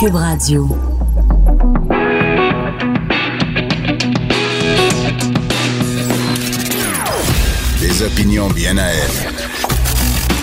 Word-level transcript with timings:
Cube 0.00 0.14
Radio. 0.16 0.68
Des 7.80 8.02
opinions 8.02 8.48
bien 8.48 8.76
à 8.78 8.86
elle. 8.86 9.32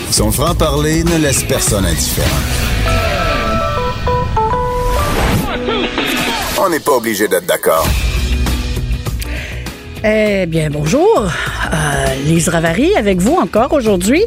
Son 0.09 0.31
franc-parler 0.31 1.03
ne 1.03 1.17
laisse 1.17 1.43
personne 1.43 1.85
indifférent. 1.85 2.27
On 6.59 6.69
n'est 6.69 6.79
pas 6.79 6.93
obligé 6.93 7.27
d'être 7.27 7.45
d'accord. 7.45 7.87
Eh 10.03 10.45
bien, 10.47 10.69
bonjour. 10.69 11.27
Euh, 11.71 11.75
Lise 12.25 12.49
Ravary 12.49 12.93
avec 12.95 13.19
vous 13.19 13.35
encore 13.35 13.71
aujourd'hui 13.73 14.23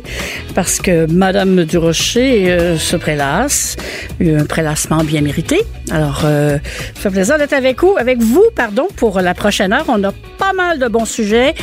parce 0.55 0.79
que 0.79 1.07
Madame 1.07 1.65
Durocher 1.65 2.51
euh, 2.51 2.79
se 2.79 2.97
prélasse, 2.97 3.77
un 4.21 4.45
prélassement 4.45 5.05
bien 5.05 5.21
mérité. 5.21 5.61
Alors, 5.91 6.23
euh, 6.25 6.59
ça 6.95 7.03
fait 7.03 7.11
plaisir 7.11 7.39
d'être 7.39 7.53
avec 7.53 7.83
vous, 7.83 7.97
avec 7.99 8.23
vous, 8.23 8.45
pardon, 8.55 8.89
pour 8.97 9.21
la 9.21 9.35
prochaine 9.35 9.73
heure. 9.73 9.85
On 9.89 10.03
a 10.05 10.13
pas 10.39 10.53
mal 10.55 10.79
de 10.79 10.89
bons 10.89 11.05
sujets. 11.05 11.55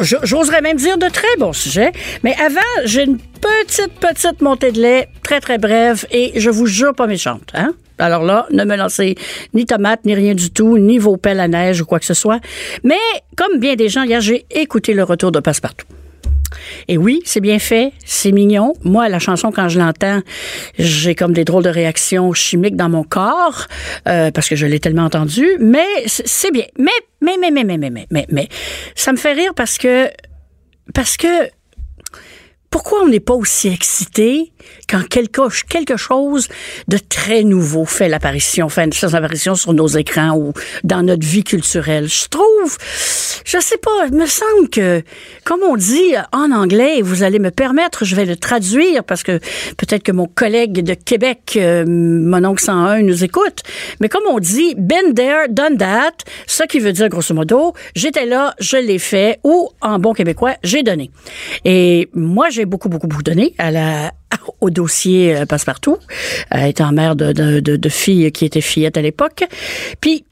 J'oserais 0.00 0.60
même 0.60 0.76
dire 0.76 0.98
de 0.98 1.08
très 1.08 1.36
bons 1.38 1.52
sujets. 1.52 1.92
Mais 2.22 2.34
avant, 2.44 2.60
j'ai 2.84 3.04
une 3.04 3.18
petite, 3.18 3.92
petite 4.00 4.40
montée 4.40 4.72
de 4.72 4.80
lait, 4.80 5.08
très, 5.22 5.40
très 5.40 5.58
brève, 5.58 6.04
et 6.10 6.32
je 6.36 6.50
vous 6.50 6.66
jure 6.66 6.94
pas 6.94 7.06
méchante, 7.06 7.50
hein? 7.54 7.72
Alors 7.98 8.24
là, 8.24 8.46
ne 8.50 8.64
me 8.64 8.76
lancez 8.76 9.14
ni 9.52 9.66
tomates, 9.66 10.04
ni 10.04 10.14
rien 10.14 10.34
du 10.34 10.50
tout, 10.50 10.78
ni 10.78 10.98
vos 10.98 11.16
pelles 11.16 11.40
à 11.40 11.48
neige 11.48 11.80
ou 11.80 11.84
quoi 11.84 11.98
que 12.00 12.06
ce 12.06 12.14
soit. 12.14 12.40
Mais, 12.82 12.98
comme 13.36 13.58
bien 13.58 13.76
des 13.76 13.88
gens, 13.88 14.02
hier, 14.02 14.20
j'ai 14.20 14.46
écouté 14.50 14.94
le 14.94 15.04
retour 15.04 15.32
de 15.32 15.40
Passepartout. 15.40 15.86
Et 16.88 16.98
oui, 16.98 17.20
c'est 17.24 17.40
bien 17.40 17.58
fait, 17.58 17.92
c'est 18.04 18.32
mignon. 18.32 18.74
Moi, 18.82 19.08
la 19.08 19.18
chanson, 19.18 19.50
quand 19.50 19.68
je 19.68 19.78
l'entends, 19.78 20.20
j'ai 20.78 21.14
comme 21.14 21.32
des 21.32 21.44
drôles 21.44 21.64
de 21.64 21.68
réactions 21.68 22.32
chimiques 22.32 22.76
dans 22.76 22.88
mon 22.88 23.02
corps 23.04 23.66
euh, 24.08 24.30
parce 24.30 24.48
que 24.48 24.56
je 24.56 24.66
l'ai 24.66 24.80
tellement 24.80 25.04
entendu. 25.04 25.46
Mais 25.58 25.86
c'est 26.06 26.52
bien. 26.52 26.66
Mais, 26.78 26.90
mais, 27.20 27.36
mais, 27.40 27.50
mais, 27.50 27.64
mais, 27.64 27.78
mais, 27.78 27.90
mais, 27.90 28.06
mais, 28.10 28.26
mais, 28.30 28.48
ça 28.94 29.12
me 29.12 29.16
fait 29.16 29.32
rire 29.32 29.52
parce 29.54 29.78
que 29.78 30.08
parce 30.92 31.16
que 31.16 31.48
pourquoi 32.74 33.04
on 33.04 33.08
n'est 33.08 33.20
pas 33.20 33.34
aussi 33.34 33.68
excité 33.68 34.50
quand 34.90 35.06
quelque, 35.06 35.96
chose 35.96 36.48
de 36.88 36.98
très 36.98 37.44
nouveau 37.44 37.84
fait 37.84 38.08
l'apparition, 38.08 38.68
fait 38.68 38.92
son 38.92 39.14
apparition 39.14 39.54
sur 39.54 39.72
nos 39.72 39.86
écrans 39.86 40.36
ou 40.36 40.52
dans 40.82 41.04
notre 41.04 41.24
vie 41.24 41.44
culturelle? 41.44 42.08
Je 42.08 42.26
trouve, 42.28 42.76
je 43.44 43.58
sais 43.60 43.76
pas, 43.76 44.08
il 44.08 44.14
me 44.14 44.26
semble 44.26 44.68
que, 44.68 45.04
comme 45.44 45.62
on 45.62 45.76
dit 45.76 46.14
en 46.32 46.50
anglais, 46.50 47.00
vous 47.00 47.22
allez 47.22 47.38
me 47.38 47.52
permettre, 47.52 48.04
je 48.04 48.16
vais 48.16 48.24
le 48.24 48.34
traduire 48.34 49.04
parce 49.04 49.22
que 49.22 49.38
peut-être 49.76 50.02
que 50.02 50.10
mon 50.10 50.26
collègue 50.26 50.82
de 50.82 50.94
Québec, 50.94 51.52
euh, 51.56 51.84
mon 51.86 52.44
oncle 52.44 52.64
101, 52.64 53.02
nous 53.02 53.22
écoute, 53.22 53.62
mais 54.00 54.08
comme 54.08 54.24
on 54.28 54.40
dit, 54.40 54.74
been 54.76 55.14
there, 55.14 55.46
done 55.48 55.78
that, 55.78 56.16
ce 56.48 56.64
qui 56.64 56.80
veut 56.80 56.92
dire 56.92 57.08
grosso 57.08 57.34
modo, 57.34 57.72
j'étais 57.94 58.26
là, 58.26 58.52
je 58.58 58.78
l'ai 58.78 58.98
fait, 58.98 59.38
ou 59.44 59.70
en 59.80 60.00
bon 60.00 60.12
québécois, 60.12 60.54
j'ai 60.64 60.82
donné. 60.82 61.12
Et 61.64 62.08
moi, 62.14 62.50
j'ai 62.50 62.63
beaucoup, 62.66 62.88
beaucoup, 62.88 63.06
beaucoup 63.06 63.22
donné 63.22 63.54
à 63.58 63.70
la, 63.70 64.12
au 64.60 64.70
dossier 64.70 65.36
euh, 65.36 65.46
Passepartout, 65.46 65.98
étant 66.54 66.92
mère 66.92 67.16
de, 67.16 67.32
de, 67.32 67.60
de, 67.60 67.88
filles 67.88 68.32
qui 68.32 68.44
étaient 68.44 68.60
fillettes 68.60 68.96
à 68.96 69.02
l'époque. 69.02 69.44
Puis, 70.00 70.24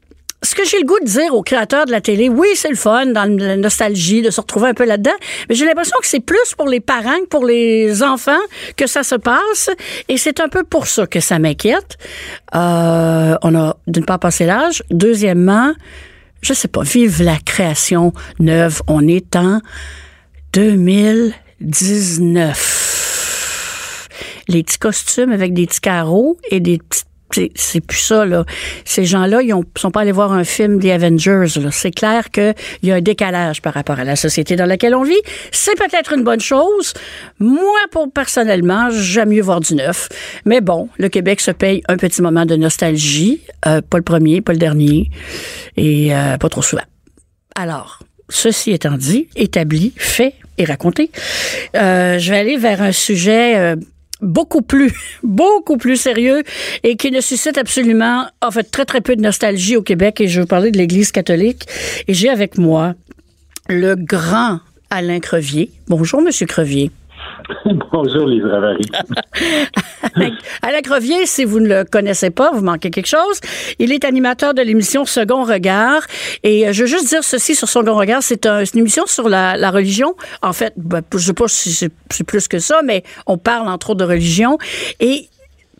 ce 0.43 0.55
que 0.55 0.65
j'ai 0.65 0.77
le 0.79 0.85
goût 0.85 0.99
de 0.99 1.05
dire 1.05 1.33
aux 1.33 1.41
créateurs 1.41 1.85
de 1.85 1.91
la 1.91 2.01
télé, 2.01 2.29
oui, 2.29 2.49
c'est 2.55 2.69
le 2.69 2.75
fun 2.75 3.07
dans 3.07 3.25
la 3.39 3.55
nostalgie 3.55 4.21
de 4.21 4.29
se 4.29 4.41
retrouver 4.41 4.67
un 4.67 4.73
peu 4.73 4.85
là-dedans, 4.85 5.15
mais 5.47 5.55
j'ai 5.55 5.65
l'impression 5.65 5.95
que 6.01 6.07
c'est 6.07 6.19
plus 6.19 6.53
pour 6.57 6.67
les 6.67 6.81
parents 6.81 7.17
que 7.21 7.27
pour 7.27 7.45
les 7.45 8.03
enfants 8.03 8.31
que 8.75 8.85
ça 8.85 9.03
se 9.03 9.15
passe, 9.15 9.69
et 10.09 10.17
c'est 10.17 10.41
un 10.41 10.49
peu 10.49 10.63
pour 10.63 10.87
ça 10.87 11.07
que 11.07 11.21
ça 11.21 11.39
m'inquiète. 11.39 11.97
Euh, 12.55 13.35
on 13.41 13.55
a 13.55 13.77
d'une 13.87 14.05
part 14.05 14.19
passé 14.19 14.45
l'âge, 14.45 14.83
deuxièmement, 14.91 15.73
je 16.41 16.53
sais 16.53 16.67
pas, 16.67 16.83
vive 16.83 17.23
la 17.23 17.37
création 17.37 18.11
neuve. 18.39 18.81
On 18.87 19.07
est 19.07 19.35
en 19.37 19.61
2019. 21.63 24.09
Les 24.49 24.63
petits 24.63 24.77
costumes 24.77 25.31
avec 25.31 25.53
des 25.53 25.65
petits 25.65 25.81
carreaux 25.81 26.37
et 26.51 26.59
des 26.59 26.77
petites 26.77 27.07
c'est 27.55 27.81
plus 27.81 27.97
ça, 27.97 28.25
là. 28.25 28.45
Ces 28.85 29.05
gens-là, 29.05 29.41
ils 29.41 29.55
ne 29.55 29.63
sont 29.75 29.89
pas 29.89 30.01
allés 30.01 30.11
voir 30.11 30.33
un 30.33 30.43
film 30.43 30.77
des 30.77 30.91
Avengers, 30.91 31.47
C'est 31.71 31.89
clair 31.89 32.29
qu'il 32.29 32.53
y 32.83 32.91
a 32.91 32.95
un 32.95 33.01
décalage 33.01 33.59
par 33.59 33.73
rapport 33.73 33.99
à 33.99 34.03
la 34.03 34.15
société 34.15 34.55
dans 34.55 34.67
laquelle 34.67 34.93
on 34.93 35.01
vit. 35.01 35.19
C'est 35.51 35.75
peut-être 35.75 36.13
une 36.13 36.23
bonne 36.23 36.39
chose. 36.39 36.93
Moi, 37.39 37.79
pour 37.89 38.11
personnellement, 38.11 38.89
j'aime 38.91 39.29
mieux 39.29 39.41
voir 39.41 39.61
du 39.61 39.73
neuf. 39.73 40.09
Mais 40.45 40.61
bon, 40.61 40.89
le 40.99 41.09
Québec 41.09 41.41
se 41.41 41.49
paye 41.49 41.81
un 41.87 41.97
petit 41.97 42.21
moment 42.21 42.45
de 42.45 42.55
nostalgie. 42.55 43.41
Euh, 43.65 43.81
pas 43.81 43.97
le 43.97 44.03
premier, 44.03 44.41
pas 44.41 44.53
le 44.53 44.59
dernier. 44.59 45.09
Et 45.75 46.15
euh, 46.15 46.37
pas 46.37 46.49
trop 46.49 46.61
souvent. 46.61 46.85
Alors, 47.55 47.97
ceci 48.29 48.73
étant 48.73 48.95
dit, 48.95 49.27
établi, 49.35 49.91
fait 49.97 50.35
et 50.57 50.65
raconté, 50.65 51.11
euh, 51.75 52.19
je 52.19 52.31
vais 52.31 52.37
aller 52.37 52.57
vers 52.57 52.81
un 52.81 52.91
sujet 52.91 53.57
euh, 53.57 53.75
beaucoup 54.21 54.61
plus, 54.61 54.93
beaucoup 55.23 55.77
plus 55.77 55.97
sérieux 55.97 56.43
et 56.83 56.95
qui 56.95 57.11
ne 57.11 57.21
suscite 57.21 57.57
absolument, 57.57 58.25
en 58.41 58.51
fait, 58.51 58.63
très, 58.63 58.85
très 58.85 59.01
peu 59.01 59.15
de 59.15 59.21
nostalgie 59.21 59.75
au 59.75 59.81
Québec. 59.81 60.21
Et 60.21 60.27
je 60.27 60.41
veux 60.41 60.47
parler 60.47 60.71
de 60.71 60.77
l'Église 60.77 61.11
catholique. 61.11 61.65
Et 62.07 62.13
j'ai 62.13 62.29
avec 62.29 62.57
moi 62.57 62.95
le 63.67 63.95
grand 63.95 64.59
Alain 64.89 65.19
Crevier. 65.19 65.71
Bonjour, 65.87 66.21
Monsieur 66.21 66.45
Crevier. 66.45 66.91
Bonjour, 67.91 68.25
Lise 68.25 68.45
Ravary. 68.45 68.85
Alain 70.61 70.81
Crevier, 70.81 71.25
si 71.25 71.45
vous 71.45 71.59
ne 71.59 71.67
le 71.67 71.83
connaissez 71.83 72.29
pas, 72.29 72.51
vous 72.51 72.63
manquez 72.63 72.89
quelque 72.89 73.07
chose. 73.07 73.39
Il 73.79 73.91
est 73.91 74.05
animateur 74.05 74.53
de 74.53 74.61
l'émission 74.61 75.05
Second 75.05 75.43
Regard. 75.43 76.01
Et 76.43 76.67
euh, 76.67 76.73
je 76.73 76.81
veux 76.81 76.87
juste 76.87 77.07
dire 77.09 77.23
ceci 77.23 77.55
sur 77.55 77.67
Second 77.67 77.95
Regard. 77.95 78.23
C'est 78.23 78.45
une 78.45 78.79
émission 78.79 79.05
sur 79.05 79.29
la, 79.29 79.71
religion. 79.71 80.15
En 80.41 80.53
fait, 80.53 80.73
ben, 80.77 81.01
je 81.11 81.17
ne 81.17 81.21
sais 81.21 81.33
pas 81.33 81.47
si 81.47 81.73
c'est 81.73 82.23
plus 82.23 82.47
que 82.47 82.59
ça, 82.59 82.81
mais 82.83 83.03
on 83.27 83.37
parle 83.37 83.67
entre 83.67 83.91
autres 83.91 83.99
de 83.99 84.05
religion. 84.05 84.57
Et 84.99 85.29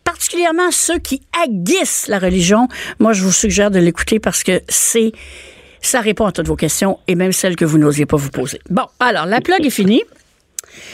particulièrement 0.03 0.71
ceux 0.71 0.99
qui 0.99 1.21
aguissent 1.45 2.07
la 2.07 2.19
religion, 2.19 2.67
moi, 2.99 3.13
je 3.13 3.23
vous 3.23 3.31
suggère 3.31 3.71
de 3.71 3.79
l'écouter 3.79 4.19
parce 4.19 4.43
que 4.43 4.61
c'est 4.67 5.11
ça 5.81 5.99
répond 5.99 6.25
à 6.25 6.31
toutes 6.31 6.47
vos 6.47 6.55
questions 6.55 6.99
et 7.07 7.15
même 7.15 7.33
celles 7.33 7.57
que 7.57 7.65
vous 7.65 7.77
n'osiez 7.77 8.05
pas 8.05 8.15
vous 8.15 8.29
poser. 8.29 8.59
Bon, 8.69 8.83
alors, 8.99 9.25
la 9.25 9.41
plug 9.41 9.65
est 9.65 9.69
finie. 9.69 10.03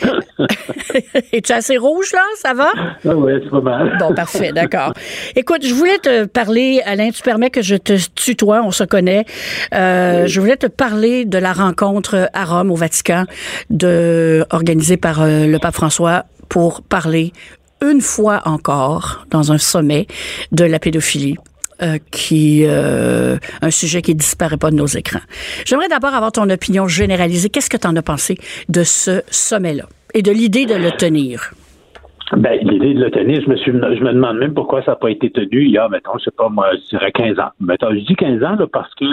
Es-tu 1.31 1.51
assez 1.51 1.77
rouge, 1.77 2.11
là? 2.13 2.23
Ça 2.37 2.53
va? 2.53 2.71
Ah 2.75 3.15
oui, 3.15 3.33
c'est 3.43 3.49
pas 3.49 3.61
mal. 3.61 3.97
bon, 3.99 4.13
parfait, 4.13 4.51
d'accord. 4.51 4.93
Écoute, 5.35 5.65
je 5.65 5.73
voulais 5.73 5.97
te 5.97 6.25
parler, 6.25 6.81
Alain, 6.85 7.09
tu 7.11 7.21
permets 7.21 7.49
que 7.49 7.61
je 7.61 7.75
te 7.75 7.93
tutoie, 8.15 8.61
on 8.63 8.71
se 8.71 8.83
connaît. 8.83 9.25
Euh, 9.73 10.27
je 10.27 10.39
voulais 10.39 10.57
te 10.57 10.67
parler 10.67 11.25
de 11.25 11.37
la 11.37 11.53
rencontre 11.53 12.29
à 12.33 12.45
Rome, 12.45 12.71
au 12.71 12.75
Vatican, 12.75 13.25
de, 13.69 14.45
organisée 14.51 14.97
par 14.97 15.21
euh, 15.21 15.45
le 15.45 15.59
pape 15.59 15.75
François 15.75 16.25
pour 16.47 16.81
parler 16.81 17.33
une 17.81 18.01
fois 18.01 18.41
encore 18.45 19.25
dans 19.29 19.51
un 19.51 19.57
sommet 19.57 20.07
de 20.51 20.65
la 20.65 20.79
pédophilie. 20.79 21.37
Euh, 21.81 21.97
qui 22.11 22.65
euh, 22.65 23.37
un 23.61 23.71
sujet 23.71 24.01
qui 24.01 24.13
disparaît 24.13 24.57
pas 24.57 24.69
de 24.69 24.75
nos 24.75 24.85
écrans. 24.85 25.21
J'aimerais 25.65 25.87
d'abord 25.87 26.13
avoir 26.13 26.33
ton 26.33 26.49
opinion 26.49 26.89
généralisée. 26.89 27.47
Qu'est-ce 27.47 27.69
que 27.69 27.77
tu 27.77 27.87
en 27.87 27.95
as 27.95 28.01
pensé 28.01 28.35
de 28.67 28.83
ce 28.83 29.21
sommet-là 29.27 29.85
et 30.13 30.21
de 30.21 30.29
l'idée 30.29 30.65
de 30.65 30.75
le 30.75 30.91
tenir? 30.91 31.53
Ben, 32.35 32.59
l'idée 32.61 32.95
de 32.95 32.99
le 32.99 33.09
tenir, 33.11 33.41
je 33.45 33.49
me 33.49 33.55
suis, 33.55 33.71
je 33.71 34.03
me 34.03 34.11
demande 34.11 34.39
même 34.39 34.53
pourquoi 34.53 34.83
ça 34.83 34.91
n'a 34.91 34.97
pas 34.97 35.09
été 35.09 35.29
tenu 35.29 35.63
il 35.63 35.71
y 35.71 35.77
a, 35.77 35.87
mettons, 35.87 36.17
je 36.17 36.25
sais 36.25 36.31
pas, 36.31 36.49
moi, 36.49 36.69
je 36.73 36.97
dirais 36.97 37.13
15 37.13 37.39
ans. 37.39 37.51
Mettons, 37.61 37.91
je 37.91 38.05
dis 38.05 38.15
15 38.15 38.43
ans, 38.43 38.57
parce 38.73 38.93
que 38.95 39.05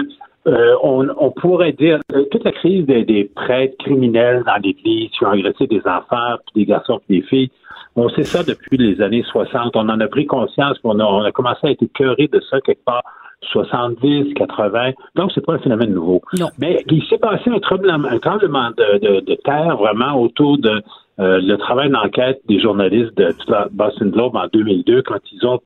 euh, 0.48 0.74
on, 0.82 1.06
on, 1.19 1.30
pourrait 1.30 1.72
dire 1.72 2.00
toute 2.32 2.42
la 2.42 2.52
crise 2.52 2.84
des, 2.84 3.04
des 3.04 3.30
prêtres 3.32 3.76
criminels 3.78 4.42
dans 4.44 4.56
l'Église 4.56 5.10
qui 5.10 5.24
ont 5.24 5.30
agressé 5.30 5.69
des 5.69 5.82
enfants, 5.86 6.34
puis 6.46 6.64
des 6.64 6.66
garçons, 6.66 7.00
puis 7.06 7.20
des 7.20 7.26
filles, 7.28 7.50
on 7.96 8.08
sait 8.10 8.25
ça 8.25 8.43
depuis 8.43 8.76
les 8.76 9.00
années 9.00 9.25
60. 9.31 9.75
On 9.75 9.88
en 9.88 10.00
a 10.00 10.08
pris 10.08 10.26
conscience, 10.26 10.78
on 10.84 10.98
a, 11.00 11.04
on 11.04 11.22
a 11.22 11.32
commencé 11.32 11.66
à 11.66 11.70
être 11.70 11.82
écœuré 11.82 12.28
de 12.32 12.40
ça 12.50 12.60
quelque 12.60 12.84
part 12.84 13.02
70, 13.52 14.34
80. 14.34 14.93
Donc, 15.14 15.32
c'est 15.34 15.44
pas 15.44 15.54
un 15.54 15.58
phénomène 15.58 15.93
nouveau. 15.93 16.22
Non. 16.38 16.48
Mais 16.58 16.84
il 16.90 17.04
s'est 17.06 17.19
passé 17.19 17.50
un 17.50 17.58
tremblement, 17.58 18.08
un 18.08 18.19
tremblement 18.19 18.70
de, 18.70 18.98
de, 18.98 19.20
de, 19.20 19.34
terre 19.44 19.76
vraiment 19.76 20.20
autour 20.20 20.58
de 20.58 20.82
le 21.19 21.56
travail 21.56 21.90
d'enquête 21.90 22.40
des 22.46 22.60
journalistes 22.60 23.16
de, 23.16 23.34
Boston 23.70 24.10
Globe 24.10 24.37
en 24.37 24.48
2002 24.52 25.02
quand 25.02 25.20
ils 25.32 25.46
ont 25.46 25.60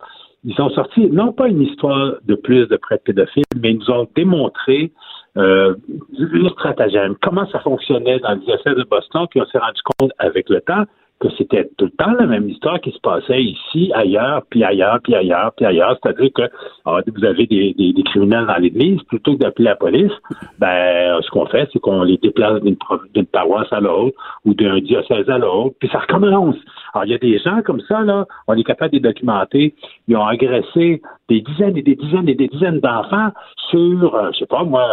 ils 0.44 0.61
ont 0.61 0.71
sorti 0.71 1.09
non 1.11 1.32
pas 1.32 1.49
une 1.49 1.62
histoire 1.62 2.15
de 2.25 2.35
plus 2.35 2.67
de 2.69 2.77
prêts 2.77 3.00
pédophiles, 3.05 3.44
mais 3.61 3.73
ils 3.73 3.79
nous 3.79 3.91
ont 3.91 4.09
démontré 4.17 4.91
euh, 5.37 5.75
le 6.19 6.49
stratagème, 6.50 7.15
comment 7.23 7.47
ça 7.50 7.61
fonctionnait 7.61 8.19
dans 8.21 8.32
le 8.32 8.38
diocèse 8.38 8.75
de 8.75 8.85
Boston, 8.85 9.27
puis 9.31 9.41
on 9.41 9.47
s'est 9.47 9.59
rendu 9.59 9.81
compte 9.99 10.12
avec 10.19 10.49
le 10.49 10.61
temps 10.61 10.85
que 11.20 11.28
c'était 11.37 11.69
tout 11.76 11.84
le 11.84 11.90
temps 11.90 12.12
la 12.19 12.26
même 12.26 12.49
histoire 12.49 12.81
qui 12.81 12.90
se 12.90 12.99
passait 12.99 13.43
ici, 13.43 13.93
ailleurs, 13.94 14.43
puis 14.49 14.64
ailleurs, 14.64 14.99
puis 15.02 15.14
ailleurs, 15.14 15.52
puis 15.55 15.67
ailleurs. 15.67 15.96
C'est-à-dire 16.02 16.31
que 16.34 16.43
ah, 16.87 17.00
vous 17.14 17.25
avez 17.25 17.46
des, 17.46 17.75
des, 17.75 17.93
des, 17.93 18.02
criminels 18.05 18.46
dans 18.46 18.56
l'Église, 18.56 19.02
plutôt 19.02 19.34
que 19.34 19.38
d'appeler 19.38 19.67
la 19.67 19.76
police, 19.76 20.12
ben 20.58 21.20
ce 21.20 21.31
qu'on 21.31 21.46
fait, 21.46 21.69
c'est 21.72 21.78
qu'on 21.78 22.02
les 22.02 22.17
déplace 22.17 22.62
d'une 22.62 23.26
paroisse 23.26 23.70
à 23.70 23.81
l'autre 23.81 24.17
ou 24.46 24.55
d'un 24.55 24.81
diocèse 24.81 25.28
à 25.28 25.38
l'autre, 25.38 25.76
puis 25.78 25.90
ça 25.90 25.99
recommence. 25.99 26.56
Alors, 26.94 27.05
il 27.05 27.12
y 27.12 27.14
a 27.14 27.19
des 27.19 27.38
gens 27.38 27.61
comme 27.62 27.81
ça, 27.82 28.00
là, 28.00 28.25
on 28.49 28.55
est 28.55 28.64
capable 28.64 28.93
de 28.93 28.96
les 28.96 29.02
documenter. 29.02 29.75
Ils 30.08 30.17
ont 30.17 30.26
agressé 30.26 31.02
des 31.28 31.43
dizaines 31.43 31.76
et 31.76 31.82
des 31.82 31.96
dizaines 31.96 32.28
et 32.28 32.34
des 32.34 32.49
dizaines 32.49 32.81
d'enfants 32.81 33.31
sur, 33.70 34.14
euh, 34.14 34.31
je 34.32 34.38
sais 34.38 34.46
pas 34.46 34.64
moi, 34.64 34.88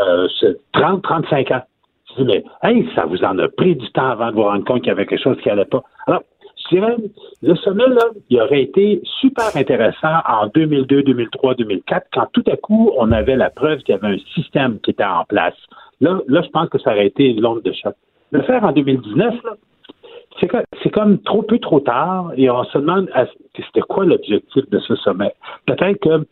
30, 0.74 0.98
euh, 0.98 1.02
35 1.02 1.52
ans 1.52 1.64
mais 2.24 2.44
ça 2.96 3.06
vous 3.06 3.24
en 3.24 3.38
a 3.40 3.48
pris 3.48 3.76
du 3.76 3.90
temps 3.92 4.10
avant 4.10 4.30
de 4.30 4.36
vous 4.36 4.44
rendre 4.44 4.66
compte 4.66 4.80
qu'il 4.80 4.88
y 4.88 4.92
avait 4.92 5.06
quelque 5.06 5.24
chose 5.24 5.38
qui 5.42 5.50
n'allait 5.50 5.66
pas. 5.66 5.84
Alors, 6.08 6.24
je 6.64 6.76
dirais, 6.76 6.96
le 7.42 7.56
sommet, 7.56 7.88
là, 7.88 8.06
il 8.30 8.42
aurait 8.42 8.64
été 8.64 9.02
super 9.22 9.56
intéressant 9.56 10.22
en 10.28 10.48
2002, 10.48 11.04
2003, 11.04 11.56
2004, 11.56 12.08
quand 12.12 12.28
tout 12.34 12.44
à 12.48 12.58
coup, 12.58 12.92
on 12.98 13.12
avait 13.12 13.36
la 13.36 13.50
preuve 13.50 13.80
qu'il 13.80 13.96
y 13.96 13.98
avait 13.98 14.16
un 14.16 14.20
système 14.36 14.80
qui 14.80 14.92
était 14.92 15.04
en 15.04 15.24
place. 15.26 15.56
Là, 16.02 16.20
là 16.28 16.42
je 16.42 16.50
pense 16.50 16.70
que 16.70 16.80
ça 16.80 16.92
aurait 16.92 17.08
été 17.08 17.34
l'onde 17.34 17.62
de 17.62 17.72
choc. 17.72 17.96
Le 18.32 18.42
faire 18.42 18.64
en 18.64 18.72
2019, 18.72 19.44
là, 19.44 19.54
c'est 20.84 20.90
comme 20.92 21.20
trop 21.20 21.42
peu 21.42 21.60
trop 21.60 21.80
tard 21.80 22.32
et 22.36 22.50
on 22.50 22.64
se 22.66 22.78
demande 22.78 23.10
c'était 23.56 23.82
quoi 23.82 24.06
l'objectif 24.06 24.70
de 24.70 24.80
ce 24.80 24.96
sommet? 24.98 25.34
Peut-être 25.66 26.00
que 26.00 26.26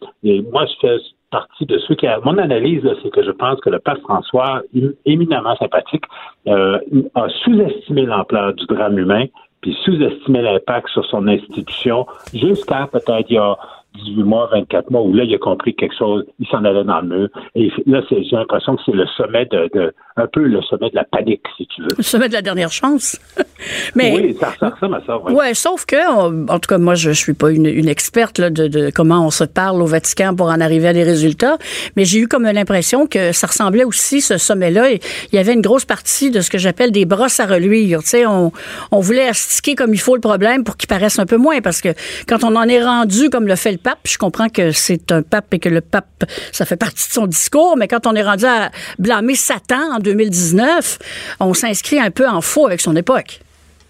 moi 0.52 0.66
je 0.66 0.74
fais 0.80 0.98
partie 1.32 1.66
de 1.66 1.78
ceux 1.80 1.96
qui 1.96 2.08
mon 2.24 2.38
analyse 2.38 2.84
c'est 3.02 3.10
que 3.10 3.24
je 3.24 3.32
pense 3.32 3.60
que 3.62 3.70
le 3.70 3.80
pape 3.80 4.00
François 4.02 4.62
éminemment 5.06 5.56
sympathique 5.58 6.06
euh, 6.48 6.80
a 7.16 7.28
sous-estimé 7.44 8.06
l'ampleur 8.06 8.54
du 8.54 8.66
drame 8.66 8.98
humain 8.98 9.26
puis 9.62 9.76
sous-estimé 9.84 10.42
l'impact 10.42 10.90
sur 10.90 11.06
son 11.06 11.28
institution 11.28 12.06
jusqu'à 12.34 12.88
peut-être 12.92 13.30
il 13.30 13.36
y 13.36 13.38
a 13.38 13.58
18 14.04 14.24
mois, 14.24 14.50
24 14.52 14.92
mois, 14.92 15.02
où 15.02 15.14
là, 15.14 15.24
il 15.24 15.34
a 15.34 15.38
compris 15.38 15.76
quelque 15.76 15.96
chose, 15.98 16.26
il 16.40 16.48
s'en 16.48 16.64
allait 16.64 16.84
dans 16.84 17.02
le 17.02 17.08
mur. 17.08 17.30
Et 17.56 17.72
là, 17.86 18.02
j'ai 18.10 18.24
l'impression 18.32 18.76
que 18.76 18.82
c'est 18.86 18.92
le 18.92 19.06
sommet 19.18 19.46
de, 19.46 19.70
de, 19.74 19.94
un 20.18 20.28
peu 20.28 20.44
le 20.44 20.62
sommet 20.64 20.90
de 20.90 20.96
la 20.96 21.04
panique, 21.04 21.44
si 21.58 21.68
tu 21.68 21.82
veux. 21.82 21.90
Le 21.98 22.04
sommet 22.04 22.28
de 22.30 22.34
la 22.34 22.42
dernière 22.42 22.72
chance. 22.72 23.20
Mais, 23.96 24.14
oui, 24.14 24.38
ça, 24.40 24.70
ressemble 24.70 24.96
à 24.96 25.02
ça, 25.06 25.18
oui. 25.24 25.34
Ouais, 25.34 25.54
sauf 25.54 25.86
que, 25.86 26.50
en 26.52 26.60
tout 26.60 26.68
cas, 26.68 26.78
moi, 26.78 26.96
je, 26.96 27.12
je 27.12 27.20
suis 27.20 27.34
pas 27.34 27.52
une, 27.52 27.66
une 27.66 27.88
experte 27.88 28.40
là, 28.40 28.50
de, 28.50 28.68
de, 28.68 28.92
comment 28.94 29.26
on 29.26 29.32
se 29.32 29.44
parle 29.44 29.82
au 29.82 29.86
Vatican 29.86 30.36
pour 30.36 30.48
en 30.48 30.62
arriver 30.62 30.90
à 30.90 30.94
des 30.94 31.04
résultats, 31.04 31.58
mais 31.96 32.06
j'ai 32.06 32.20
eu 32.20 32.28
comme 32.28 32.44
l'impression 32.44 33.08
que 33.08 33.32
ça 33.32 33.48
ressemblait 33.48 33.84
aussi, 33.84 34.22
ce 34.22 34.38
sommet-là, 34.38 34.92
il 34.92 35.00
y 35.34 35.38
avait 35.38 35.54
une 35.54 35.62
grosse 35.62 35.86
partie 35.86 36.32
de 36.32 36.42
ce 36.42 36.50
que 36.50 36.58
j'appelle 36.58 36.92
des 36.92 37.06
brosses 37.06 37.40
à 37.40 37.46
reluire. 37.46 38.02
Tu 38.02 38.10
sais, 38.10 38.26
on, 38.26 38.52
on 38.92 39.00
voulait 39.00 39.28
astiquer 39.28 39.76
comme 39.76 39.94
il 39.94 40.00
faut 40.00 40.16
le 40.16 40.22
problème 40.22 40.64
pour 40.64 40.78
qu'il 40.78 40.88
paraisse 40.88 41.20
un 41.20 41.26
peu 41.26 41.38
moins, 41.38 41.62
parce 41.62 41.82
que 41.82 41.90
quand 42.28 42.44
on 42.44 42.56
en 42.56 42.68
est 42.68 42.84
rendu, 42.84 43.30
comme 43.30 43.48
le 43.48 43.56
fait 43.56 43.72
le 43.72 43.78
je 44.04 44.18
comprends 44.18 44.50
que 44.50 44.72
c'est 44.72 45.12
un 45.12 45.22
pape 45.22 45.54
et 45.54 45.60
que 45.60 45.70
le 45.70 45.82
pape, 45.82 46.26
ça 46.52 46.66
fait 46.66 46.78
partie 46.78 47.08
de 47.08 47.14
son 47.14 47.28
discours, 47.28 47.76
mais 47.78 47.88
quand 47.88 48.08
on 48.08 48.14
est 48.14 48.24
rendu 48.24 48.46
à 48.46 48.72
blâmer 49.00 49.36
Satan 49.36 49.96
en 49.96 50.00
2019, 50.00 51.00
on 51.40 51.54
s'inscrit 51.54 52.00
un 52.00 52.12
peu 52.12 52.28
en 52.28 52.42
faux 52.42 52.68
avec 52.68 52.82
son 52.82 52.96
époque. 52.96 53.40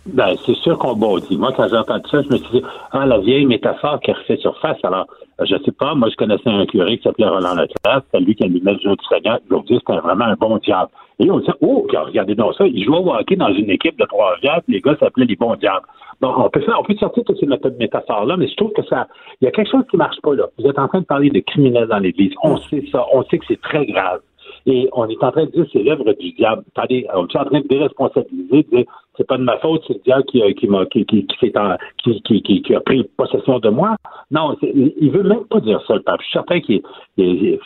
Ben, 0.06 0.36
c'est 0.46 0.56
sûr 0.58 0.78
qu'on 0.78 0.96
bondit. 0.96 1.36
Moi, 1.36 1.52
quand 1.58 1.68
j'ai 1.68 1.78
entendu 1.78 2.04
ça, 2.12 2.22
je 2.22 2.30
me 2.30 2.38
suis 2.38 2.60
dit, 2.60 2.64
ah, 2.92 3.06
la 3.06 3.18
vieille 3.20 3.46
métaphore 3.46 4.00
qui 4.02 4.12
refait 4.12 4.38
surface. 4.38 4.78
Alors, 4.84 5.08
je 5.44 5.56
sais 5.64 5.72
pas, 5.72 5.96
moi, 5.96 6.10
je 6.10 6.16
connaissais 6.16 6.50
un 6.50 6.66
curé 6.66 6.98
qui 6.98 7.04
s'appelait 7.04 7.28
Roland 7.28 7.56
Leclerc, 7.56 8.02
c'est 8.14 8.20
lui 8.20 8.36
qui 8.36 8.44
a 8.44 8.48
mis 8.48 8.62
le 8.62 8.78
jeu 8.80 8.96
du 8.96 9.06
Seigneur. 9.10 9.40
Aujourd'hui, 9.50 9.78
c'était 9.80 10.00
vraiment 10.00 10.26
un 10.26 10.36
bon 10.36 10.58
diable. 10.58 10.90
Et 11.20 11.30
on 11.30 11.40
dit, 11.40 11.50
oh, 11.62 11.86
regardez 11.92 12.36
donc 12.36 12.56
ça, 12.56 12.66
il 12.66 12.84
jouait 12.84 12.98
au 12.98 13.14
hockey 13.14 13.36
dans 13.36 13.54
une 13.54 13.70
équipe 13.70 13.98
de 14.00 14.06
trois 14.06 14.36
diables, 14.42 14.64
les 14.68 14.82
gars 14.82 14.96
s'appelaient 15.00 15.26
les 15.26 15.36
bons 15.36 15.56
diables. 15.56 15.86
Bon, 16.22 16.34
on 16.38 16.50
peut 16.50 16.62
faire, 16.62 16.80
on 16.80 16.84
peut 16.84 16.96
sortir 16.96 17.24
toutes 17.26 17.40
ces 17.40 17.46
métaphores-là, 17.46 18.38
mais 18.38 18.48
je 18.48 18.56
trouve 18.56 18.72
que 18.72 18.84
ça, 18.84 19.08
il 19.42 19.46
y 19.46 19.48
a 19.48 19.52
quelque 19.52 19.70
chose 19.70 19.84
qui 19.92 19.98
marche 19.98 20.20
pas 20.22 20.34
là. 20.34 20.46
Vous 20.58 20.66
êtes 20.66 20.80
en 20.80 20.88
train 20.88 21.02
de 21.02 21.06
parler 21.06 21.30
de 21.30 21.40
criminels 21.40 21.88
dans 21.88 22.00
l'Église. 22.00 22.34
On 22.44 22.58
sait 22.58 22.84
ça, 22.92 23.06
on 23.14 23.24
sait 23.24 23.38
que 23.38 23.46
c'est 23.48 23.62
très 23.62 23.86
grave. 23.86 24.22
Et 24.66 24.90
on 24.94 25.08
est 25.08 25.24
en 25.24 25.32
train 25.32 25.46
de 25.46 25.52
dire 25.52 25.66
c'est 25.72 25.84
l'œuvre 25.84 26.14
du 26.14 26.32
diable. 26.32 26.64
Attendez, 26.76 27.06
on 27.14 27.28
est 27.28 27.36
en 27.36 27.46
train 27.46 27.60
de 27.60 27.68
déresponsabiliser, 27.68 28.64
de 28.64 28.78
dire 28.78 28.86
c'est 29.18 29.28
pas 29.28 29.38
de 29.38 29.44
ma 29.44 29.58
faute, 29.58 29.84
c'est 29.88 29.94
le 29.94 30.00
diable 30.04 30.24
qui, 30.26 30.42
qui 30.56 30.68
m'a 30.68 30.86
qui, 30.86 31.06
qui, 31.06 31.26
qui, 31.26 32.42
qui, 32.42 32.62
qui, 32.62 32.76
a 32.76 32.80
pris 32.82 33.04
possession 33.18 33.60
de 33.60 33.70
moi. 33.70 33.96
Non, 34.32 34.56
il 34.62 35.12
veut 35.12 35.24
même 35.24 35.46
pas 35.46 35.60
dire 35.60 35.82
ça, 35.88 35.96
le 35.96 36.02
pape. 36.02 36.20
Je 36.20 36.26
suis 36.26 36.34
certain 36.34 36.60
qu'il 36.60 36.82
est, 37.18 37.60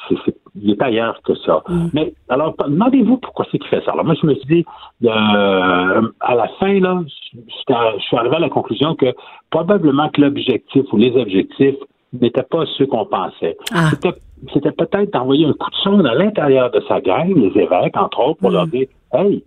est, 0.68 0.82
ailleurs 0.82 1.20
que 1.24 1.36
ça. 1.36 1.64
Mm. 1.68 1.88
Mais 1.94 2.14
alors, 2.30 2.56
demandez-vous 2.58 3.18
pourquoi 3.18 3.46
c'est 3.52 3.58
qu'il 3.58 3.70
fait 3.70 3.84
ça. 3.84 3.92
Alors 3.92 4.06
moi, 4.06 4.16
je 4.22 4.28
me 4.28 4.36
suis 4.36 4.46
dit, 4.46 4.66
euh, 5.06 6.02
à 6.20 6.36
la 6.36 6.48
fin, 6.60 6.80
là, 6.80 7.02
je 7.34 8.02
suis 8.02 8.18
arrivé 8.18 8.36
à 8.36 8.40
la 8.40 8.50
conclusion 8.50 8.96
que 8.96 9.14
probablement 9.50 10.10
que 10.10 10.22
l'objectif 10.22 10.86
ou 10.92 10.98
les 10.98 11.16
objectifs 11.16 11.78
n'étaient 12.14 12.44
pas 12.44 12.66
ceux 12.78 12.86
qu'on 12.86 13.06
pensait. 13.06 13.58
Ah. 13.74 13.90
C'était 14.54 14.72
peut-être 14.72 15.12
d'envoyer 15.12 15.46
un 15.46 15.54
coup 15.54 15.70
de 15.70 15.76
sonde 15.76 16.06
à 16.06 16.16
l'intérieur 16.16 16.72
de 16.72 16.82
sa 16.88 17.02
gang, 17.02 17.34
les 17.36 17.62
évêques, 17.62 17.98
entre 17.98 18.20
autres, 18.20 18.40
pour 18.40 18.52
leur 18.52 18.68
mm. 18.68 18.72
dire 18.72 18.88
Hey, 19.12 19.44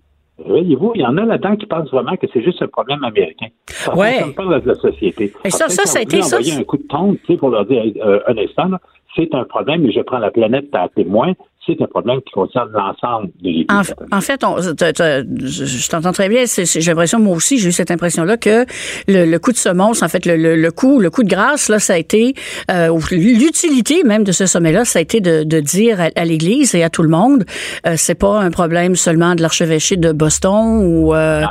Voyez-vous, 0.47 0.93
il 0.95 1.01
y 1.01 1.07
en 1.07 1.17
a 1.17 1.25
là-dedans 1.25 1.57
qui 1.57 1.67
pensent 1.67 1.91
vraiment 1.91 2.17
que 2.17 2.27
c'est 2.33 2.43
juste 2.43 2.63
un 2.63 2.69
problème 2.69 3.03
américain. 3.05 3.47
Ça 3.67 3.93
ne 3.93 4.33
pas 4.33 4.45
de 4.45 4.69
la 4.69 4.75
société. 4.75 5.33
Et 5.45 5.51
ça, 5.51 5.69
ça, 5.69 5.85
ça 5.85 5.99
a 5.99 6.03
été 6.03 6.23
ça. 6.23 6.39
un 6.39 6.65
coup 6.65 6.77
de 6.79 6.83
tonde, 6.85 7.17
tu 7.25 7.33
sais, 7.33 7.37
pour 7.37 7.51
leur 7.51 7.65
dire, 7.67 7.83
euh, 8.05 8.21
un 8.27 8.37
instant, 8.39 8.71
c'est 9.17 9.35
un 9.35 9.45
problème 9.45 9.87
et 9.87 9.93
je 9.93 10.01
prends 10.01 10.19
la 10.19 10.31
planète 10.31 10.69
à 10.73 10.89
témoin 10.89 11.33
c'est 11.67 11.81
un 11.81 11.87
problème 11.87 12.21
qui 12.23 12.33
concerne 12.33 12.71
l'ensemble 12.73 13.29
de 13.41 13.49
l'Église. 13.49 13.95
En, 14.11 14.21
fait, 14.21 14.43
on, 14.45 14.61
je, 14.61 15.89
t'entends 15.89 16.13
très 16.13 16.29
bien. 16.29 16.45
J'ai 16.47 16.81
l'impression, 16.81 17.19
moi 17.21 17.37
aussi, 17.37 17.59
j'ai 17.59 17.69
eu 17.69 17.73
cette 17.73 17.91
impression-là 17.91 18.37
que 18.37 18.67
le, 19.07 19.37
coup 19.39 19.53
de 19.53 19.57
semonce, 19.57 20.03
en 20.03 20.09
fait, 20.09 20.27
le, 20.27 20.37
le, 20.37 20.71
coup, 20.71 20.99
le 20.99 21.11
coup 21.11 21.23
de 21.23 21.29
grâce, 21.29 21.69
là, 21.69 21.79
ça 21.79 21.95
a 21.95 21.99
été 21.99 22.35
euh, 22.71 22.99
l'utilité 23.13 24.03
même 24.05 24.25
de 24.25 24.33
ce 24.33 24.47
sommet-là, 24.47 24.85
ça 24.85 24.99
a 24.99 25.03
été 25.03 25.21
de, 25.21 25.45
de 25.45 25.61
dire 25.61 25.99
à, 26.15 26.25
l'Église 26.25 26.75
et 26.75 26.83
à 26.83 26.91
tout 26.91 27.03
le 27.03 27.09
monde, 27.09 27.45
euh, 27.87 27.95
c'est 27.97 28.15
pas 28.15 28.41
un 28.41 28.51
problème 28.51 28.97
seulement 28.97 29.35
de 29.35 29.43
l'archevêché 29.43 29.97
de 29.97 30.13
Boston 30.13 30.85
ou 30.85 31.15
euh, 31.15 31.45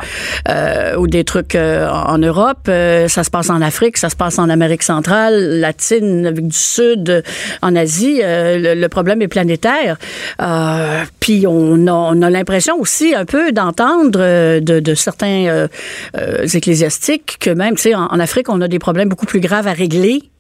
euh 0.50 0.96
ou 0.98 1.08
des 1.08 1.24
trucs 1.24 1.56
euh, 1.56 1.88
en 1.90 2.18
Europe. 2.18 2.66
ça 2.66 3.24
se 3.24 3.30
passe 3.30 3.50
en 3.50 3.62
Afrique, 3.62 3.98
ça 3.98 4.10
se 4.10 4.16
passe 4.16 4.40
en 4.40 4.50
Amérique 4.50 4.84
centrale, 4.84 5.60
latine, 5.60 6.26
avec 6.26 6.48
du 6.48 6.58
Sud, 6.58 7.24
en 7.62 7.76
Asie. 7.76 8.22
le 8.24 8.88
problème 8.88 9.22
est 9.22 9.28
planétaire. 9.28 9.98
Euh, 10.42 11.04
puis 11.20 11.46
on 11.48 11.88
a, 11.88 12.30
l'impression 12.30 12.80
aussi 12.80 13.14
un 13.14 13.26
peu 13.26 13.52
d'entendre 13.52 14.20
euh, 14.22 14.60
de, 14.60 14.94
certains 14.96 15.68
euh, 16.16 16.48
ecclésiastiques 16.54 17.38
que 17.40 17.50
même, 17.50 17.76
tu 17.76 17.84
sais, 17.84 17.96
en, 17.96 18.20
Afrique, 18.20 18.50
on 18.50 18.62
a 18.62 18.68
des 18.68 18.80
problèmes 18.80 19.10
beaucoup 19.10 19.26
plus 19.26 19.40
graves 19.40 19.68
à 19.68 19.74
régler 19.74 20.31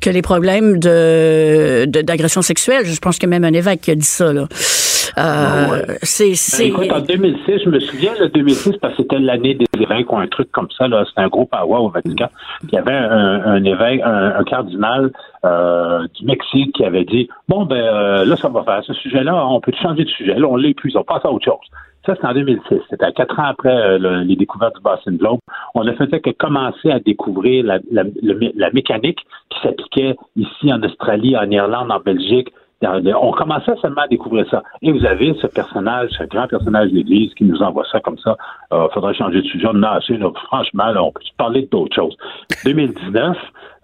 que 0.00 0.10
les 0.10 0.22
problèmes 0.22 0.78
de 0.78 1.84
d'agression 1.86 2.42
sexuelle. 2.42 2.84
Je 2.84 2.98
pense 2.98 3.18
qu'il 3.18 3.28
y 3.28 3.32
a 3.32 3.38
même 3.38 3.44
un 3.44 3.56
évêque 3.56 3.82
qui 3.82 3.90
a 3.90 3.94
dit 3.94 4.02
ça. 4.02 4.32
Là. 4.32 4.46
Euh, 5.18 5.96
c'est, 6.02 6.32
ben, 6.58 6.66
écoute, 6.68 6.92
en 6.92 7.00
2006, 7.00 7.64
je 7.64 7.68
me 7.68 7.80
souviens, 7.80 8.12
le 8.18 8.28
2006, 8.28 8.76
parce 8.80 8.94
que 8.94 9.02
c'était 9.02 9.18
l'année 9.18 9.54
des 9.54 9.66
évêques 9.80 10.10
ou 10.12 10.16
un 10.16 10.26
truc 10.28 10.50
comme 10.52 10.68
ça, 10.76 10.88
là, 10.88 11.04
c'était 11.08 11.22
un 11.22 11.28
gros 11.28 11.46
power 11.46 11.78
au 11.80 11.88
Vatican. 11.88 12.28
Il 12.64 12.74
y 12.74 12.78
avait 12.78 12.92
un, 12.92 13.62
évêque, 13.64 14.00
un, 14.04 14.44
cardinal 14.44 15.10
euh, 15.44 16.06
du 16.14 16.24
Mexique 16.24 16.74
qui 16.74 16.84
avait 16.84 17.04
dit 17.04 17.28
Bon, 17.48 17.64
ben 17.64 17.76
euh, 17.76 18.24
là, 18.24 18.36
ça 18.36 18.48
va 18.48 18.62
faire 18.62 18.82
ce 18.84 18.94
sujet-là, 18.94 19.46
on 19.46 19.60
peut 19.60 19.72
changer 19.80 20.04
de 20.04 20.10
sujet. 20.10 20.34
Là, 20.34 20.46
on 20.48 20.56
l'épuise, 20.56 20.96
on 20.96 21.04
passe 21.04 21.24
à 21.24 21.30
autre 21.30 21.44
chose. 21.44 21.66
Ça, 22.06 22.14
c'était 22.14 22.26
en 22.26 22.34
2006. 22.34 22.80
C'était 22.88 23.12
quatre 23.12 23.38
ans 23.38 23.44
après 23.48 23.98
les 23.98 24.36
découvertes 24.36 24.74
du 24.76 24.82
Boston 24.82 25.16
Globe. 25.16 25.38
On 25.74 25.84
ne 25.84 25.92
faisait 25.92 26.20
que 26.20 26.30
commencer 26.30 26.90
à 26.90 26.98
découvrir 26.98 27.64
la, 27.64 27.78
la, 27.90 28.04
la 28.22 28.70
mécanique 28.70 29.20
qui 29.50 29.60
s'appliquait 29.62 30.16
ici 30.36 30.72
en 30.72 30.82
Australie, 30.82 31.36
en 31.36 31.50
Irlande, 31.50 31.90
en 31.90 32.00
Belgique, 32.00 32.48
on 32.82 33.32
commençait 33.32 33.74
seulement 33.82 34.02
à 34.02 34.08
découvrir 34.08 34.46
ça. 34.50 34.62
Et 34.80 34.90
vous 34.90 35.04
avez 35.04 35.34
ce 35.40 35.46
personnage, 35.46 36.10
ce 36.18 36.24
grand 36.24 36.46
personnage 36.46 36.90
de 36.90 36.96
l'Église 36.96 37.34
qui 37.34 37.44
nous 37.44 37.60
envoie 37.62 37.84
ça 37.92 38.00
comme 38.00 38.18
ça. 38.18 38.36
Il 38.70 38.76
euh, 38.76 38.88
faudrait 38.94 39.14
changer 39.14 39.42
de 39.42 39.46
sujet. 39.46 39.68
Non, 39.72 40.32
franchement, 40.46 40.84
on 40.96 41.12
peut 41.12 41.20
parler 41.36 41.68
d'autres 41.70 41.94
choses. 41.94 42.16
2019, 42.64 43.36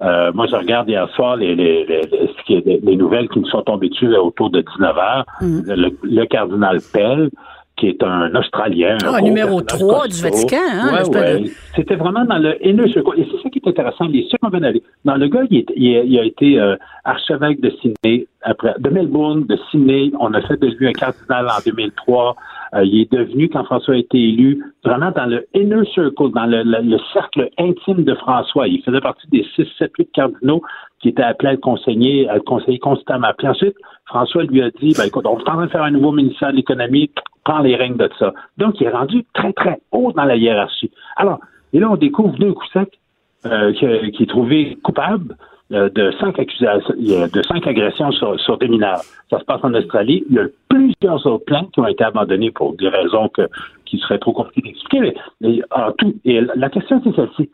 euh, 0.03 0.33
moi, 0.33 0.47
je 0.47 0.57
regarde 0.57 0.89
hier 0.89 1.09
soir 1.11 1.37
les, 1.37 1.55
les, 1.55 1.85
les, 1.85 2.81
les, 2.83 2.97
nouvelles 2.97 3.29
qui 3.29 3.41
nous 3.41 3.49
sont 3.49 3.63
tombées 3.63 3.91
dessus 3.91 4.15
autour 4.17 4.51
de 4.51 4.63
19 4.63 4.99
heures. 4.99 5.25
Mm. 5.41 5.61
Le, 5.67 5.91
le, 6.03 6.25
cardinal 6.27 6.79
Pell, 6.93 7.31
qui 7.77 7.89
est 7.89 8.03
un 8.03 8.35
Australien. 8.35 8.97
Ah, 9.05 9.21
numéro 9.21 9.61
3 9.61 10.09
du 10.09 10.23
Vatican. 10.23 10.57
Hein, 10.73 11.05
ouais, 11.11 11.45
C'était 11.75 11.97
vraiment 11.97 12.25
dans 12.25 12.39
le 12.39 12.57
haineux. 12.67 12.87
Et 12.87 12.93
c'est 12.93 13.43
ça 13.43 13.51
qui 13.51 13.61
est 13.65 13.69
intéressant. 13.69 14.07
Les 14.07 14.27
circonvenaliers. 14.29 14.83
Dans 15.05 15.17
le 15.17 15.29
gars, 15.29 15.43
il, 15.51 15.65
il, 15.77 16.19
a 16.19 16.25
été 16.25 16.59
euh, 16.59 16.77
archevêque 17.05 17.61
de 17.61 17.71
Sydney, 17.83 18.27
après, 18.43 18.75
de 18.79 18.89
Melbourne, 18.89 19.45
de 19.47 19.59
Sydney. 19.71 20.11
On 20.19 20.33
a 20.33 20.41
fait 20.43 20.59
de 20.59 20.69
lui 20.69 20.89
un 20.89 20.93
cardinal 20.93 21.47
en 21.49 21.61
2003. 21.65 22.37
Euh, 22.77 22.85
il 22.85 23.01
est 23.01 23.13
devenu, 23.13 23.49
quand 23.49 23.65
François 23.65 23.95
a 23.95 23.99
été 23.99 24.19
élu, 24.19 24.63
vraiment 24.85 25.11
dans 25.11 25.27
le 25.27 25.47
inner 25.55 25.85
circle, 25.95 26.31
dans 26.33 26.47
le, 26.47 26.99
cercle 27.13 27.49
intime 27.59 28.05
de 28.05 28.15
François. 28.15 28.69
Il 28.69 28.83
faisait 28.83 29.01
partie 29.01 29.27
des 29.29 29.47
6, 29.55 29.67
7, 29.79 29.93
8 29.99 30.13
cardinaux 30.13 30.63
qui 31.01 31.09
étaient 31.09 31.23
appelés 31.23 31.51
à 31.51 31.53
le 31.53 31.59
conseiller, 31.59 32.29
à 32.29 32.35
le 32.35 32.41
conseiller 32.41 32.79
constamment. 32.79 33.29
Puis 33.39 33.49
ensuite, 33.49 33.77
François 34.07 34.45
lui 34.45 34.63
a 34.63 34.71
dit, 34.71 34.95
ben, 34.97 35.05
écoute, 35.05 35.27
on 35.27 35.39
est 35.39 35.43
en 35.43 35.45
train 35.45 35.65
de 35.65 35.71
faire 35.71 35.83
un 35.83 35.91
nouveau 35.91 36.13
ministère 36.13 36.51
de 36.51 36.57
l'économie, 36.57 37.11
prends 37.45 37.61
les 37.61 37.77
règnes 37.77 37.97
de 37.97 38.11
ça. 38.19 38.35
Donc, 38.59 38.81
il 38.81 38.87
est 38.87 38.91
rendu 38.91 39.25
très, 39.33 39.53
très 39.53 39.81
haut 39.93 40.13
dans 40.13 40.25
la 40.25 40.37
hiérarchie. 40.37 40.91
Alors, 41.17 41.41
et 41.73 41.81
là, 41.81 41.91
on 41.91 41.97
découvre 41.97 42.39
d'un 42.39 42.53
coup 42.53 42.67
sec 42.73 42.99
euh, 43.47 43.73
qui 43.73 44.23
est 44.23 44.29
trouvé 44.29 44.77
coupable 44.83 45.37
de 45.71 46.13
cinq 46.21 46.39
accusations, 46.39 46.95
de 46.97 47.43
cinq 47.43 47.67
agressions 47.67 48.13
sur, 48.13 48.39
sur, 48.41 48.59
des 48.59 48.69
mineurs. 48.69 49.01
Ça 49.31 49.41
se 49.41 49.45
passe 49.45 49.61
en 49.65 49.75
Australie. 49.75 50.25
Il 50.31 50.37
y 50.37 50.39
a 50.39 50.47
plusieurs 50.69 51.27
autres 51.27 51.45
plaintes 51.45 51.73
qui 51.73 51.81
ont 51.81 51.89
été 51.89 52.05
abandonnées 52.05 52.53
pour 52.53 52.75
des 52.77 52.89
raisons 52.89 53.29
que, 53.29 53.49
qui 53.85 53.99
seraient 53.99 54.19
trop 54.19 54.33
compliquées 54.33 54.69
d'expliquer. 54.69 55.15
Mais, 55.41 55.61
tout, 55.99 56.15
et 56.25 56.41
la 56.55 56.71
question, 56.71 57.01
c'est 57.03 57.15
celle-ci. 57.17 57.51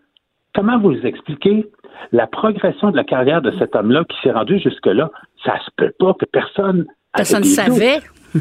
Comment 0.54 0.78
vous 0.78 0.94
expliquez 1.06 1.66
la 2.12 2.26
progression 2.26 2.90
de 2.90 2.96
la 2.96 3.04
carrière 3.04 3.40
de 3.40 3.52
cet 3.58 3.74
homme-là 3.74 4.04
qui 4.04 4.16
s'est 4.22 4.32
rendu 4.32 4.58
jusque-là? 4.58 5.10
Ça 5.44 5.58
se 5.64 5.70
peut 5.76 5.92
pas 5.98 6.14
que 6.14 6.26
personne. 6.26 6.84
Personne 7.14 7.40
ne 7.40 7.46
savait. 7.46 8.00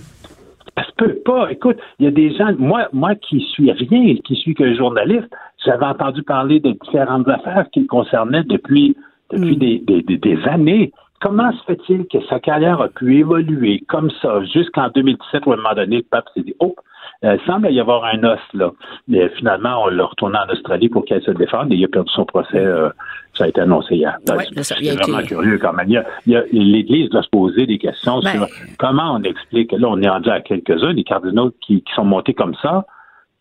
Ça 0.77 0.85
se 0.85 0.91
peut 0.95 1.15
pas. 1.25 1.51
Écoute, 1.51 1.77
il 1.99 2.05
y 2.05 2.07
a 2.07 2.11
des 2.11 2.33
gens, 2.33 2.53
moi, 2.57 2.87
moi 2.93 3.15
qui 3.15 3.41
suis 3.53 3.71
rien, 3.71 4.15
qui 4.23 4.35
suis 4.35 4.53
que 4.53 4.73
journaliste, 4.73 5.27
j'avais 5.65 5.85
entendu 5.85 6.23
parler 6.23 6.61
de 6.61 6.71
différentes 6.71 7.27
affaires 7.27 7.65
qui 7.73 7.81
le 7.81 7.87
concernaient 7.87 8.43
depuis 8.43 8.95
depuis 9.31 9.55
mm. 9.55 9.85
des, 9.85 10.17
des, 10.17 10.47
années. 10.47 10.91
Comment 11.19 11.51
se 11.51 11.63
fait-il 11.65 12.07
que 12.07 12.17
sa 12.27 12.39
carrière 12.39 12.81
a 12.81 12.87
pu 12.87 13.19
évoluer 13.19 13.83
comme 13.87 14.09
ça 14.21 14.43
jusqu'en 14.45 14.89
2017 14.89 15.45
où 15.45 15.51
à 15.51 15.53
un 15.53 15.57
moment 15.57 15.75
donné, 15.75 15.97
le 15.97 16.03
pape 16.03 16.25
s'est 16.33 16.41
dit, 16.41 16.55
oh, 16.59 16.75
euh, 17.23 17.37
il 17.39 17.45
semble 17.45 17.71
y 17.71 17.79
avoir 17.79 18.05
un 18.05 18.23
os 18.23 18.39
là. 18.53 18.71
Mais 19.07 19.29
finalement, 19.37 19.83
on 19.83 19.87
l'a 19.89 20.05
retourné 20.05 20.37
en 20.39 20.51
Australie 20.51 20.89
pour 20.89 21.05
qu'elle 21.05 21.21
se 21.21 21.29
défende 21.29 21.71
et 21.71 21.75
il 21.75 21.85
a 21.85 21.87
perdu 21.87 22.11
son 22.11 22.25
procès. 22.25 22.57
Euh, 22.57 22.89
ça 23.35 23.43
a 23.43 23.47
été 23.47 23.61
annoncé 23.61 23.95
hier. 23.95 24.17
c'est 24.25 24.95
vraiment 24.95 25.21
curieux 25.21 25.59
quand 25.59 25.73
même. 25.73 26.03
L'Église 26.25 27.09
doit 27.11 27.21
se 27.21 27.29
poser 27.29 27.67
des 27.67 27.77
questions 27.77 28.19
ben 28.19 28.31
sur 28.31 28.47
comment 28.79 29.13
on 29.13 29.21
explique. 29.21 29.71
Là, 29.73 29.87
on 29.89 30.01
est 30.01 30.09
rendu 30.09 30.29
à 30.29 30.41
quelques-uns, 30.41 30.95
des 30.95 31.03
cardinaux 31.03 31.51
qui, 31.61 31.83
qui 31.83 31.93
sont 31.93 32.05
montés 32.05 32.33
comme 32.33 32.55
ça 32.61 32.85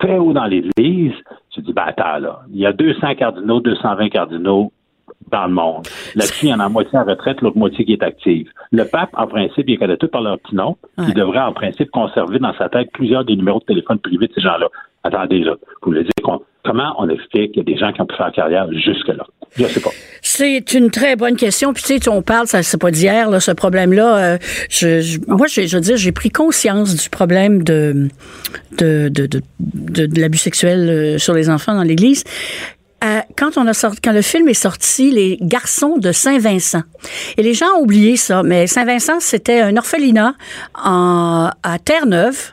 très 0.01 0.19
haut 0.19 0.33
dans 0.33 0.47
l'Église. 0.47 1.13
Je 1.55 1.61
dis, 1.61 1.73
ben 1.73 1.85
attends, 1.87 2.19
là, 2.19 2.41
il 2.53 2.59
y 2.59 2.67
a 2.67 2.73
200 2.73 3.15
cardinaux, 3.17 3.61
220 3.61 4.09
cardinaux, 4.09 4.73
dans 5.31 5.47
le 5.47 5.53
monde. 5.53 5.87
Là-dessus, 6.15 6.47
il 6.47 6.51
y 6.51 6.55
en 6.55 6.61
a 6.61 6.69
moitié 6.69 6.99
en 6.99 7.05
retraite, 7.05 7.41
l'autre 7.41 7.59
moitié 7.59 7.85
qui 7.85 7.93
est 7.93 8.03
active. 8.03 8.49
Le 8.73 8.85
pape, 8.85 9.11
en 9.15 9.27
principe, 9.27 9.69
il 9.69 9.79
connaît 9.79 9.97
tout 9.97 10.09
par 10.09 10.23
leur 10.23 10.39
petit 10.39 10.55
nom. 10.55 10.77
Il 10.99 11.15
devrait, 11.15 11.41
en 11.41 11.53
principe, 11.53 11.91
conserver 11.91 12.39
dans 12.39 12.55
sa 12.57 12.69
tête 12.69 12.91
plusieurs 12.93 13.25
des 13.25 13.37
numéros 13.37 13.61
de 13.61 13.65
téléphone 13.65 13.99
privés 13.99 14.29
de 14.29 14.33
ces 14.35 14.41
gens-là. 14.41 14.69
Attendez, 15.03 15.41
là. 15.41 15.55
Vous 15.83 15.93
voulez 15.93 16.05
dire 16.05 16.39
comment 16.63 16.95
on 16.99 17.09
explique 17.09 17.53
qu'il 17.53 17.59
y 17.59 17.61
a 17.61 17.75
des 17.75 17.79
gens 17.79 17.91
qui 17.93 18.03
ont 18.03 18.07
pu 18.07 18.17
faire 18.17 18.31
carrière 18.33 18.71
jusque-là? 18.73 19.25
Je 19.57 19.65
sais 19.65 19.81
pas. 19.81 19.91
C'est 20.21 20.73
une 20.75 20.91
très 20.91 21.17
bonne 21.17 21.37
question. 21.37 21.73
Puis 21.73 21.83
tu 21.83 21.99
sais, 21.99 22.09
on 22.11 22.21
parle, 22.23 22.47
ça 22.47 22.63
c'est 22.63 22.81
pas 22.81 22.91
d'hier, 22.91 23.41
ce 23.41 23.51
problème-là. 23.51 24.35
Euh, 24.35 24.39
je, 24.69 25.19
moi, 25.27 25.47
je, 25.47 25.67
je 25.67 25.77
veux 25.77 25.83
dire, 25.83 25.97
j'ai 25.97 26.13
pris 26.13 26.29
conscience 26.31 26.95
du 26.95 27.09
problème 27.09 27.65
de 27.65 28.09
de, 28.79 29.09
de, 29.09 29.27
de, 29.27 29.41
de 30.07 30.21
l'abus 30.21 30.39
sexuel 30.39 30.89
euh, 30.89 31.19
sur 31.19 31.35
les 31.35 31.49
enfants 31.49 31.75
dans 31.75 31.83
l'Église 31.83 32.25
quand 33.37 33.57
on 33.57 33.67
a 33.67 33.73
sorti, 33.73 34.01
quand 34.03 34.13
le 34.13 34.23
film 34.23 34.49
est 34.49 34.55
sorti, 34.55 35.11
les 35.11 35.39
garçons 35.41 35.97
de 35.99 36.13
Saint-Vincent. 36.13 36.83
Et 37.37 37.43
les 37.43 37.55
gens 37.55 37.67
ont 37.79 37.83
oublié 37.83 38.17
ça, 38.17 38.43
mais 38.43 38.67
Saint-Vincent, 38.67 39.21
c'était 39.21 39.61
un 39.61 39.77
orphelinat 39.77 40.35
en, 40.75 41.51
à 41.63 41.79
Terre-Neuve. 41.79 42.53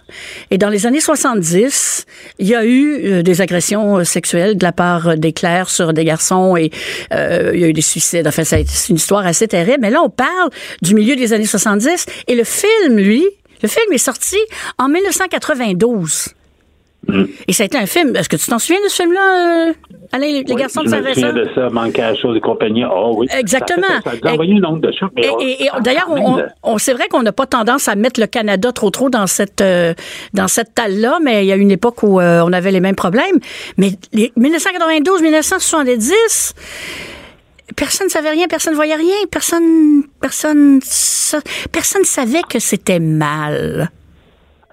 Et 0.52 0.58
dans 0.58 0.70
les 0.70 0.86
années 0.86 1.02
70, 1.02 2.06
il 2.40 2.48
y 2.48 2.56
a 2.56 2.66
eu 2.66 3.06
euh, 3.06 3.24
des 3.24 3.42
agressions 3.42 3.98
euh, 3.98 4.04
sexuelles 4.04 4.58
de 4.58 4.64
la 4.64 4.72
part 4.72 5.18
des 5.18 5.34
clercs 5.34 5.70
sur 5.70 5.94
des 5.94 6.06
garçons 6.06 6.56
et 6.56 6.72
euh, 7.14 7.52
il 7.54 7.60
y 7.60 7.64
a 7.64 7.68
eu 7.68 7.74
des 7.74 7.82
suicides. 7.82 8.28
Enfin, 8.28 8.44
c'est 8.44 8.66
une 8.90 8.96
histoire 8.96 9.26
assez 9.26 9.48
terrible. 9.48 9.80
Mais 9.82 9.90
là, 9.90 10.02
on 10.02 10.10
parle 10.10 10.50
du 10.82 10.96
milieu 10.96 11.16
des 11.16 11.34
années 11.34 11.46
70 11.46 12.06
et 12.28 12.36
le 12.36 12.44
film, 12.44 12.98
lui, 12.98 13.26
le 13.62 13.68
film 13.68 13.92
est 13.92 13.98
sorti 13.98 14.38
en 14.78 14.88
1992. 14.88 16.30
Et 17.48 17.54
ça 17.54 17.64
a 17.64 17.68
été 17.68 17.78
un 17.78 17.86
film. 17.86 18.14
Est-ce 18.16 18.28
que 18.28 18.36
tu 18.36 18.48
t'en 18.48 18.60
souviens 18.60 18.84
de 18.84 18.90
ce 18.90 19.02
film-là, 19.02 19.70
euh, 19.70 19.74
Alain, 20.12 20.28
les, 20.28 20.44
garçons 20.44 20.84
de 20.84 20.90
Saint-Vincent? 20.90 21.22
Je 21.22 21.26
me 21.26 21.32
souviens 21.32 21.46
de 21.46 21.50
ça, 21.56 21.70
manque 21.70 21.98
à 22.00 22.14
chose 22.16 22.36
et 22.36 22.42
compagnie. 22.42 22.84
Oh 22.86 23.14
oui. 23.18 23.28
Exactement. 23.38 23.88
Ça, 24.04 24.12
a 24.24 24.34
envoyé 24.34 24.52
une 24.54 24.66
onde 24.66 24.82
de 24.82 24.92
choc. 24.92 25.10
et, 25.16 25.64
et, 25.64 25.70
d'ailleurs, 25.82 26.10
on, 26.10 26.44
on 26.64 26.78
c'est 26.78 26.92
vrai 26.94 27.08
qu'on 27.08 27.24
n'a 27.24 27.32
pas 27.32 27.46
tendance 27.46 27.88
à 27.88 27.96
mettre 27.96 28.20
le 28.20 28.28
Canada 28.28 28.74
trop 28.74 28.90
trop 28.90 29.10
dans 29.10 29.28
cette 29.28 29.62
euh, 29.62 29.94
dans 30.34 30.50
cette 30.50 30.76
talle-là, 30.76 31.20
mais 31.24 31.46
il 31.46 31.48
y 31.48 31.54
a 31.54 31.56
une 31.56 31.72
époque 31.72 32.04
où 32.04 32.20
euh, 32.20 32.44
on 32.46 32.52
avait 32.52 32.72
les 32.72 32.82
mêmes 32.82 32.96
problèmes. 32.96 33.40
Mais 33.78 33.92
1992-1970 34.14 36.56
personne 37.76 38.08
ne 38.08 38.12
savait 38.12 38.32
rien, 38.32 38.48
personne 38.48 38.74
ne 38.74 38.78
voyait 38.78 38.96
rien, 38.96 39.16
personne, 39.30 40.04
personne, 40.22 40.80
personne 41.72 42.06
savait 42.06 42.42
que 42.50 42.60
c'était 42.60 43.00
mal 43.00 43.92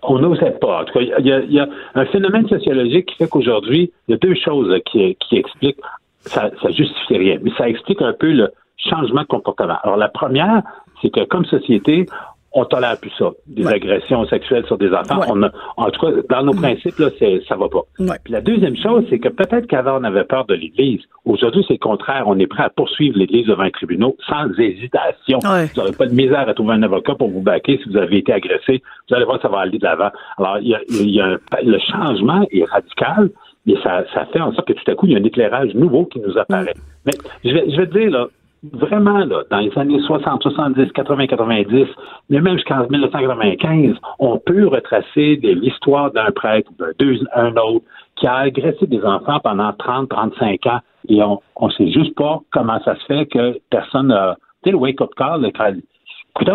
on 0.08 0.18
n'osait 0.18 0.52
pas. 0.52 0.82
En 0.82 0.84
tout 0.84 0.92
cas, 0.94 1.00
il 1.00 1.26
y, 1.26 1.58
a, 1.58 1.68
un 1.94 2.06
phénomène 2.06 2.49
sociologique 2.49 3.06
qui 3.06 3.16
fait 3.16 3.28
qu'aujourd'hui, 3.28 3.92
il 4.08 4.12
y 4.12 4.14
a 4.14 4.18
deux 4.18 4.34
choses 4.34 4.75
qui, 4.87 5.16
qui 5.16 5.37
expliquent, 5.37 5.80
ça, 6.20 6.50
ça 6.62 6.70
justifie 6.70 7.16
rien, 7.16 7.38
mais 7.42 7.50
ça 7.56 7.68
explique 7.68 8.02
un 8.02 8.12
peu 8.12 8.32
le 8.32 8.50
changement 8.76 9.23
de 9.23 9.26
comportement. 9.26 9.76
Alors, 9.82 9.96
la 9.96 10.08
première, 10.08 10.62
c'est 11.00 11.11
que 11.11 11.25
comme 11.25 11.44
société, 11.44 12.06
on 12.54 12.64
tolère 12.64 12.96
plus 12.99 13.11
ça, 13.18 13.32
des 13.46 13.66
agressions 13.66 14.25
sexuelles 14.26 14.64
sur 14.66 14.78
des 14.78 14.92
enfants. 14.92 15.20
On 15.28 15.42
en 15.42 15.90
tout 15.90 16.00
cas, 16.00 16.12
dans 16.30 16.44
nos 16.44 16.54
principes, 16.54 16.99
là, 16.99 17.08
c'est, 17.18 17.42
ça 17.49 17.56
va 17.56 17.68
pas. 17.68 17.82
Puis 18.23 18.32
la 18.32 18.40
deuxième 18.40 18.76
chose, 18.76 19.04
c'est 19.11 19.18
que 19.18 19.28
peut-être 19.28 19.66
qu'avant 19.66 20.00
on 20.00 20.04
avait 20.04 20.25
peur 20.25 20.44
de 20.46 20.54
l'Église. 20.54 21.00
Aujourd'hui, 21.25 21.64
c'est 21.66 21.75
le 21.75 21.78
contraire. 21.78 22.25
On 22.26 22.38
est 22.38 22.46
prêt 22.46 22.62
à 22.62 22.70
poursuivre 22.70 23.18
l'Église 23.18 23.46
devant 23.46 23.64
un 23.64 23.70
tribunal 23.70 24.12
sans 24.28 24.49
hésitation. 24.58 25.38
Vous 25.42 25.80
n'aurez 25.80 25.92
pas 25.92 26.06
de 26.06 26.14
misère 26.14 26.49
à 26.49 26.54
trouver 26.54 26.75
un 26.75 26.82
avocat 26.82 27.14
pour 27.14 27.28
vous 27.28 27.42
baquer 27.42 27.80
si 27.82 27.90
vous 27.90 27.96
avez 27.96 28.18
été 28.18 28.32
agressé. 28.32 28.82
Vous 29.08 29.16
allez 29.16 29.25
voir, 29.25 29.40
ça 29.42 29.49
va 29.49 29.61
aller 29.61 29.78
de 29.78 29.84
l'avant. 29.84 30.11
Alors, 30.38 30.58
il 30.58 30.68
y 30.68 30.75
a, 30.75 30.80
y 30.90 31.20
a 31.20 31.38
le 31.62 31.78
changement 31.78 32.46
est 32.50 32.64
radical. 32.70 33.30
Mais 33.66 33.75
ça, 33.82 34.04
ça 34.12 34.26
fait 34.26 34.40
en 34.40 34.52
sorte 34.52 34.68
que 34.68 34.75
tout 34.75 34.90
à 34.90 34.94
coup, 34.94 35.06
il 35.06 35.12
y 35.12 35.16
a 35.16 35.18
un 35.18 35.25
éclairage 35.25 35.75
nouveau 35.75 36.04
qui 36.04 36.20
nous 36.20 36.37
apparaît. 36.37 36.75
Mais 37.06 37.14
je 37.44 37.50
vais, 37.50 37.64
je 37.70 37.76
vais 37.76 37.87
te 37.87 37.99
dire, 37.99 38.11
là, 38.11 38.28
vraiment, 38.73 39.18
là, 39.25 39.42
dans 39.50 39.59
les 39.59 39.76
années 39.78 40.00
60, 40.00 40.42
70, 40.42 40.92
80, 40.92 41.26
90, 41.26 41.87
mais 42.30 42.40
même 42.40 42.54
jusqu'en 42.54 42.87
1995, 42.88 43.97
on 44.18 44.38
peut 44.38 44.66
retracer 44.68 45.37
l'histoire 45.42 46.11
d'un 46.12 46.30
prêtre, 46.33 46.71
d'un 46.78 47.56
autre, 47.56 47.85
qui 48.16 48.26
a 48.26 48.37
agressé 48.37 48.87
des 48.87 49.02
enfants 49.02 49.40
pendant 49.42 49.73
30, 49.73 50.09
35 50.09 50.66
ans, 50.66 50.80
et 51.09 51.23
on 51.23 51.40
ne 51.61 51.71
sait 51.73 51.90
juste 51.90 52.14
pas 52.14 52.40
comment 52.52 52.80
ça 52.85 52.94
se 52.97 53.04
fait 53.06 53.26
que 53.26 53.59
personne 53.71 54.09
n'a, 54.09 54.37
tu 54.62 54.71
sais, 54.71 54.71
le 54.71 54.78
wake-up 54.78 55.11
call, 55.16 55.44
écoutez, 55.44 56.52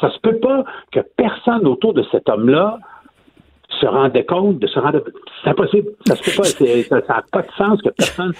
ça 0.00 0.10
se 0.10 0.18
peut 0.20 0.38
pas 0.40 0.64
que 0.92 1.00
personne 1.16 1.66
autour 1.66 1.94
de 1.94 2.04
cet 2.10 2.28
homme-là 2.28 2.78
se 3.80 3.86
rendait 3.86 4.24
compte, 4.24 4.58
de 4.58 4.66
se 4.66 4.78
rendre. 4.78 5.02
C'est 5.42 5.50
impossible. 5.50 5.90
Ça 6.06 6.16
se 6.16 6.22
fait 6.22 6.36
pas. 6.36 6.44
Ça 6.44 7.14
n'a 7.14 7.24
pas 7.30 7.42
de 7.42 7.48
sens 7.56 7.80
que 7.82 7.90
personne 7.90 8.32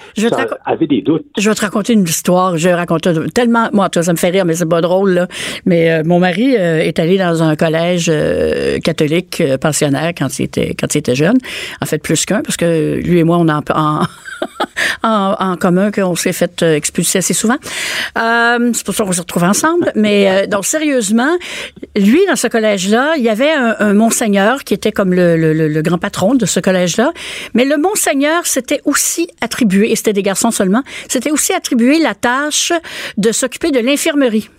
avait 0.65 0.87
des 0.87 1.01
doutes. 1.01 1.25
Je 1.37 1.49
vais 1.49 1.55
te 1.55 1.61
raconter 1.61 1.93
une 1.93 2.03
histoire. 2.03 2.57
Je 2.57 2.69
raconte 2.69 3.07
tellement. 3.33 3.69
Moi, 3.73 3.89
ça 3.93 4.11
me 4.11 4.17
fait 4.17 4.29
rire, 4.29 4.45
mais 4.45 4.55
c'est 4.55 4.67
pas 4.67 4.81
drôle, 4.81 5.11
là. 5.11 5.27
Mais 5.65 5.91
euh, 5.91 6.03
mon 6.05 6.19
mari 6.19 6.55
euh, 6.55 6.79
est 6.79 6.99
allé 6.99 7.17
dans 7.17 7.43
un 7.43 7.55
collège 7.55 8.09
euh, 8.09 8.79
catholique 8.79 9.43
pensionnaire 9.61 10.11
quand 10.17 10.39
il 10.39 10.43
était 10.43 10.75
quand 10.79 10.93
il 10.95 10.99
était 10.99 11.15
jeune. 11.15 11.37
En 11.81 11.85
fait, 11.85 11.99
plus 11.99 12.25
qu'un, 12.25 12.41
parce 12.41 12.57
que 12.57 12.95
lui 12.95 13.19
et 13.19 13.23
moi, 13.23 13.37
on 13.37 13.47
a 13.47 13.61
en, 13.73 14.01
en, 15.03 15.35
en 15.39 15.55
commun 15.57 15.91
qu'on 15.91 16.15
s'est 16.15 16.33
fait 16.33 16.61
expulser 16.61 17.19
assez 17.19 17.33
souvent. 17.33 17.57
c'est 18.15 18.85
pour 18.85 18.95
ça 18.95 19.03
qu'on 19.03 19.11
s'est 19.11 19.21
retrouvés 19.21 19.47
ensemble. 19.47 19.91
Mais 19.95 20.47
donc, 20.47 20.65
sérieusement, 20.65 21.35
lui, 21.95 22.25
dans 22.27 22.35
ce 22.35 22.47
collège-là, 22.47 23.15
il 23.17 23.23
y 23.23 23.29
avait 23.29 23.51
un, 23.51 23.75
un 23.79 23.93
monseigneur 23.93 24.63
qui 24.63 24.73
était 24.73 24.91
comme 24.91 25.13
le 25.13 25.26
le, 25.35 25.81
grand 25.81 25.97
patron 25.97 26.35
de 26.35 26.45
ce 26.45 26.59
collège-là. 26.59 27.11
Mais 27.53 27.65
le 27.65 27.77
Monseigneur 27.77 28.45
s'était 28.45 28.81
aussi 28.85 29.29
attribué, 29.41 29.91
et 29.91 29.95
c'était 29.95 30.13
des 30.13 30.23
garçons 30.23 30.51
seulement, 30.51 30.83
s'était 31.07 31.31
aussi 31.31 31.53
attribué 31.53 31.99
la 31.99 32.15
tâche 32.15 32.73
de 33.17 33.31
s'occuper 33.31 33.71
de 33.71 33.79
l'infirmerie. 33.79 34.49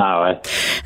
Ah 0.00 0.22
ouais. 0.22 0.36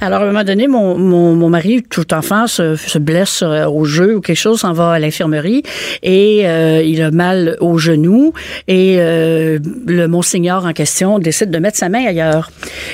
Alors, 0.00 0.20
à 0.20 0.22
un 0.22 0.26
moment 0.28 0.42
donné, 0.42 0.68
mon, 0.68 0.96
mon, 0.96 1.48
mari, 1.50 1.82
tout 1.82 2.14
enfant, 2.14 2.46
se, 2.46 2.98
blesse 2.98 3.42
euh, 3.42 3.66
au 3.66 3.84
jeu 3.84 4.16
ou 4.16 4.20
quelque 4.22 4.38
chose, 4.38 4.60
s'en 4.60 4.72
va 4.72 4.92
à 4.92 4.98
l'infirmerie 4.98 5.62
et 6.02 6.48
euh, 6.48 6.82
il 6.82 7.02
a 7.02 7.10
mal 7.10 7.58
au 7.60 7.76
genou 7.76 8.32
et 8.68 8.96
euh, 8.98 9.58
le 9.86 10.06
monseigneur 10.06 10.64
en 10.64 10.72
question 10.72 11.18
décide 11.18 11.50
de 11.50 11.58
mettre 11.58 11.76
sa 11.76 11.90
main 11.90 12.06
ailleurs. 12.06 12.50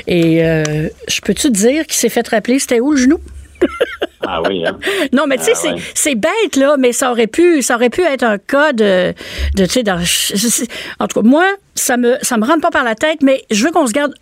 Et 0.08 0.40
je 0.40 1.20
peux-tu 1.20 1.52
te 1.52 1.56
dire 1.56 1.86
qu'il 1.86 1.96
s'est 1.96 2.08
fait 2.08 2.26
rappeler 2.26 2.58
c'était 2.58 2.80
où 2.80 2.90
le 2.90 2.98
genou? 2.98 3.20
Ah 4.30 4.42
oui, 4.46 4.66
hein? 4.66 4.76
Non, 5.12 5.24
mais 5.26 5.38
tu 5.38 5.44
sais, 5.44 5.68
ah 5.70 5.74
c'est 5.94 6.14
bête, 6.14 6.56
là, 6.56 6.76
mais 6.78 6.92
ça 6.92 7.10
aurait 7.10 7.28
pu, 7.28 7.62
ça 7.62 7.76
aurait 7.76 7.88
pu 7.88 8.02
être 8.02 8.24
un 8.24 8.36
cas 8.36 8.74
de, 8.74 9.14
de 9.56 9.64
tu 9.64 9.80
sais, 9.82 10.68
en 11.00 11.06
tout 11.06 11.20
cas, 11.22 11.26
moi, 11.26 11.46
ça 11.74 11.96
me, 11.96 12.16
ça 12.20 12.36
me 12.36 12.44
rentre 12.44 12.60
pas 12.60 12.70
par 12.70 12.84
la 12.84 12.94
tête, 12.94 13.22
mais 13.22 13.42
je 13.50 13.64
veux 13.64 13.72
qu'on 13.72 13.86
se 13.86 13.92
garde 13.92 14.12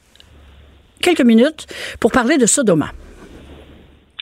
quelques 1.02 1.24
minutes 1.24 1.66
pour 1.98 2.12
parler 2.12 2.38
de 2.38 2.46
Sodoma. 2.46 2.86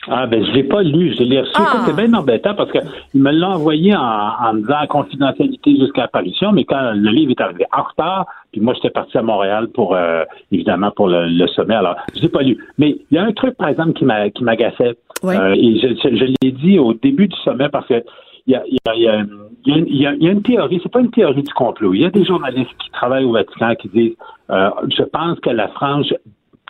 Ah 0.07 0.27
ben 0.27 0.45
je 0.45 0.51
l'ai 0.53 0.65
pas 0.65 0.83
lu, 0.83 1.15
je 1.19 1.23
l'ai 1.23 1.41
reçu. 1.41 1.53
Ah. 1.55 1.83
C'est 1.87 1.97
bien 1.97 2.13
embêtant 2.13 2.55
parce 2.55 2.71
que 2.71 2.79
il 3.15 3.23
me 3.23 3.31
l'a 3.31 3.51
envoyé 3.51 3.97
en, 3.97 4.01
en 4.01 4.53
me 4.53 4.61
disant 4.61 4.87
confidentialité 4.87 5.79
jusqu'à 5.79 6.03
l'apparition, 6.03 6.53
mais 6.53 6.65
quand 6.65 6.93
le 6.95 7.11
livre 7.11 7.31
est 7.31 7.41
arrivé 7.41 7.65
en 7.73 7.83
retard, 7.85 8.27
puis 8.53 8.61
moi 8.61 8.75
j'étais 8.75 8.91
parti 8.91 9.17
à 9.17 9.23
Montréal 9.23 9.69
pour 9.69 9.95
euh, 9.95 10.25
évidemment 10.53 10.91
pour 10.91 11.09
le, 11.09 11.27
le 11.27 11.47
sommet. 11.49 11.75
Alors 11.75 11.97
je 12.15 12.21
l'ai 12.21 12.29
pas 12.29 12.43
lu. 12.43 12.59
Mais 12.77 12.99
il 13.11 13.15
y 13.15 13.19
a 13.19 13.25
un 13.25 13.33
truc 13.33 13.57
par 13.57 13.69
exemple 13.69 13.95
qui 13.95 14.05
m'a 14.05 14.29
qui 14.29 14.45
m'agaçait. 14.45 14.95
Euh, 15.33 15.55
et 15.55 15.79
je, 15.81 15.89
je, 15.89 16.17
je 16.17 16.25
l'ai 16.43 16.53
dit 16.53 16.79
au 16.79 16.95
début 16.95 17.29
du 17.29 17.37
sommet 17.45 17.69
parce 17.69 17.87
que 17.87 18.03
il 18.47 18.53
y 18.53 18.57
a, 18.57 18.63
il 18.69 18.75
y 18.75 18.89
a, 18.89 18.95
il 18.95 19.03
y 19.03 20.05
a, 20.07 20.13
il 20.13 20.23
y 20.23 20.29
a 20.29 20.31
une- 20.31 20.43
théorie, 20.43 20.79
c'est 20.83 20.93
pas 20.93 21.01
une 21.01 21.11
théorie 21.11 21.43
du 21.43 21.53
complot. 21.55 21.95
Il 21.95 22.03
y 22.03 22.05
a 22.05 22.11
des 22.11 22.25
journalistes 22.27 22.77
qui 22.79 22.91
travaillent 22.91 23.25
au 23.25 23.33
Vatican 23.33 23.75
qui 23.75 23.89
disent 23.89 24.17
euh, 24.51 24.69
je 24.97 25.03
pense 25.05 25.41
que 25.41 25.49
la 25.51 25.69
frange 25.69 26.15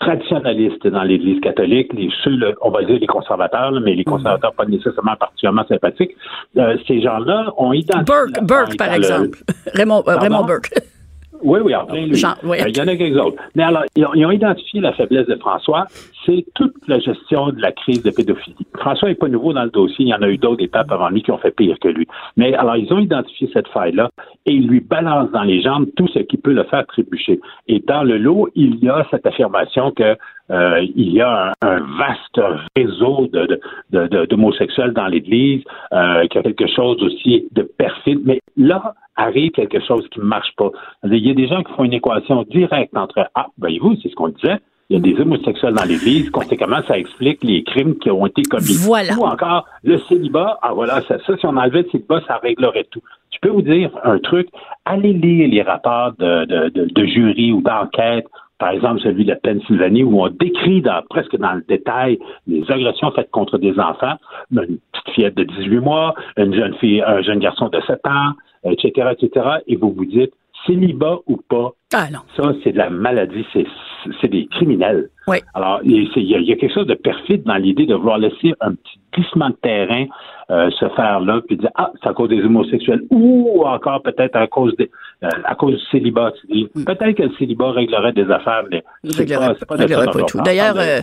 traditionnaliste 0.01 0.87
dans 0.89 1.03
l'Église 1.03 1.41
catholique, 1.41 1.93
les 1.93 2.09
ceux, 2.23 2.37
on 2.63 2.71
va 2.71 2.83
dire 2.85 2.99
les 3.01 3.07
conservateurs, 3.07 3.73
mais 3.81 3.95
les 3.95 4.05
conservateurs 4.05 4.53
pas 4.55 4.65
nécessairement 4.67 5.17
particulièrement 5.17 5.65
sympathiques, 5.67 6.13
euh, 6.59 6.77
ces 6.87 7.01
gens-là 7.01 7.53
ont 7.57 7.73
identifié 7.73 8.05
Burke, 8.05 8.45
Burke, 8.47 8.77
par 8.77 8.93
exemple. 8.93 9.39
Raymond, 9.75 10.03
euh? 10.09 10.17
Raymond 10.17 10.45
Burke. 10.45 10.71
Oui, 11.45 11.61
oui, 11.63 11.75
en 11.75 11.85
plein 11.87 12.07
lui. 12.07 12.15
Jean, 12.17 12.35
oui. 12.43 12.57
Euh, 12.61 12.65
Il 12.69 12.77
y 12.77 12.81
en 12.81 12.89
a 12.89 12.97
quelques 12.97 13.21
autres. 13.21 13.41
Mais 13.55 13.63
alors, 13.63 13.83
ils 13.97 14.05
ont, 14.05 14.15
ils 14.15 14.25
ont 14.27 14.31
identifié 14.31 14.81
la 14.81 14.93
faiblesse 14.95 15.27
de 15.27 15.37
François, 15.37 15.87
c'est 16.25 16.45
toute 16.55 16.75
la 16.89 16.99
gestion 16.99 17.49
de 17.51 17.61
la 17.61 17.71
crise 17.73 18.03
de 18.03 18.11
pédophilie. 18.11 18.57
François 18.79 19.09
n'est 19.09 19.15
pas 19.15 19.29
nouveau 19.29 19.53
dans 19.53 19.65
le 19.65 19.71
dossier, 19.71 20.07
il 20.07 20.09
y 20.09 20.15
en 20.15 20.23
a 20.23 20.29
eu 20.29 20.39
d'autres 20.39 20.63
étapes 20.65 20.91
avant 20.91 21.11
lui 21.11 21.23
qui 21.23 21.31
ont 21.31 21.39
fait 21.39 21.51
pire 21.55 21.77
que 21.81 21.89
lui. 21.89 22.07
Mais 22.37 22.55
alors, 22.55 22.77
ils 22.77 22.91
ont 22.93 22.99
identifié 22.99 23.51
cette 23.53 23.69
faille-là 23.69 24.09
et 24.47 24.53
ils 24.53 24.67
lui 24.67 24.81
balancent 24.81 25.31
dans 25.33 25.43
les 25.43 25.61
jambes 25.63 25.87
tout 25.97 26.09
ce 26.09 26.21
qui 26.21 26.37
peut 26.39 26.53
le 26.53 26.65
faire 26.65 26.87
trébucher. 26.87 27.41
Et 27.69 27.81
dans 27.81 28.03
le 28.05 28.17
lot, 28.19 28.49
il 28.55 28.83
y 28.83 28.89
a 28.89 29.07
cette 29.11 29.27
affirmation 29.27 29.91
que 29.93 30.17
euh, 30.51 30.81
il 30.97 31.13
y 31.13 31.21
a 31.23 31.53
un, 31.63 31.69
un 31.69 31.81
vaste 31.99 32.41
réseau 32.77 33.29
de, 33.33 33.47
de, 33.47 33.61
de- 33.93 34.07
de- 34.09 34.27
d'homosexuels 34.27 34.93
dans 34.93 35.07
l'Église, 35.07 35.63
euh, 35.93 36.27
qu'il 36.27 36.37
y 36.37 36.39
a 36.41 36.43
quelque 36.43 36.67
chose 36.67 37.03
aussi 37.03 37.49
de 37.53 37.63
perfide. 37.63 38.21
Mais 38.25 38.41
là 38.57 38.95
arrive 39.17 39.51
quelque 39.53 39.81
chose 39.81 40.07
qui 40.11 40.21
ne 40.21 40.25
marche 40.25 40.55
pas. 40.57 40.71
Il 41.05 41.27
y 41.27 41.31
a 41.31 41.35
des 41.35 41.47
gens 41.47 41.63
qui 41.63 41.73
font 41.73 41.85
une 41.85 41.93
équation 41.93 42.43
directe 42.45 42.97
entre 42.97 43.29
Ah, 43.35 43.47
voyez-vous, 43.59 43.97
c'est 44.03 44.09
ce 44.09 44.15
qu'on 44.15 44.29
disait. 44.29 44.59
Il 44.91 44.97
y 44.97 44.99
a 44.99 45.15
des 45.15 45.19
homosexuels 45.19 45.73
dans 45.73 45.85
l'Église, 45.85 46.29
conséquemment, 46.29 46.81
ça 46.87 46.99
explique 46.99 47.43
les 47.43 47.63
crimes 47.65 47.97
qui 47.97 48.11
ont 48.11 48.27
été 48.27 48.43
commis. 48.43 48.77
Voilà. 48.85 49.15
Ou 49.15 49.25
encore, 49.25 49.65
le 49.83 49.99
célibat, 49.99 50.59
ah 50.61 50.73
voilà, 50.75 51.01
ça, 51.03 51.17
ça, 51.27 51.37
si 51.39 51.47
on 51.47 51.57
enlevait 51.57 51.83
le 51.83 51.89
célibat, 51.91 52.21
ça 52.27 52.37
réglerait 52.37 52.87
tout. 52.91 53.01
Je 53.33 53.39
peux 53.41 53.49
vous 53.49 53.63
dire 53.63 53.91
un 54.05 54.19
truc, 54.19 54.49
allez 54.85 55.15
lire 55.15 55.49
les 55.49 55.63
rapports 55.63 56.13
de, 56.19 56.45
de, 56.45 56.69
de, 56.69 56.85
de 56.93 57.07
jury 57.07 57.53
ou 57.53 57.63
d'enquête, 57.63 58.27
par 58.59 58.71
exemple 58.71 59.01
celui 59.01 59.25
de 59.25 59.35
Pennsylvanie, 59.35 60.05
où 60.05 60.23
on 60.23 60.29
décrit 60.29 60.83
dans, 60.83 61.03
presque 61.09 61.37
dans 61.37 61.55
le 61.55 61.65
détail 61.69 62.19
les 62.47 62.63
agressions 62.71 63.11
faites 63.13 63.31
contre 63.31 63.59
des 63.59 63.79
enfants, 63.79 64.15
une 64.53 64.79
petite 64.93 65.15
fillette 65.15 65.35
de 65.35 65.45
18 65.45 65.81
mois, 65.81 66.15
une 66.37 66.55
jeune 66.55 66.75
fille, 66.75 67.03
un 67.03 67.23
jeune 67.23 67.41
garçon 67.41 67.69
de 67.69 67.81
7 67.87 68.07
ans, 68.07 68.33
etc., 68.73 69.13
etc., 69.19 69.47
et 69.67 69.77
vous 69.77 69.93
vous 69.93 70.05
dites, 70.05 70.33
célibat 70.67 71.19
ou 71.27 71.37
pas, 71.37 71.73
Ah 71.93 72.09
non. 72.11 72.21
ça, 72.37 72.55
c'est 72.63 72.73
de 72.73 72.79
la 72.79 72.91
maladie, 72.91 73.45
c'est, 73.53 74.29
des 74.29 74.47
criminels. 74.47 75.11
Oui. 75.29 75.39
Alors, 75.55 75.81
il 75.85 75.93
y, 75.93 76.35
a, 76.35 76.39
il 76.39 76.45
y 76.45 76.53
a 76.53 76.57
quelque 76.57 76.75
chose 76.75 76.87
de 76.87 76.95
perfide 76.95 77.43
dans 77.45 77.57
l'idée 77.57 77.87
de 77.87 77.95
vouloir 77.95 78.19
laisser 78.19 78.55
un 78.61 78.75
petit 78.75 78.99
glissement 79.15 79.51
de 79.51 79.57
terrain 79.63 80.07
euh, 80.51 80.71
se 80.73 80.87
faire 80.91 81.21
là, 81.21 81.41
puis 81.47 81.57
dire 81.57 81.71
ah 81.75 81.91
c'est 82.03 82.09
à 82.09 82.13
cause 82.13 82.29
des 82.29 82.43
homosexuels 82.43 83.03
ou 83.11 83.63
encore 83.65 84.03
peut-être 84.03 84.37
à 84.37 84.47
cause 84.47 84.77
des 84.77 84.85
euh, 84.85 84.89
à 85.45 85.55
cause 85.55 85.75
du 85.75 85.81
célibat. 85.91 86.33
Tu 86.41 86.47
dis, 86.53 86.67
Peut-être 86.85 87.17
que 87.17 87.23
le 87.23 87.31
célibat 87.39 87.73
réglerait 87.73 88.13
des 88.13 88.31
affaires, 88.31 88.63
mais 88.71 88.83
c'est 89.05 89.19
Réglerait- 89.19 89.55
pas, 89.59 89.67
pas 89.67 89.75
réglerait 89.77 90.07
pas 90.07 90.23
tout. 90.25 90.41
D'ailleurs, 90.43 90.77
euh. 90.79 91.01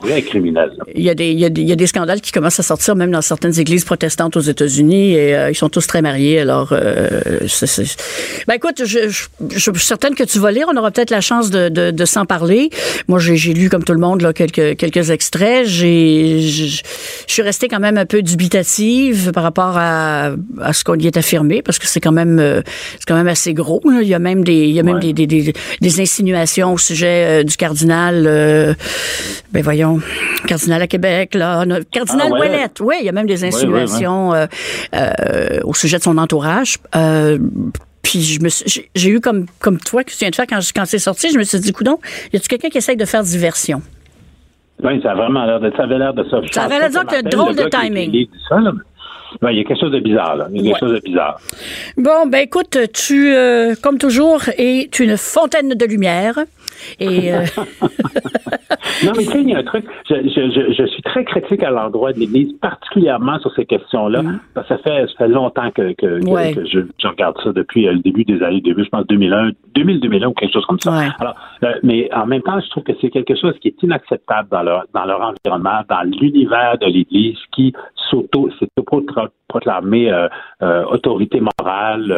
Il 0.96 1.04
y, 1.04 1.10
a 1.10 1.16
des, 1.16 1.32
il, 1.32 1.40
y 1.40 1.46
a 1.46 1.50
des, 1.50 1.62
il 1.62 1.68
y 1.68 1.72
a 1.72 1.75
des 1.75 1.88
scandales 1.88 2.22
qui 2.22 2.32
commencent 2.32 2.60
à 2.60 2.63
sortir 2.63 2.96
même 2.96 3.12
dans 3.12 3.22
certaines 3.22 3.60
églises 3.60 3.86
protestantes 3.86 4.36
aux 4.38 4.42
États-Unis 4.42 5.13
et 5.13 5.36
euh, 5.36 5.50
ils 5.51 5.56
sont 5.56 5.70
tous 5.70 5.86
très 5.88 6.01
mariés. 6.01 6.40
Alors, 6.40 6.70
euh, 6.74 7.22
ben 8.48 8.54
écoute, 8.56 8.84
je, 8.86 9.10
je, 9.10 9.28
je 9.54 9.60
suis 9.60 9.72
certaine 9.80 10.16
que 10.16 10.24
tu 10.24 10.40
vas 10.40 10.51
lire. 10.51 10.68
On 10.72 10.78
aura 10.78 10.92
peut-être 10.92 11.10
la 11.12 11.22
chance 11.22 11.50
de, 11.51 11.70
de, 11.70 11.92
de 11.92 12.06
s'en 12.06 12.25
parler. 12.25 12.70
Moi, 13.08 13.20
j'ai, 13.20 13.36
lu 13.54 13.70
comme 13.70 13.84
tout 13.84 13.94
le 13.94 14.00
monde 14.00 14.22
là, 14.22 14.34
quelques, 14.34 14.77
quelques 14.77 15.10
extraits. 15.10 15.66
Je, 15.68 16.81
suis 17.27 17.42
restée 17.42 17.68
quand 17.68 17.79
même 17.79 17.98
un 17.98 18.05
peu 18.05 18.22
dubitative 18.22 19.31
par 19.31 19.44
rapport 19.44 19.77
à, 19.77 20.31
à 20.62 20.74
ce 20.74 20.84
qu'on 20.84 20.96
y 20.98 21.07
est 21.07 21.18
affirmé 21.18 21.62
parce 21.62 21.79
que 21.79 21.88
c'est 21.88 22.00
quand 22.00 22.12
même, 22.12 22.40
euh, 22.40 22.62
c'est 23.00 23.05
quand 23.07 23.16
même 23.16 23.27
assez 23.27 23.53
gros. 23.53 23.81
là. 23.86 24.11
Il 24.12 24.14
y 24.14 24.16
a 24.16 24.20
même 24.20 24.44
des, 24.44 24.54
il 24.68 24.72
y 24.72 24.80
a 24.82 24.84
même 24.84 24.96
Ouais. 24.96 25.14
des, 25.14 25.14
des, 25.14 25.26
des, 25.26 25.54
des 25.80 26.02
insinuations 26.02 26.74
au 26.74 26.78
sujet 26.78 27.42
euh, 27.42 27.44
du 27.44 27.56
cardinal. 27.56 28.26
euh, 28.28 28.74
ben 29.54 29.64
voyons, 29.64 30.02
cardinal 30.48 30.82
à 30.82 30.88
Québec, 30.88 31.34
là. 31.34 31.66
no- 31.66 31.78
Cardinal 31.90 32.28
Ah, 32.30 32.34
ouais. 32.34 32.40
Ouellette, 32.42 32.82
oui, 32.82 32.96
il 33.00 33.06
y 33.06 33.10
a 33.10 33.14
même 33.14 33.26
des 33.26 33.46
insinuations 33.46 34.34
euh, 34.34 34.48
euh, 34.94 35.60
au 35.64 35.74
sujet 35.74 35.98
de 35.98 36.04
son 36.04 36.18
entourage. 36.18 36.78
Puis 38.04 38.22
je 38.22 38.42
me 38.42 38.50
j'ai- 38.96 39.10
eu 39.10 39.22
comme 39.22 39.46
comme 39.60 39.78
toi 39.78 40.04
que 40.04 40.12
tu 40.12 40.18
viens 40.18 40.30
de 40.30 40.36
faire 40.36 40.48
quand, 40.48 40.60
quand 40.76 40.86
c'est 40.86 41.00
sorti, 41.00 41.32
je 41.32 41.38
me 41.38 41.44
suis 41.44 41.60
dit, 41.60 41.72
coudon, 41.72 42.00
y 42.34 42.36
a-tu 42.36 42.50
quelqu'un 42.50 42.68
qui 42.70 42.80
essaye 42.80 42.98
de 42.98 43.06
faire 43.06 43.24
diversion? 43.24 43.82
Oui, 44.84 45.00
ça 45.04 45.12
a 45.12 45.16
vraiment 45.16 45.46
l'air 45.46 45.60
de 45.62 45.72
ça 45.78 45.84
avait 45.84 46.00
l'air 46.00 46.14
de 46.14 46.24
ça. 46.30 46.42
Je 46.44 46.52
Ça 46.52 46.64
avait 46.64 46.80
l'air 46.80 46.90
appelle 46.98 47.24
drôle 47.24 47.56
le 47.56 47.64
de 47.64 47.70
qui 47.70 47.78
timing. 47.80 48.28
ça, 48.50 48.60
là. 48.60 48.72
Ouais, 49.41 49.53
il 49.53 49.57
y 49.57 49.61
a 49.61 49.63
quelque 49.63 49.79
chose 49.79 49.91
de 49.91 50.00
bizarre, 50.00 50.35
là. 50.35 50.48
Il 50.53 50.57
y 50.57 50.59
a 50.59 50.74
quelque 50.74 50.85
Ouais. 50.85 50.89
chose 50.91 51.00
de 51.01 51.03
bizarre. 51.03 51.39
Bon, 51.98 52.25
ben 52.27 52.39
écoute, 52.39 52.77
tu, 52.94 53.33
euh, 53.33 53.75
comme 53.81 53.98
toujours, 53.98 54.41
es 54.57 54.89
une 55.00 55.15
fontaine 55.17 55.70
de 55.70 55.85
lumière. 55.85 56.39
Et 57.00 57.33
euh, 57.33 57.41
Non, 59.05 59.11
mais 59.17 59.24
tu 59.24 59.31
sais, 59.31 59.41
il 59.41 59.50
y 59.50 59.53
a 59.55 59.59
un 59.59 59.63
truc. 59.63 59.85
Je, 60.09 60.15
je, 60.15 60.51
je, 60.51 60.74
je 60.74 60.85
suis 60.87 61.01
très 61.01 61.24
critique 61.24 61.63
à 61.63 61.72
l'endroit 61.72 62.13
de 62.13 62.20
l'Église, 62.20 62.53
particulièrement 62.61 63.39
sur 63.39 63.51
ces 63.55 63.65
questions-là. 63.65 64.22
Parce 64.53 64.67
que 64.67 64.75
ça 64.75 64.81
fait, 64.83 65.07
ça 65.07 65.13
fait 65.17 65.27
longtemps 65.27 65.72
que, 65.72 65.94
que, 65.94 66.20
que-. 66.20 66.27
Ouais. 66.29 66.53
que 66.53 66.65
je, 66.65 66.79
je 67.00 67.07
regarde 67.07 67.35
ça 67.44 67.51
depuis 67.51 67.87
euh, 67.87 67.94
le 67.94 68.00
début 68.00 68.24
des 68.25 68.41
années, 68.44 68.61
début, 68.61 68.83
je 68.83 68.89
pense 68.89 69.07
2001, 69.07 69.51
2000-2001 69.75 70.25
ou 70.27 70.33
quelque 70.33 70.53
chose 70.53 70.65
comme 70.67 70.79
ça. 70.79 70.91
Ouais. 70.91 71.07
Alors, 71.20 71.35
euh, 71.63 71.74
mais 71.83 72.09
en 72.13 72.25
même 72.27 72.41
temps, 72.41 72.59
je 72.59 72.70
trouve 72.70 72.83
que 72.83 72.94
c'est 73.01 73.09
quelque 73.09 73.35
chose 73.35 73.53
qui 73.59 73.70
est 73.70 73.83
inacceptable 73.83 74.50
dans 74.51 74.63
leur, 74.63 74.85
dans 74.94 75.05
leur 75.05 75.22
environnement, 75.22 75.81
dans 75.89 76.01
l'univers 76.03 76.77
de 76.79 76.85
l'Église 76.87 77.37
qui 77.53 77.74
s'auto, 78.09 78.50
s'est 78.59 78.67
proclamé 79.48 80.11
euh, 80.11 80.27
euh, 80.61 80.83
autorité 80.85 81.41
morale. 81.41 82.13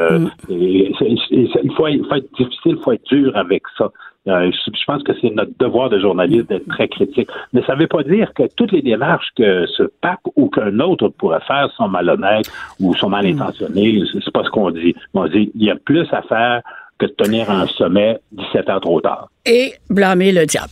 Mm. 0.49 0.54
et 0.54 0.93
c'est- 0.99 1.06
et 1.32 1.49
c'est- 1.54 1.62
il, 1.63 1.71
faut, 1.73 1.88
être- 1.88 1.95
il 1.95 2.06
faut 2.06 2.15
être 2.15 2.34
difficile, 2.38 2.76
il 2.78 2.84
faut 2.84 2.91
être 2.91 3.06
dur 3.06 3.32
avec 3.36 3.63
ça. 3.78 3.89
Euh, 4.28 4.52
je, 4.52 4.86
pense 4.86 5.04
que 5.04 5.12
c'est 5.20 5.32
notre 5.32 5.52
devoir 5.60 5.90
de 5.90 6.00
journaliste 6.00 6.48
d'être 6.48 6.68
très 6.68 6.88
critique. 6.88 7.30
Mais 7.52 7.62
ça 7.64 7.76
ne 7.76 7.82
veut 7.82 7.88
pas 7.88 8.04
dire 8.04 8.34
que 8.34 8.44
toutes 8.56 8.72
les 8.72 8.82
démarches 8.82 9.28
que 9.36 9.66
ce 9.68 9.84
pape 9.84 10.22
ou 10.38 10.50
qu'un 10.50 10.80
autre 10.80 11.10
pourrait 11.10 11.42
faire 11.42 11.70
sont 11.76 11.90
malhonnêtes 11.90 12.50
ou 12.80 12.96
sont 12.96 13.10
mal 13.10 13.26
intentionnées. 13.26 14.02
C'est 14.12 14.24
c'est 14.24 14.32
pas 14.32 14.44
ce 14.44 14.50
qu'on 14.50 14.72
dit. 14.72 14.96
On 15.14 15.28
dit 15.28 15.52
il 15.56 15.64
y 15.64 15.70
a 15.70 15.76
plus 15.76 16.08
à 16.14 16.22
faire 16.22 16.62
que 17.04 17.10
de 17.10 17.16
tenir 17.16 17.50
un 17.50 17.68
sommet 17.68 18.18
17 18.32 18.70
ans 18.70 18.80
trop 18.80 19.02
tard. 19.02 19.30
et 19.46 19.74
blâmer 19.89 20.32
le 20.32 20.46
diable. 20.46 20.72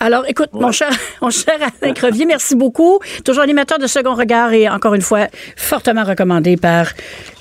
Alors, 0.00 0.24
écoute, 0.26 0.48
mon 0.52 0.72
cher, 0.72 0.90
mon 1.22 1.30
cher 1.30 1.54
Alain 1.82 1.92
Crevier, 1.92 2.24
merci 2.24 2.54
beaucoup. 2.56 2.98
Toujours 3.24 3.42
animateur 3.42 3.78
de 3.78 3.86
Second 3.86 4.14
Regard 4.14 4.52
et 4.52 4.68
encore 4.68 4.94
une 4.94 5.02
fois, 5.02 5.26
fortement 5.56 6.04
recommandé 6.04 6.56
par 6.56 6.86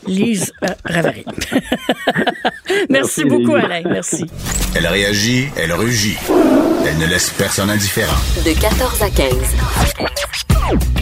Lise 0.05 0.51
euh, 0.63 0.67
Ravary. 0.85 1.23
merci, 1.51 2.85
Merci, 2.89 3.25
beaucoup, 3.25 3.55
Lise. 3.55 3.65
Alain. 3.65 3.81
Merci. 3.89 4.25
Elle 4.75 4.87
réagit, 4.87 5.47
elle 5.57 5.73
rugit. 5.73 6.17
Elle 6.85 6.97
ne 6.97 7.07
laisse 7.07 7.29
personne 7.31 7.69
indifférent. 7.69 8.17
De 8.45 8.59
14 8.59 9.01
à 9.01 9.09
15. 9.09 9.33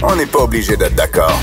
On 0.04 0.16
n'est 0.16 0.26
pas 0.28 0.40
obligé 0.44 0.78
d'être 0.78 0.96
d'accord. 0.96 1.40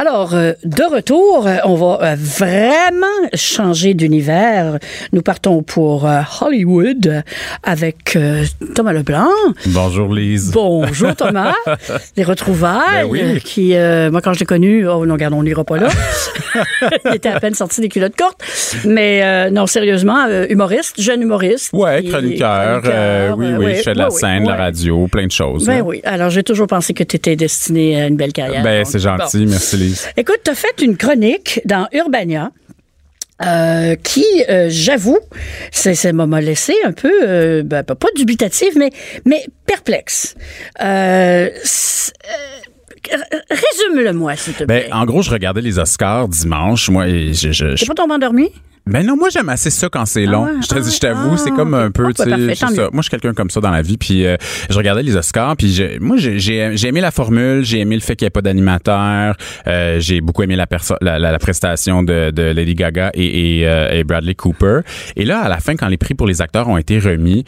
Alors, 0.00 0.32
euh, 0.34 0.52
de 0.64 0.84
retour, 0.84 1.48
euh, 1.48 1.56
on 1.64 1.74
va 1.74 1.98
euh, 2.02 2.16
vraiment 2.16 3.06
changer 3.34 3.94
d'univers. 3.94 4.78
Nous 5.12 5.22
partons 5.22 5.64
pour 5.64 6.08
Hollywood 6.40 7.24
avec 7.64 8.16
Thomas 8.76 8.92
Leblanc. 8.92 9.26
Bonjour 9.66 10.14
Lise. 10.14 10.52
Bonjour 10.52 11.16
Thomas. 11.16 11.54
Les 12.16 12.22
retrouvailles 12.22 13.02
Ben 13.02 13.08
oui. 13.10 13.40
qui, 13.40 13.74
euh, 13.74 14.12
moi 14.12 14.20
quand 14.20 14.32
je 14.34 14.38
l'ai 14.40 14.46
connu, 14.46 14.86
oh 14.86 15.04
non, 15.04 15.14
regarde, 15.14 15.34
on 15.34 15.42
n'ira 15.42 15.64
pas 15.64 15.78
là. 15.78 15.88
Il 17.10 17.16
était 17.16 17.30
à 17.30 17.40
peine 17.40 17.54
sorti 17.54 17.80
des 17.80 17.88
culottes 17.88 18.16
courtes. 18.16 18.40
Mais 18.84 19.22
euh, 19.24 19.50
non, 19.50 19.66
sérieusement, 19.66 20.28
humoriste, 20.48 21.00
jeune 21.00 21.22
humoriste. 21.22 21.70
Ouais, 21.72 22.04
chroniqueur. 22.04 22.82
euh, 22.84 23.32
oui, 23.36 23.46
oui, 23.58 23.74
je 23.76 23.82
fais 23.82 23.94
de 23.94 23.98
la 23.98 24.10
scène, 24.10 24.44
la 24.44 24.52
ouais. 24.52 24.58
radio, 24.58 25.08
plein 25.08 25.26
de 25.26 25.32
choses. 25.32 25.66
Ben 25.66 25.78
là. 25.78 25.82
oui. 25.82 26.00
Alors, 26.04 26.30
j'ai 26.30 26.44
toujours 26.44 26.68
pensé 26.68 26.94
que 26.94 27.02
tu 27.02 27.16
étais 27.16 27.34
destiné 27.34 28.00
à 28.00 28.06
une 28.06 28.16
belle 28.16 28.32
carrière. 28.32 28.62
Ben, 28.62 28.84
c'est 28.84 29.00
gentil, 29.00 29.44
bon. 29.44 29.50
merci 29.50 29.76
Lise. 29.76 29.87
Écoute, 30.16 30.40
tu 30.44 30.50
as 30.50 30.54
fait 30.54 30.80
une 30.82 30.96
chronique 30.96 31.60
dans 31.64 31.86
Urbania. 31.92 32.50
euh, 33.46 33.94
qui, 33.94 34.24
euh, 34.50 34.66
j'avoue, 34.68 35.20
c'est, 35.70 35.94
ça 35.94 36.12
m'a 36.12 36.40
laissé 36.40 36.74
un 36.84 36.90
peu, 36.90 37.12
euh, 37.22 37.62
ben, 37.62 37.84
pas 37.84 38.08
dubitative, 38.16 38.72
mais, 38.76 38.90
mais 39.26 39.44
perplexe. 39.64 40.34
Résume-le-moi, 43.50 44.36
s'il 44.36 44.54
te 44.54 44.64
Ben, 44.64 44.82
plaît. 44.82 44.92
en 44.92 45.04
gros, 45.04 45.22
je 45.22 45.30
regardais 45.30 45.60
les 45.60 45.78
Oscars 45.78 46.28
dimanche, 46.28 46.88
moi, 46.90 47.06
je- 47.08 47.32
je- 47.52 47.74
T'es 47.76 47.86
pas 47.86 47.94
tombé 47.94 48.14
endormi? 48.14 48.50
Ben 48.88 49.04
non, 49.06 49.16
moi 49.16 49.28
j'aime 49.30 49.48
assez 49.50 49.70
ça 49.70 49.88
quand 49.90 50.06
c'est 50.06 50.26
Ah 50.26 50.30
long. 50.30 50.48
je 50.62 50.66
te 50.66 50.74
Ah 50.76 50.80
je 50.82 50.98
t'avoue, 50.98 51.30
ouais. 51.32 51.36
c'est 51.36 51.50
Ah, 51.52 51.56
comme 51.56 51.74
un 51.74 51.90
peu, 51.90 52.06
Ah, 52.08 52.12
tu 52.24 52.28
bah, 52.30 52.36
sais, 52.36 52.54
ça. 52.54 52.66
Moi 52.76 52.90
je 52.96 53.00
suis 53.02 53.10
quelqu'un 53.10 53.34
comme 53.34 53.50
ça 53.50 53.60
dans 53.60 53.70
la 53.70 53.82
vie, 53.82 53.98
puis 53.98 54.26
euh, 54.26 54.36
je 54.70 54.76
regardais 54.76 55.02
les 55.02 55.16
Oscars, 55.16 55.56
puis 55.56 55.68
j'ai- 55.70 55.98
moi 55.98 56.16
j'ai 56.16 56.38
j'ai 56.38 56.76
j'ai 56.76 56.88
aimé 56.88 57.00
la 57.00 57.10
formule, 57.10 57.64
j'ai 57.64 57.80
aimé 57.80 57.94
le 57.96 58.00
fait 58.00 58.16
qu'il 58.16 58.24
n'y 58.24 58.28
ait 58.28 58.30
pas 58.30 58.42
d'animateur, 58.42 59.36
euh, 59.66 60.00
j'ai 60.00 60.20
beaucoup 60.20 60.42
aimé 60.42 60.56
la, 60.56 60.66
perso- 60.66 60.96
la, 61.00 61.18
la, 61.18 61.32
la 61.32 61.38
prestation 61.38 62.02
de, 62.02 62.30
de 62.30 62.42
Lady 62.42 62.74
Gaga 62.74 63.10
et, 63.14 63.60
et, 63.60 63.68
euh, 63.68 63.90
et 63.92 64.04
Bradley 64.04 64.34
Cooper. 64.34 64.80
Et 65.16 65.24
là, 65.24 65.40
à 65.40 65.48
la 65.48 65.58
fin, 65.58 65.76
quand 65.76 65.88
les 65.88 65.98
prix 65.98 66.14
pour 66.14 66.26
les 66.26 66.40
acteurs 66.40 66.68
ont 66.68 66.78
été 66.78 66.98
remis, 66.98 67.44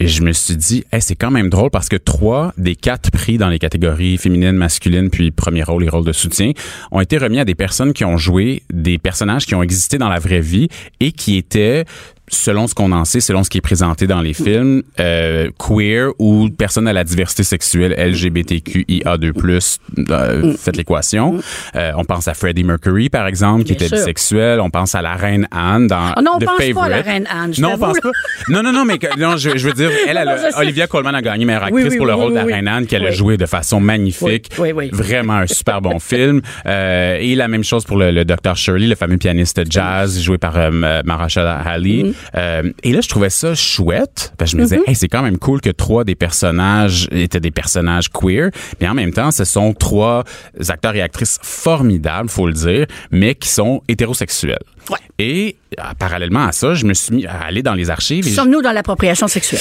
et 0.00 0.08
je 0.08 0.22
me 0.22 0.32
suis 0.32 0.56
dit, 0.56 0.84
hey, 0.92 1.02
c'est 1.02 1.14
quand 1.14 1.30
même 1.30 1.50
drôle 1.50 1.70
parce 1.70 1.90
que 1.90 1.96
trois 1.96 2.54
des 2.56 2.74
quatre 2.74 3.10
prix 3.10 3.36
dans 3.36 3.50
les 3.50 3.58
catégories 3.58 4.16
féminines, 4.16 4.56
masculines, 4.56 5.10
puis 5.10 5.30
premier 5.30 5.62
rôle 5.62 5.84
et 5.84 5.90
rôle 5.90 6.06
de 6.06 6.12
soutien 6.12 6.52
ont 6.90 7.00
été 7.00 7.18
remis 7.18 7.38
à 7.38 7.44
des 7.44 7.54
personnes 7.54 7.92
qui 7.92 8.06
ont 8.06 8.16
joué 8.16 8.62
des 8.72 8.96
personnages 8.96 9.44
qui 9.44 9.54
ont 9.54 9.62
existé 9.62 9.98
dans 9.98 10.08
la 10.08 10.18
vraie 10.18 10.40
vie 10.40 10.68
et 11.00 11.12
qui 11.12 11.36
étaient 11.36 11.84
selon 12.30 12.66
ce 12.66 12.74
qu'on 12.74 12.92
en 12.92 13.04
sait, 13.04 13.20
selon 13.20 13.42
ce 13.44 13.50
qui 13.50 13.58
est 13.58 13.62
présenté 13.62 14.06
dans 14.06 14.20
les 14.22 14.32
films, 14.34 14.82
euh, 14.98 15.50
queer 15.58 16.10
ou 16.18 16.48
personne 16.56 16.88
à 16.88 16.92
la 16.92 17.04
diversité 17.04 17.42
sexuelle 17.42 17.92
LGBTQIA2+, 17.98 19.78
euh, 20.10 20.54
faites 20.56 20.76
l'équation. 20.76 21.38
Euh, 21.76 21.92
on 21.96 22.04
pense 22.04 22.28
à 22.28 22.34
Freddie 22.34 22.64
Mercury, 22.64 23.08
par 23.08 23.26
exemple, 23.26 23.64
qui 23.64 23.72
Bien 23.74 23.86
était 23.86 23.88
sûr. 23.88 23.96
bisexuel. 23.98 24.60
On 24.60 24.70
pense 24.70 24.94
à 24.94 25.02
la 25.02 25.14
reine 25.14 25.46
Anne 25.50 25.86
dans 25.86 26.12
Ah 26.16 26.22
non, 26.22 26.32
on 26.36 26.38
The 26.38 26.44
pense 26.46 26.70
pas 26.74 26.84
à 26.84 26.88
la 26.88 27.02
reine 27.02 27.26
Anne, 27.30 27.54
je 27.54 27.60
Non, 27.60 27.72
on 27.74 27.78
pense 27.78 28.00
pas. 28.00 28.10
Non, 28.48 28.62
non, 28.62 28.72
non, 28.72 28.84
mais 28.84 28.98
que- 28.98 29.18
non, 29.18 29.36
je, 29.36 29.56
je 29.56 29.66
veux 29.66 29.74
dire, 29.74 29.90
elle, 30.08 30.16
elle 30.16 30.26
Non, 30.26 30.32
a-. 30.32 30.58
Olivia 30.60 30.86
Colman 30.86 31.14
a 31.14 31.22
gagné 31.22 31.44
meilleure 31.44 31.64
actrice 31.64 31.86
oui, 31.90 31.96
pour 31.96 32.06
le 32.06 32.14
oui, 32.14 32.20
rôle 32.20 32.30
de 32.32 32.36
la 32.38 32.44
reine 32.44 32.68
Anne 32.68 32.86
qu'elle 32.86 33.06
a 33.06 33.10
joué 33.10 33.36
de 33.36 33.46
façon 33.46 33.80
magnifique. 33.80 34.48
Oui, 34.58 34.72
oui, 34.72 34.72
oui. 34.72 34.90
Vraiment 34.92 35.34
un 35.34 35.46
super 35.46 35.80
bon 35.80 35.98
film. 36.00 36.40
Euh, 36.66 37.16
et 37.20 37.34
la 37.34 37.48
même 37.48 37.64
chose 37.64 37.84
pour 37.84 37.96
le, 37.96 38.10
le 38.10 38.24
Dr. 38.24 38.56
Shirley, 38.56 38.86
le 38.86 38.94
fameux 38.94 39.16
pianiste 39.18 39.62
jazz 39.70 40.20
joué 40.20 40.38
par 40.38 40.56
euh, 40.56 41.02
Mahershala 41.04 41.56
Ali. 41.64 42.04
Mm-hmm. 42.04 42.14
Euh, 42.36 42.72
et 42.82 42.92
là, 42.92 43.00
je 43.00 43.08
trouvais 43.08 43.30
ça 43.30 43.54
chouette. 43.54 44.32
Parce 44.38 44.52
que 44.52 44.56
je 44.56 44.62
me 44.62 44.68
disais, 44.68 44.80
hey, 44.86 44.94
c'est 44.94 45.08
quand 45.08 45.22
même 45.22 45.38
cool 45.38 45.60
que 45.60 45.70
trois 45.70 46.04
des 46.04 46.14
personnages 46.14 47.08
étaient 47.10 47.40
des 47.40 47.50
personnages 47.50 48.08
queer. 48.08 48.50
Mais 48.80 48.88
en 48.88 48.94
même 48.94 49.12
temps, 49.12 49.30
ce 49.30 49.44
sont 49.44 49.72
trois 49.72 50.24
acteurs 50.68 50.94
et 50.94 51.02
actrices 51.02 51.38
formidables, 51.42 52.28
faut 52.28 52.46
le 52.46 52.52
dire, 52.52 52.86
mais 53.10 53.34
qui 53.34 53.48
sont 53.48 53.82
hétérosexuels. 53.88 54.58
Ouais. 54.88 54.96
Et 55.18 55.56
euh, 55.78 55.82
parallèlement 55.98 56.46
à 56.46 56.52
ça, 56.52 56.74
je 56.74 56.86
me 56.86 56.94
suis 56.94 57.14
mis 57.14 57.26
à 57.26 57.40
aller 57.42 57.62
dans 57.62 57.74
les 57.74 57.90
archives. 57.90 58.26
Sommes-nous 58.26 58.62
dans 58.62 58.72
l'appropriation 58.72 59.28
sexuelle? 59.28 59.60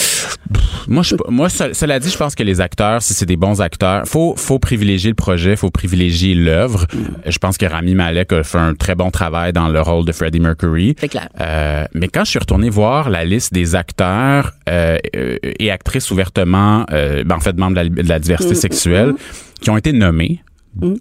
moi, 0.87 1.03
je, 1.03 1.15
moi, 1.27 1.49
ce- 1.49 1.73
cela 1.73 1.99
dit, 1.99 2.09
je 2.09 2.17
pense 2.17 2.33
que 2.35 2.43
les 2.43 2.61
acteurs, 2.61 3.01
si 3.01 3.13
c'est 3.13 3.25
des 3.25 3.35
bons 3.35 3.61
acteurs, 3.61 4.07
faut, 4.07 4.35
faut 4.37 4.57
privilégier 4.57 5.09
le 5.11 5.15
projet, 5.15 5.55
faut 5.55 5.69
privilégier 5.69 6.33
l'œuvre. 6.33 6.85
Mm. 6.93 7.29
Je 7.31 7.37
pense 7.37 7.57
que 7.57 7.65
Rami 7.65 7.93
Malek 7.95 8.31
a 8.33 8.43
fait 8.43 8.57
un 8.57 8.73
très 8.73 8.95
bon 8.95 9.11
travail 9.11 9.51
dans 9.53 9.67
le 9.67 9.81
rôle 9.81 10.05
de 10.05 10.11
Freddie 10.11 10.39
Mercury. 10.39 10.95
C'est 10.99 11.09
clair. 11.09 11.27
Euh, 11.41 11.85
mais 11.93 12.07
quand 12.07 12.23
je 12.23 12.29
suis 12.31 12.39
retourné 12.39 12.69
voir 12.69 13.09
la 13.09 13.25
liste 13.25 13.53
des 13.53 13.75
acteurs 13.75 14.53
euh, 14.69 14.97
et 15.13 15.69
actrices 15.69 16.09
ouvertement, 16.11 16.85
euh, 16.91 17.23
ben, 17.23 17.35
en 17.35 17.39
fait, 17.41 17.57
membres 17.57 17.71
de 17.75 17.81
la, 17.81 17.89
de 18.03 18.09
la 18.09 18.19
diversité 18.19 18.53
Mm. 18.53 18.57
sexuelle, 18.57 19.13
qui 19.61 19.69
ont 19.69 19.77
été 19.77 19.91
nommés 19.91 20.41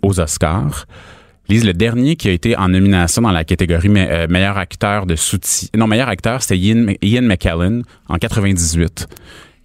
aux 0.02 0.18
Oscars. 0.20 0.86
Lise, 1.48 1.64
le 1.64 1.72
dernier 1.72 2.16
qui 2.16 2.28
a 2.28 2.32
été 2.32 2.56
en 2.56 2.68
nomination 2.68 3.22
dans 3.22 3.30
la 3.30 3.44
catégorie 3.44 3.88
me- 3.88 4.00
euh, 4.06 4.26
meilleur 4.28 4.58
acteur 4.58 5.06
de 5.06 5.16
soutien, 5.16 5.68
non 5.76 5.86
meilleur 5.86 6.08
acteur, 6.08 6.42
c'était 6.42 6.58
Ian, 6.58 6.86
Ian 7.02 7.22
McKellen 7.22 7.82
en 8.08 8.16
98. 8.18 9.06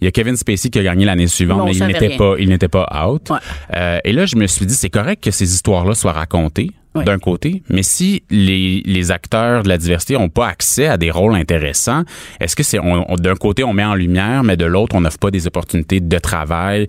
Il 0.01 0.05
y 0.05 0.07
a 0.07 0.11
Kevin 0.11 0.35
Spacey 0.35 0.69
qui 0.69 0.79
a 0.79 0.83
gagné 0.83 1.05
l'année 1.05 1.27
suivante, 1.27 1.59
mais 1.65 1.71
il 1.75 1.79
n'était 1.87 2.07
pas, 2.17 2.35
il 2.39 2.49
n'était 2.49 2.67
pas 2.67 2.87
out. 3.07 3.29
Ouais. 3.29 3.37
Euh, 3.75 3.99
et 4.03 4.11
là, 4.13 4.25
je 4.25 4.35
me 4.35 4.47
suis 4.47 4.65
dit, 4.65 4.73
c'est 4.73 4.89
correct 4.89 5.23
que 5.23 5.31
ces 5.31 5.53
histoires-là 5.53 5.93
soient 5.95 6.11
racontées 6.13 6.71
D'un 7.03 7.17
côté, 7.17 7.63
mais 7.69 7.82
si 7.82 8.23
les, 8.29 8.84
les 8.86 9.12
acteurs 9.12 9.63
de 9.63 9.69
la 9.69 9.77
diversité 9.79 10.15
ont 10.15 10.29
pas 10.29 10.47
accès 10.47 10.88
à 10.88 10.97
des 10.97 11.10
rôles 11.10 11.34
intéressants, 11.36 12.03
est-ce 12.39 12.56
que 12.56 12.62
c'est 12.63 12.77
on- 12.79 13.12
on- 13.12 13.15
d'un 13.15 13.36
côté 13.36 13.63
on 13.63 13.73
met 13.73 13.84
en 13.84 13.95
lumière, 13.95 14.43
mais 14.43 14.58
de 14.58 14.65
l'autre 14.65 14.95
on 14.95 15.01
n'offre 15.01 15.17
pas 15.17 15.32
des 15.32 15.47
opportunités 15.47 15.99
de 15.99 16.17
travail? 16.19 16.88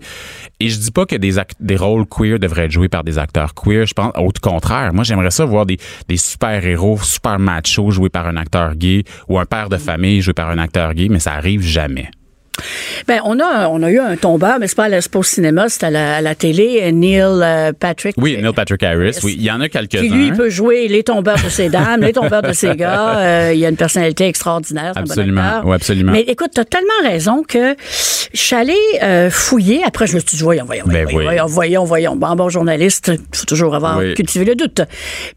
Et 0.59 0.69
je 0.69 0.77
dis 0.79 0.91
pas 0.91 1.05
que 1.05 1.15
des 1.15 1.39
act- 1.39 1.57
des 1.59 1.75
rôles 1.75 2.05
queer 2.05 2.37
devraient 2.39 2.65
être 2.65 2.71
joués 2.71 2.87
par 2.89 3.03
des 3.03 3.17
acteurs 3.17 3.53
queer. 3.55 3.85
Je 3.87 3.93
pense 3.93 4.11
au 4.17 4.29
contraire. 4.41 4.93
Moi, 4.93 5.03
j'aimerais 5.03 5.31
ça 5.31 5.45
voir 5.45 5.65
des 5.65 5.77
des 6.07 6.17
super 6.17 6.63
héros, 6.65 6.99
super 7.01 7.39
machos 7.39 7.91
joués 7.91 8.09
par 8.09 8.27
un 8.27 8.37
acteur 8.37 8.75
gay 8.75 9.03
ou 9.27 9.39
un 9.39 9.45
père 9.45 9.69
de 9.69 9.77
famille 9.77 10.21
joué 10.21 10.33
par 10.33 10.49
un 10.49 10.57
acteur 10.59 10.93
gay, 10.93 11.07
mais 11.09 11.19
ça 11.19 11.33
arrive 11.33 11.61
jamais. 11.61 12.09
Ben, 13.07 13.21
on 13.25 13.39
a, 13.39 13.67
on 13.69 13.81
a 13.83 13.89
eu 13.91 13.99
un 13.99 14.15
tombeur, 14.15 14.57
mais 14.59 14.67
c'est 14.67 14.75
pas, 14.75 14.85
à 14.85 14.99
au 15.15 15.23
cinéma, 15.23 15.69
c'est 15.69 15.83
à 15.83 15.89
la, 15.89 16.17
à 16.17 16.21
la 16.21 16.35
télé. 16.35 16.91
Neil 16.91 17.21
euh, 17.21 17.71
Patrick. 17.73 18.15
Oui, 18.17 18.37
Neil 18.41 18.53
Patrick 18.53 18.83
Harris. 18.83 19.19
Oui, 19.23 19.35
il 19.37 19.43
y 19.43 19.51
en 19.51 19.61
a 19.61 19.69
quelques-uns. 19.69 20.01
Qui, 20.01 20.09
lui, 20.09 20.31
peut 20.31 20.49
jouer 20.49 20.87
les 20.87 21.03
tombeurs 21.03 21.41
de 21.43 21.49
ces 21.49 21.69
dames, 21.69 22.01
les 22.01 22.13
tombeurs 22.13 22.41
de 22.41 22.53
ces 22.53 22.75
gars. 22.75 23.13
Euh, 23.25 23.53
il 23.55 23.63
a 23.65 23.69
une 23.69 23.75
personnalité 23.77 24.27
extraordinaire. 24.27 24.93
Absolument. 24.95 25.61
Oui, 25.63 25.75
absolument. 25.75 26.11
Mais 26.11 26.21
écoute, 26.21 26.51
tu 26.53 26.59
as 26.59 26.65
tellement 26.65 26.89
raison 27.03 27.43
que 27.43 27.75
je 28.33 28.39
suis 28.39 28.55
allée 28.55 28.73
euh, 29.01 29.29
fouiller. 29.29 29.81
Après, 29.85 30.05
je 30.07 30.15
me 30.15 30.19
suis 30.19 30.37
dit, 30.37 30.43
voyons, 30.43 30.65
voyons, 30.65 30.85
Ben 30.87 31.03
voyons, 31.03 31.17
oui. 31.17 31.23
voyons, 31.23 31.45
voyons, 31.45 31.83
voyons. 31.85 32.15
Bon, 32.15 32.35
bon 32.35 32.49
journaliste, 32.49 33.11
il 33.13 33.37
faut 33.37 33.45
toujours 33.45 33.75
avoir 33.75 33.97
Oui. 33.99 34.13
cultivé 34.13 34.45
le 34.45 34.55
doute. 34.55 34.81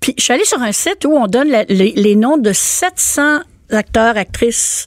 Puis, 0.01 0.15
je 0.19 0.23
suis 0.25 0.33
allée 0.33 0.45
sur 0.45 0.61
un 0.61 0.73
site 0.73 1.05
où 1.07 1.13
on 1.17 1.27
donne 1.27 1.49
la- 1.51 1.65
les, 1.65 1.93
les 1.97 2.17
noms 2.17 2.37
de 2.37 2.53
700 2.53 3.41
acteurs, 3.71 4.17
actrices 4.17 4.87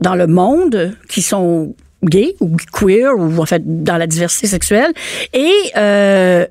dans 0.00 0.14
le 0.14 0.26
monde 0.26 0.96
qui 1.08 1.22
sont 1.22 1.74
gays 2.02 2.34
ou 2.40 2.56
queer 2.72 3.16
ou 3.16 3.40
en 3.40 3.46
fait 3.46 3.62
dans 3.84 3.96
la 3.96 4.06
diversité 4.06 4.46
sexuelle. 4.46 4.92
Et 5.32 5.52
euh, 5.76 6.46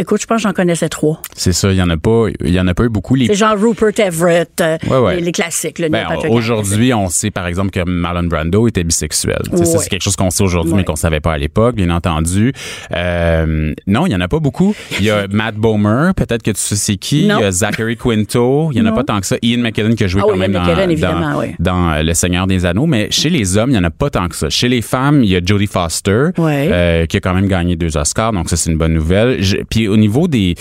écoute, 0.00 0.20
je 0.20 0.26
pense 0.26 0.38
que 0.38 0.42
j'en 0.42 0.52
connaissais 0.52 0.88
trois. 0.88 1.20
C'est 1.36 1.52
ça, 1.52 1.70
il 1.70 1.76
y 1.76 1.82
en 1.82 1.90
a 1.90 1.96
pas, 1.96 2.26
il 2.44 2.50
y 2.52 2.60
en 2.60 2.66
a 2.66 2.74
pas 2.74 2.84
eu 2.84 2.88
beaucoup. 2.88 3.14
Les 3.14 3.26
C'est 3.26 3.34
genre 3.34 3.56
Rupert 3.58 3.98
Everett, 3.98 4.60
euh, 4.60 4.78
Ouais, 4.88 4.98
ouais. 4.98 5.16
Les, 5.16 5.22
les 5.22 5.32
classiques. 5.32 5.78
Le 5.78 5.88
Ben, 5.88 6.06
aujourd'hui, 6.28 6.92
on 6.94 7.08
sait 7.08 7.30
par 7.30 7.46
exemple 7.46 7.70
que 7.70 7.84
Marlon 7.88 8.24
Brando 8.24 8.66
était 8.68 8.84
bisexuel. 8.84 9.40
Ça, 9.54 9.64
c'est 9.78 9.88
quelque 9.88 10.02
chose 10.02 10.16
qu'on 10.16 10.30
sait 10.30 10.42
aujourd'hui, 10.42 10.74
mais 10.74 10.84
qu'on 10.84 10.96
savait 10.96 11.20
pas 11.20 11.32
à 11.34 11.38
l'époque, 11.38 11.76
bien 11.76 11.90
entendu. 11.90 12.52
Euh, 12.94 13.72
non, 13.86 14.06
il 14.06 14.12
y 14.12 14.14
en 14.14 14.20
a 14.20 14.28
pas 14.28 14.38
beaucoup. 14.40 14.74
Il 14.98 15.04
y 15.04 15.10
a 15.10 15.26
Matt 15.30 15.54
Bomer, 15.56 16.10
peut-être 16.16 16.42
que 16.42 16.50
tu 16.50 16.60
sais 16.60 16.76
c'est 16.76 16.96
qui. 16.96 17.26
Non. 17.26 17.38
Il 17.38 17.42
y 17.42 17.44
a 17.44 17.50
Zachary 17.52 17.96
Quinto. 17.96 18.70
Il 18.72 18.78
y 18.78 18.80
en 18.80 18.86
a 18.86 18.90
Non. 18.90 18.96
pas 18.96 19.04
tant 19.04 19.20
que 19.20 19.26
ça. 19.26 19.36
Ian 19.42 19.58
McKellen 19.60 19.94
qui 19.94 20.04
a 20.04 20.06
joué 20.06 20.20
Ah 20.22 20.26
quand 20.28 20.32
oui, 20.34 20.38
même 20.38 20.52
dans, 20.52 21.92
euh, 21.92 22.02
Le 22.02 22.14
Seigneur 22.14 22.46
des 22.46 22.64
Anneaux. 22.66 22.86
Mais 22.86 23.08
chez 23.10 23.30
les 23.30 23.56
hommes, 23.56 23.70
il 23.70 23.76
y 23.76 23.78
en 23.78 23.84
a 23.84 23.90
pas 23.90 24.10
tant 24.10 24.28
que 24.28 24.36
ça. 24.36 24.48
Chez 24.50 24.68
les 24.68 24.82
femmes, 24.82 25.22
il 25.22 25.30
y 25.30 25.36
a 25.36 25.40
Jodie 25.44 25.66
Foster, 25.66 26.28
euh, 26.38 27.06
qui 27.06 27.16
a 27.16 27.20
quand 27.20 27.34
même 27.34 27.48
gagné 27.48 27.76
deux 27.76 27.96
Oscars. 27.96 28.32
Donc 28.32 28.48
ça, 28.48 28.56
c'est 28.56 28.70
une 28.70 28.78
bonne 28.78 28.94
nouvelle. 28.94 29.42
Je- 29.42 29.58
puis 29.68 29.88
au 29.90 29.96
niveau 29.96 30.28
des... 30.28 30.54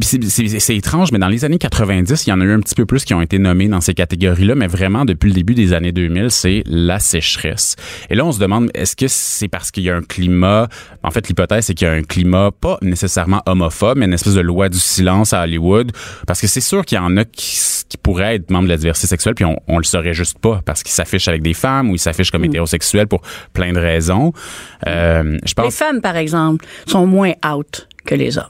c'est- 0.00 0.70
étrange, 0.76 1.12
mais 1.12 1.18
dans 1.18 1.28
les 1.28 1.44
années 1.44 1.58
90, 1.58 2.26
il 2.26 2.30
y 2.30 2.32
en 2.32 2.40
a 2.40 2.44
eu 2.44 2.52
un 2.52 2.60
petit 2.60 2.74
peu 2.74 2.86
plus 2.86 3.04
qui 3.04 3.12
ont 3.14 3.20
été 3.20 3.38
nommés 3.38 3.68
dans 3.68 3.80
ces 3.80 3.94
catégories-là, 3.94 4.54
mais 4.54 4.66
vraiment, 4.68 5.04
depuis 5.04 5.28
le 5.28 5.34
début 5.34 5.54
des 5.54 5.72
années 5.72 5.92
2000, 5.92 6.30
c'est 6.30 6.62
la 6.66 6.98
sécheresse. 6.98 7.76
Et 8.08 8.14
là, 8.14 8.24
on 8.24 8.32
se 8.32 8.38
demande, 8.38 8.70
est-ce 8.74 8.94
que 8.96 9.06
c'est 9.08 9.48
parce 9.48 9.70
qu'il 9.70 9.82
y 9.84 9.90
a 9.90 9.96
un 9.96 10.02
climat... 10.02 10.68
En 11.02 11.10
fait, 11.10 11.26
l'hypothèse, 11.28 11.66
c'est 11.66 11.74
qu'il 11.74 11.86
y 11.86 11.90
a 11.90 11.94
un 11.94 12.02
climat 12.02 12.50
pas 12.52 12.78
nécessairement 12.82 13.42
homophobe, 13.46 13.98
mais 13.98 14.06
une 14.06 14.12
espèce 14.12 14.34
de 14.34 14.40
loi 14.40 14.68
du 14.68 14.78
silence 14.78 15.32
à 15.32 15.42
Hollywood. 15.42 15.92
Parce 16.26 16.40
que 16.40 16.46
c'est 16.46 16.60
sûr 16.60 16.84
qu'il 16.84 16.96
y 16.96 17.00
en 17.00 17.16
a 17.16 17.24
qui, 17.24 17.58
qui 17.88 17.96
pourraient 17.98 18.36
être 18.36 18.50
membres 18.50 18.64
de 18.64 18.70
la 18.70 18.76
diversité 18.76 19.08
sexuelle, 19.08 19.34
puis 19.34 19.44
on, 19.44 19.56
on 19.66 19.78
le 19.78 19.84
saurait 19.84 20.14
juste 20.14 20.38
pas, 20.38 20.62
parce 20.64 20.82
qu'ils 20.82 20.92
s'affichent 20.92 21.28
avec 21.28 21.42
des 21.42 21.54
femmes 21.54 21.90
ou 21.90 21.94
ils 21.94 21.98
s'affichent 21.98 22.30
comme 22.30 22.44
hétérosexuels 22.44 23.08
pour 23.08 23.22
plein 23.52 23.72
de 23.72 23.78
raisons. 23.78 24.32
Euh, 24.86 25.38
je 25.44 25.54
Les 25.56 25.62
pense... 25.64 25.74
femmes, 25.74 26.00
par 26.00 26.16
exemple, 26.16 26.64
sont 26.86 27.06
moins 27.06 27.32
out 27.46 27.88
que 28.04 28.14
les 28.14 28.38
hommes. 28.38 28.44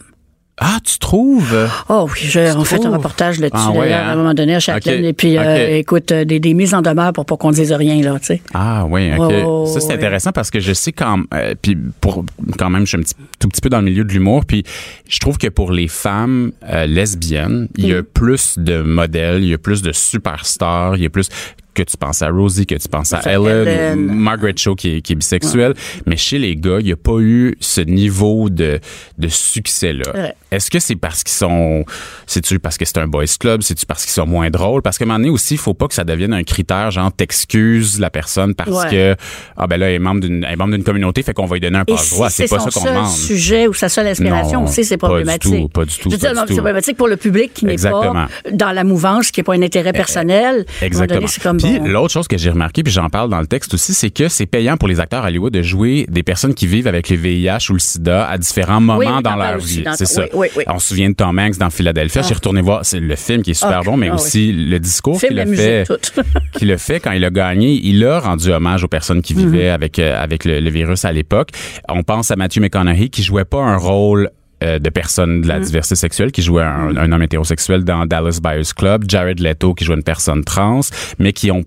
Ah, 0.63 0.77
tu 0.85 0.99
trouves? 0.99 1.57
Oh 1.89 2.07
oui, 2.13 2.21
j'ai 2.23 2.51
en 2.51 2.65
fait 2.65 2.85
un 2.85 2.91
reportage 2.91 3.41
là-dessus 3.41 3.65
Ah 3.67 3.71
ouais, 3.73 3.91
hein? 3.95 4.09
à 4.09 4.13
un 4.13 4.17
moment 4.17 4.35
donné 4.35 4.55
à 4.55 4.61
Châtelaine. 4.61 5.01
Ok, 5.01 5.07
Et 5.07 5.13
puis, 5.15 5.39
euh, 5.39 5.79
écoute, 5.79 6.13
euh, 6.13 6.27
des, 6.27 6.39
des 6.39 6.53
mises 6.53 6.75
en 6.75 6.83
demeure 6.83 7.15
pour 7.15 7.25
pas 7.25 7.39
qu'on 7.39 7.51
dise 7.51 7.73
rien, 7.73 8.03
là, 8.03 8.19
tu 8.21 8.27
sais. 8.27 8.43
Ah 8.53 8.85
oui, 8.87 9.11
ok. 9.17 9.33
Oh, 9.47 9.65
ça 9.67 9.81
c'est 9.81 9.95
intéressant 9.95 10.33
parce 10.33 10.51
que 10.51 10.61
je 10.61 10.75
sais 10.75 10.93
quand 10.93 11.23
euh, 11.33 11.55
puis 11.61 11.79
pour 12.03 12.27
quand 12.59 12.69
même 12.69 12.83
je 12.85 12.89
suis 12.91 12.99
un 12.99 13.03
petit, 13.03 13.15
tout 13.39 13.49
petit 13.49 13.61
peu 13.63 13.71
dans 13.71 13.79
le 13.79 13.85
milieu 13.87 14.05
de 14.05 14.13
l'humour 14.13 14.45
puis 14.45 14.65
je 15.09 15.19
trouve 15.19 15.39
que 15.39 15.49
pour 15.49 15.73
les 15.73 15.89
femmes 15.89 16.53
euh, 16.69 16.85
lesbiennes, 16.87 17.69
il 17.79 17.87
Mm. 17.87 17.89
y 17.89 17.95
a 17.95 18.03
plus 18.03 18.59
de 18.59 18.83
modèles, 18.83 19.43
il 19.43 19.49
y 19.49 19.55
a 19.55 19.59
plus 19.59 19.81
de 19.81 19.93
superstars, 19.93 20.97
il 20.97 21.03
y 21.03 21.07
a 21.07 21.11
plus 21.11 21.29
que 21.73 21.83
tu 21.85 21.97
penses 21.97 22.21
à 22.21 22.29
Rosie, 22.29 22.67
que 22.67 22.75
tu 22.75 22.89
penses 22.89 23.13
à 23.15 23.21
Ellen, 23.25 23.97
Margaret 24.07 24.55
Cho 24.57 24.75
qui 24.75 24.97
est, 24.97 25.01
qui 25.01 25.13
est 25.13 25.17
bisexuelle, 25.17 25.73
mais 26.05 26.17
chez 26.17 26.39
les 26.39 26.57
gars, 26.57 26.79
il 26.81 26.87
n'y 26.87 26.93
a 26.93 26.97
pas 26.97 27.19
eu 27.21 27.55
ce 27.61 27.81
niveau 27.81 28.51
de, 28.51 28.81
de 29.19 29.29
succès-là. 29.29 30.13
Ouais. 30.15 30.35
Est-ce 30.51 30.71
que 30.71 30.79
c'est 30.79 30.97
parce 30.97 31.23
qu'ils 31.23 31.35
sont, 31.37 31.85
c'est-tu 32.27 32.59
parce 32.59 32.77
que 32.79 32.85
c'est 32.85 32.99
un 32.99 33.07
boys 33.07 33.25
club, 33.39 33.63
c'est-tu 33.63 33.87
parce 33.87 34.03
qu'ils 34.05 34.13
sont 34.13 34.27
moins 34.27 34.51
drôles? 34.51 34.83
Parce 34.83 34.99
qu'à 34.99 35.05
un 35.05 35.09
moment 35.09 35.19
donné 35.19 35.31
aussi, 35.31 35.55
il 35.55 35.59
faut 35.59 35.75
pas 35.75 35.89
que 35.89 35.95
ça 35.95 36.05
devienne 36.05 36.33
un 36.33 36.43
critère, 36.43 36.91
genre, 36.91 37.13
t'excuses 37.13 37.99
la 38.01 38.11
personne 38.11 38.55
parce 38.55 38.71
Ouais. 38.71 38.91
que, 38.91 39.17
ah 39.57 39.67
ben 39.67 39.77
là, 39.79 39.89
elle 39.89 39.95
est 39.97 39.99
membre 39.99 40.21
d'une, 40.21 40.47
membre 40.57 40.73
d'une 40.75 40.85
communauté, 40.85 41.23
fait 41.23 41.35
qu'on 41.35 41.47
va 41.47 41.57
lui 41.57 41.61
donner 41.61 41.79
un 41.79 41.85
passe-droit. 41.85 42.31
si 42.31 42.37
C'est 42.37 42.47
c'est 42.47 42.57
pas 42.57 42.63
ça 42.63 42.71
qu'on 42.71 42.85
demande. 42.87 43.09
sujet 43.11 43.67
ou 43.67 43.75
sa 43.75 43.89
seule 43.89 44.07
inspiration 44.07 44.65
aussi, 44.65 44.85
c'est 44.85 44.97
pas 44.97 45.07
du 45.09 45.11
problématique. 45.11 45.53
tout, 45.53 45.69
pas 45.69 45.85
du 45.85 45.97
tout, 45.97 46.09
pas 46.11 46.17
du 46.17 46.23
tout. 46.23 46.45
c'est 46.49 46.55
problématique 46.55 46.97
pour 46.97 47.09
le 47.09 47.17
public 47.17 47.53
qui 47.55 47.65
n'est 47.67 47.77
pas 47.77 48.29
dans 48.53 48.73
la 48.73 48.85
mouvance, 48.85 49.31
qui 49.31 49.41
n'est 49.41 49.45
pas 49.45 49.55
un 49.55 49.63
intérêt 49.63 49.93
personnel. 49.93 50.41
À 50.41 50.49
un 50.49 50.55
moment 50.55 50.67
Exactement. 50.83 51.21
donné, 51.21 51.27
c'est 51.29 51.41
Puis 51.69 51.79
bon. 51.81 51.87
l'autre 51.89 52.13
chose 52.13 52.29
que 52.29 52.39
j'ai 52.39 52.51
remarqué, 52.51 52.83
puis 52.83 52.93
j'en 52.93 53.09
parle 53.09 53.31
dans 53.31 53.41
le 53.41 53.47
texte 53.47 53.75
aussi, 53.75 53.95
c'est 53.95 54.11
que 54.11 54.29
c'est 54.29 54.47
payant 54.47 54.77
pour 54.77 54.89
les 54.89 55.01
acteurs 55.01 55.25
Hollywood 55.25 55.53
de 55.53 55.63
jouer 55.63 56.07
des 56.09 56.23
personnes 56.23 56.55
qui 56.55 56.67
vivent 56.67 56.87
avec 56.87 57.09
le 57.11 57.17
VIH 57.17 57.71
ou 57.71 57.75
le 57.75 57.79
SIDA 57.79 58.27
à 58.29 58.39
différents 58.39 58.81
moments 58.81 59.17
Oui, 59.17 59.23
dans 59.23 59.37
leur 59.37 59.59
vie. 59.59 59.85
C'est 59.97 60.07
ça. 60.07 60.25
oui, 60.35 60.40
oui, 60.41 60.49
oui. 60.57 60.65
On 60.67 60.79
se 60.79 60.89
souvient 60.89 61.11
de 61.11 61.15
Tom 61.15 61.39
Hanks 61.39 61.59
dans 61.59 61.71
Philadelphia. 61.71 62.23
J'ai 62.23 62.35
retourné 62.35 62.61
voir 62.63 62.85
c'est 62.85 63.01
le 63.01 63.17
film 63.17 63.43
qui 63.43 63.53
est 63.53 63.55
super 63.55 63.79
Ah, 63.79 63.83
bon, 63.85 63.97
mais 63.97 64.09
ah 64.09 64.15
oui. 64.17 64.21
aussi 64.21 64.53
le 64.53 64.79
discours 64.79 65.21
qu'il 65.21 65.39
a 65.39 65.47
fait. 65.47 65.87
qu'il 66.59 66.71
a 66.73 66.79
fait 66.79 67.01
quand 67.01 67.13
il 67.13 67.25
a 67.25 67.31
gagné, 67.31 67.81
il 67.83 68.05
a 68.05 68.21
rendu 68.21 68.51
hommage 68.53 68.85
aux 68.85 68.89
personnes 68.89 69.23
qui 69.23 69.35
vivaient 69.35 69.69
Mhm. 69.69 69.75
avec 69.75 69.99
euh, 69.99 70.21
avec 70.23 70.45
le, 70.45 70.61
le 70.61 70.71
virus 70.71 71.05
à 71.05 71.13
l'époque. 71.13 71.51
On 71.89 72.03
pense 72.03 72.31
à 72.31 72.37
Matthew 72.37 72.61
McConaughey 72.61 73.09
qui 73.09 73.23
jouait 73.23 73.45
pas 73.45 73.63
un 73.63 73.77
rôle 73.77 74.31
euh, 74.63 74.79
de 74.79 74.91
personne 74.91 75.41
de 75.43 75.49
la 75.49 75.59
Mhm. 75.59 75.65
diversité 75.65 75.95
sexuelle, 75.95 76.33
qui 76.33 76.43
jouait 76.43 76.63
un, 76.63 76.97
un 76.97 77.13
homme 77.13 77.23
hétérosexuel 77.23 77.83
dans 77.85 78.05
Dallas 78.07 78.41
Buyers 78.43 78.73
Club, 78.77 79.05
Jared 79.09 79.41
Leto 79.41 79.73
qui 79.75 79.85
jouait 79.85 79.97
une 79.97 80.03
personne 80.03 80.45
trans, 80.45 80.81
mais 81.19 81.33
qui 81.33 81.51
ont 81.51 81.65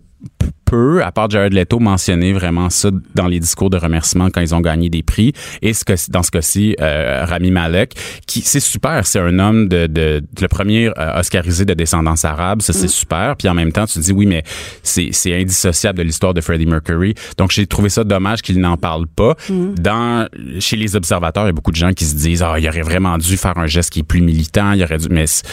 peu, 0.66 1.04
à 1.04 1.12
part 1.12 1.30
Jared 1.30 1.54
Leto, 1.54 1.80
mentionné 1.80 2.34
vraiment 2.34 2.70
ça 2.70 2.90
dans 3.16 3.28
les 3.28 3.40
discours 3.40 3.70
de 3.70 3.78
remerciement 3.78 4.30
quand 4.32 4.42
ils 4.42 4.54
ont 4.56 4.62
gagné 4.62 4.90
des 4.90 5.04
prix. 5.04 5.34
Et 5.62 5.74
ce 5.74 5.84
que, 5.86 5.94
dans 6.10 6.24
ce 6.24 6.32
cas-ci, 6.32 6.76
euh, 6.82 7.26
Rami 7.26 7.52
Malek, 7.52 7.94
qui 8.28 8.42
c'est 8.42 8.60
super, 8.60 9.06
c'est 9.06 9.20
un 9.20 9.40
homme 9.40 9.68
de, 9.68 9.88
de, 9.88 10.22
le 10.42 10.48
premier 10.48 10.90
euh, 10.98 11.20
oscarisé 11.20 11.66
de 11.66 11.74
descendance 11.74 12.26
arabe, 12.26 12.62
ça 12.62 12.74
c'est 12.74 12.88
super. 12.88 13.36
Puis 13.38 13.48
en 13.50 13.54
même 13.54 13.72
temps, 13.72 13.86
tu 13.86 13.94
te 13.96 14.00
dis 14.00 14.12
oui, 14.12 14.26
mais 14.26 14.44
c'est 14.82 15.10
c'est 15.12 15.40
indissociable 15.40 15.98
de 16.00 16.04
l'histoire 16.04 16.34
de 16.34 16.42
Freddie 16.42 16.66
Mercury. 16.66 17.14
Donc 17.38 17.52
j'ai 17.52 17.68
trouvé 17.68 17.90
ça 17.90 18.04
dommage 18.04 18.42
qu'il 18.42 18.60
n'en 18.60 18.78
parle 18.78 19.08
pas. 19.08 19.36
Dans 19.50 20.28
chez 20.60 20.76
les 20.76 20.96
observateurs, 20.96 21.44
il 21.44 21.48
y 21.48 21.50
a 21.50 21.54
beaucoup 21.54 21.72
de 21.72 21.76
gens 21.76 21.92
qui 21.94 22.06
se 22.06 22.16
disent 22.16 22.42
ah 22.44 22.56
il 22.60 22.68
aurait 22.68 22.82
vraiment 22.82 23.18
dû 23.18 23.38
faire 23.38 23.58
un 23.58 23.68
geste 23.68 23.92
qui 23.92 24.00
est 24.00 24.04
plus 24.04 24.22
militant, 24.22 24.72
il 24.74 24.84
aurait 24.84 24.98
dû, 24.98 25.08
mais 25.10 25.26
c'est- 25.28 25.44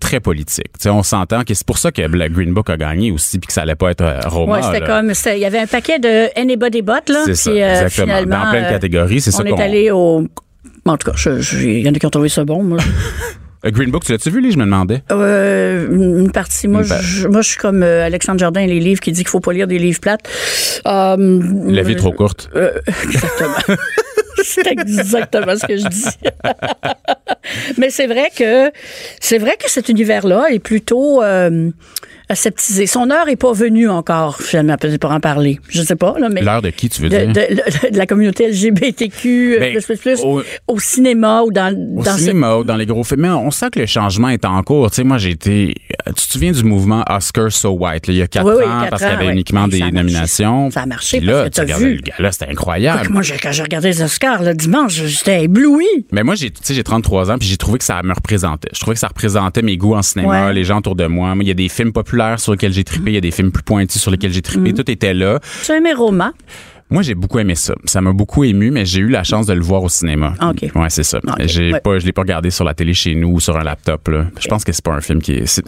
très 0.00 0.20
politique. 0.20 0.72
Tu 0.78 0.84
sais, 0.84 0.90
on 0.90 1.02
s'entend 1.02 1.44
que 1.44 1.54
c'est 1.54 1.66
pour 1.66 1.78
ça 1.78 1.92
que 1.92 2.02
le 2.02 2.28
Green 2.28 2.52
Book 2.54 2.70
a 2.70 2.76
gagné 2.76 3.10
aussi, 3.12 3.38
puis 3.38 3.46
que 3.48 3.52
ça 3.52 3.62
allait 3.62 3.74
pas 3.76 3.90
être 3.90 4.00
euh, 4.02 4.20
Ouais, 4.48 4.62
c'était 4.62 4.84
comme, 4.84 5.12
il 5.34 5.38
y 5.40 5.44
avait 5.44 5.58
un 5.58 5.66
paquet 5.66 5.98
de 5.98 6.28
Anybody 6.38 6.82
But, 6.82 7.08
là. 7.08 7.22
C'est 7.26 7.34
ça, 7.34 7.50
euh, 7.50 7.54
exactement. 7.82 8.06
finalement, 8.06 8.44
Dans 8.44 8.50
plein 8.50 8.60
de 8.62 8.66
euh, 8.66 8.70
catégories, 8.70 9.20
c'est 9.20 9.30
ça 9.30 9.42
On 9.42 9.46
est 9.46 9.50
qu'on- 9.50 9.58
allé 9.58 9.90
au. 9.90 10.26
En 10.84 10.96
tout 10.96 11.10
cas, 11.10 11.16
il 11.60 11.80
y 11.80 11.88
en 11.88 11.92
a 11.92 11.98
qui 11.98 12.06
ont 12.06 12.10
trouvé 12.10 12.28
ça 12.28 12.44
bon, 12.44 12.62
moi. 12.62 12.78
Green 13.64 13.92
Book, 13.92 14.02
tu 14.04 14.10
l'as-tu 14.10 14.28
vu, 14.30 14.40
lui, 14.40 14.50
je 14.50 14.58
me 14.58 14.64
demandais? 14.64 15.04
Euh, 15.12 15.86
une 15.88 16.32
partie. 16.32 16.66
Moi, 16.66 16.80
Une 16.82 17.00
je, 17.00 17.28
moi, 17.28 17.42
je 17.42 17.48
suis 17.50 17.58
comme 17.58 17.84
euh, 17.84 18.04
Alexandre 18.04 18.40
Jardin, 18.40 18.66
les 18.66 18.80
livres 18.80 19.00
qui 19.00 19.12
dit 19.12 19.20
qu'il 19.20 19.28
faut 19.30 19.38
pas 19.38 19.52
lire 19.52 19.68
des 19.68 19.78
livres 19.78 20.00
plates. 20.00 20.28
Euh, 20.84 21.40
La 21.68 21.82
vie 21.82 21.92
est 21.92 21.96
trop 21.96 22.10
courte. 22.10 22.50
Exactement. 23.04 23.76
c'est 24.44 24.66
exactement 24.66 25.54
ce 25.56 25.64
que 25.66 25.76
je 25.76 25.86
dis. 25.86 26.04
Mais 27.78 27.90
c'est 27.90 28.08
vrai 28.08 28.30
que 28.36 28.72
c'est 29.20 29.38
vrai 29.38 29.56
que 29.62 29.70
cet 29.70 29.88
univers-là 29.88 30.46
est 30.50 30.58
plutôt 30.58 31.22
aseptisé. 32.28 32.86
Son 32.86 33.10
heure 33.10 33.28
est 33.28 33.36
pas 33.36 33.52
venue 33.52 33.88
encore, 33.88 34.38
finalement, 34.40 34.76
peut-être 34.76 35.00
pour 35.00 35.10
en 35.12 35.20
parler. 35.20 35.58
Je 35.68 35.82
sais 35.82 35.96
pas, 35.96 36.14
là, 36.18 36.28
mais. 36.28 36.42
L'heure 36.42 36.62
de 36.62 36.70
qui, 36.70 36.88
tu 36.88 37.02
veux 37.02 37.08
de, 37.08 37.16
dire? 37.18 37.28
de- 37.28 37.90
de 37.92 37.98
la 37.98 38.06
communauté 38.06 38.48
LGBTQ, 38.48 39.56
Ben, 39.60 39.72
plus, 39.72 39.84
plus, 39.84 39.98
plus, 39.98 40.20
au- 40.22 40.42
au, 40.68 40.80
cinéma 40.80 41.42
ou 41.42 41.50
dans, 41.52 41.72
Au 41.96 42.02
dans 42.02 42.12
ce- 42.14 42.20
cinéma 42.20 42.56
ou 42.56 42.64
dans 42.64 42.76
les 42.76 42.86
gros 42.86 43.04
films, 43.04 43.20
mais 43.22 43.28
on 43.28 43.50
sent 43.50 43.70
que 43.72 43.80
le 43.80 43.86
changement 43.86 44.28
est 44.28 44.44
en 44.44 44.62
cours. 44.62 44.90
Tu 44.90 44.96
sais, 44.96 45.04
moi, 45.04 45.18
j'ai 45.18 45.30
été... 45.30 45.74
euh, 46.08 46.12
Tu 46.16 46.26
te 46.26 46.32
souviens 46.32 46.52
du 46.52 46.64
mouvement 46.64 47.04
Oscar 47.08 47.50
So 47.52 47.70
White, 47.70 48.06
là, 48.06 48.12
il 48.14 48.18
y 48.18 48.22
a 48.22 48.26
quatre 48.26 48.46
Oui, 48.46 48.54
oui, 48.58 48.64
ans, 48.64 48.80
quatre 48.80 48.90
parce 48.90 49.02
qu'il 49.02 49.10
y 49.10 49.14
avait 49.14 49.26
ouais. 49.26 49.32
uniquement 49.32 49.68
des 49.68 49.80
nominations. 49.90 50.70
ça 50.70 50.82
a 50.82 50.86
marché 50.86 51.18
Puis 51.18 51.26
parce 51.26 51.38
là, 51.38 51.44
que 51.50 51.54
tu 51.54 51.60
regardais 51.60 51.84
vu. 51.84 51.94
le 51.96 52.02
gala, 52.02 52.32
c'était 52.32 52.48
incroyable. 52.50 53.08
Moi, 53.10 53.22
quand 53.42 53.52
j'ai 53.52 53.62
regardé 53.62 53.88
les 53.88 54.02
Oscars 54.02 54.42
le 54.42 54.54
dimanche, 54.54 54.94
j'étais 55.04 55.44
ébloui. 55.44 55.86
Mais 56.12 56.22
moi, 56.22 56.34
j'ai, 56.34 56.50
tu 56.50 56.60
sais, 56.62 56.74
j'ai 56.74 56.82
33 56.84 57.30
ans, 57.30 57.38
puis 57.38 57.48
j'ai 57.48 57.56
trouvé 57.56 57.78
que 57.78 57.84
ça 57.84 58.00
me 58.02 58.12
représentait. 58.12 58.68
Je 58.72 58.80
trouvais 58.80 58.94
que 58.94 59.00
ça 59.00 59.08
représentait 59.08 59.62
mes 59.62 59.76
goûts 59.76 59.94
en 59.94 60.02
cinéma, 60.02 60.46
Ouais. 60.46 60.52
les 60.54 60.64
gens 60.64 60.78
autour 60.78 60.94
de 60.94 61.06
moi. 61.06 61.34
Moi, 61.34 61.44
il 61.44 61.48
y 61.48 61.50
a 61.50 61.54
des 61.54 61.68
films 61.68 61.92
populaires 61.92 62.11
sur 62.38 62.52
lesquels 62.52 62.72
j'ai 62.72 62.84
trippé, 62.84 63.10
il 63.10 63.14
y 63.14 63.18
a 63.18 63.20
des 63.20 63.30
films 63.30 63.52
plus 63.52 63.62
pointus 63.62 64.00
sur 64.00 64.10
lesquels 64.10 64.32
j'ai 64.32 64.42
trippé. 64.42 64.72
Tout 64.72 64.90
était 64.90 65.14
là. 65.14 65.40
Tu 65.64 65.72
as 65.72 65.76
aimé 65.76 65.92
Roma? 65.92 66.32
Moi, 66.92 67.02
j'ai 67.02 67.14
beaucoup 67.14 67.38
aimé 67.38 67.54
ça. 67.54 67.74
Ça 67.86 68.00
m'a 68.00 68.12
beaucoup 68.12 68.44
ému, 68.44 68.70
mais 68.70 68.84
j'ai 68.84 69.00
eu 69.00 69.08
la 69.08 69.24
chance 69.24 69.46
de 69.46 69.54
le 69.54 69.62
voir 69.62 69.82
au 69.82 69.88
cinéma. 69.88 70.34
OK. 70.42 70.70
Ouais, 70.74 70.90
c'est 70.90 71.02
ça. 71.02 71.18
OK, 71.26 71.34
J'ai 71.46 71.72
ouais. 71.72 71.80
pas, 71.80 71.98
je 71.98 72.04
l'ai 72.06 72.12
pas 72.12 72.22
regardé 72.22 72.50
sur 72.50 72.64
la 72.64 72.74
télé 72.74 72.92
chez 72.94 73.14
nous 73.14 73.28
ou 73.32 73.40
sur 73.40 73.56
un 73.56 73.64
laptop. 73.64 74.06
Là. 74.08 74.26
Je 74.38 74.46
pense 74.48 74.62
que 74.64 74.72
c'est 74.72 74.84
pas 74.84 74.92
un 74.92 75.00
film 75.00 75.20
qui 75.22 75.32
est. 75.32 75.46
c'est- 75.46 75.64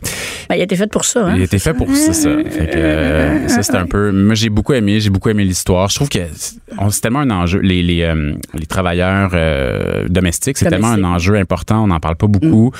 Ben, 0.48 0.56
il 0.56 0.60
a 0.60 0.64
été 0.64 0.76
fait 0.76 0.90
pour 0.90 1.04
ça. 1.04 1.26
Hein? 1.26 1.32
Il 1.36 1.40
a 1.40 1.44
été 1.44 1.58
fait 1.58 1.72
pour 1.74 1.88
ça, 1.94 2.12
ça. 2.12 2.30
Fait 2.50 2.66
que, 2.70 2.76
euh, 2.76 3.48
ça, 3.48 3.62
c'est 3.62 3.74
un 3.74 3.86
peu. 3.86 4.12
Moi, 4.12 4.34
j'ai 4.34 4.50
beaucoup 4.50 4.74
aimé. 4.74 5.00
J'ai 5.00 5.10
beaucoup 5.10 5.30
aimé 5.30 5.44
l'histoire. 5.44 5.88
Je 5.88 5.94
trouve 5.96 6.08
que 6.10 6.18
c'est 6.34 6.56
c'est 6.90 7.00
tellement 7.00 7.20
un 7.20 7.30
enjeu. 7.30 7.60
Les, 7.60 7.82
les, 7.82 8.02
euh, 8.02 8.34
les 8.52 8.66
travailleurs 8.66 9.30
euh, 9.34 10.06
domestiques, 10.08 10.58
c'est 10.58 10.68
tellement 10.68 10.88
un 10.88 11.04
enjeu 11.04 11.36
important. 11.36 11.84
On 11.84 11.86
n'en 11.86 12.00
parle 12.00 12.16
pas 12.16 12.26
beaucoup. 12.26 12.72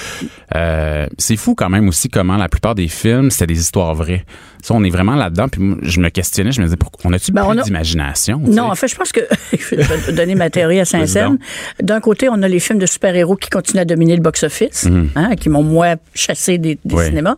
Euh, 0.55 1.07
c'est 1.19 1.37
fou 1.37 1.55
quand 1.55 1.71
même 1.71 1.89
aussi 1.89 2.09
comment 2.09 2.37
la 2.37 2.49
plupart 2.49 2.75
des 2.75 2.89
films, 2.89 3.31
c'était 3.31 3.47
des 3.47 3.61
histoires 3.61 3.95
vraies. 3.95 4.25
Ça, 4.67 4.73
on 4.75 4.83
est 4.83 4.89
vraiment 4.89 5.15
là-dedans. 5.15 5.49
Puis 5.49 5.61
moi, 5.61 5.77
je 5.83 6.01
me 6.01 6.09
questionnais. 6.09 6.51
Je 6.51 6.61
me 6.61 6.65
disais, 6.67 6.79
pourquoi 6.79 7.11
on 7.11 7.13
a-tu 7.13 7.33
Ben, 7.33 7.47
plus 7.47 7.61
a- 7.61 7.63
d'imagination? 7.65 8.41
sais? 8.47 8.51
Non, 8.51 8.65
en 8.71 8.75
fait, 8.75 8.89
je 8.89 8.97
pense 8.97 9.13
que 9.13 9.21
je 9.53 9.75
vais 9.77 10.13
donner 10.15 10.35
ma 10.35 10.49
théorie 10.49 10.81
à 10.81 10.87
Saint-Saëns. 10.87 11.37
D'un 11.83 12.01
côté, 12.01 12.29
on 12.31 12.41
a 12.43 12.49
les 12.49 12.61
films 12.61 12.79
de 12.79 12.87
super-héros 12.87 13.37
qui 13.37 13.51
continuent 13.51 13.83
à 13.83 13.85
dominer 13.85 14.17
le 14.17 14.23
box-office, 14.23 14.89
hein, 15.17 15.37
qui 15.37 15.51
m'ont 15.51 15.63
moi 15.63 15.97
chassé 16.15 16.57
des, 16.57 16.79
des 16.83 16.95
Oui. 16.95 17.05
cinémas. 17.05 17.37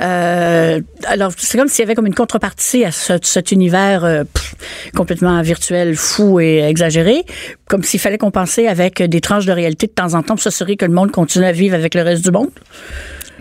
Euh, 0.00 0.80
alors, 1.06 1.32
c'est 1.36 1.58
comme 1.58 1.66
s'il 1.68 1.82
y 1.82 1.86
avait 1.86 1.94
comme 1.96 2.06
une 2.06 2.14
contrepartie 2.14 2.84
à 2.84 2.92
ce- 2.92 3.14
cet 3.22 3.50
univers 3.50 4.04
euh, 4.04 4.22
pff, 4.24 4.54
complètement 4.94 5.42
virtuel, 5.42 5.96
fou 5.96 6.38
et 6.40 6.58
exagéré, 6.60 7.24
comme 7.66 7.82
s'il 7.82 7.98
fallait 8.00 8.18
compenser 8.18 8.66
avec 8.68 9.02
des 9.02 9.20
tranches 9.20 9.46
de 9.46 9.52
réalité 9.52 9.86
de 9.88 9.92
temps 9.92 10.14
en 10.14 10.22
temps 10.22 10.34
pour 10.34 10.42
s'assurer 10.42 10.76
que 10.76 10.84
le 10.86 10.92
monde 10.92 11.10
continue 11.10 11.44
à 11.46 11.52
vivre 11.52 11.74
avec 11.74 11.94
le 11.96 12.02
reste 12.02 12.22
du 12.24 12.30
monde. 12.30 12.50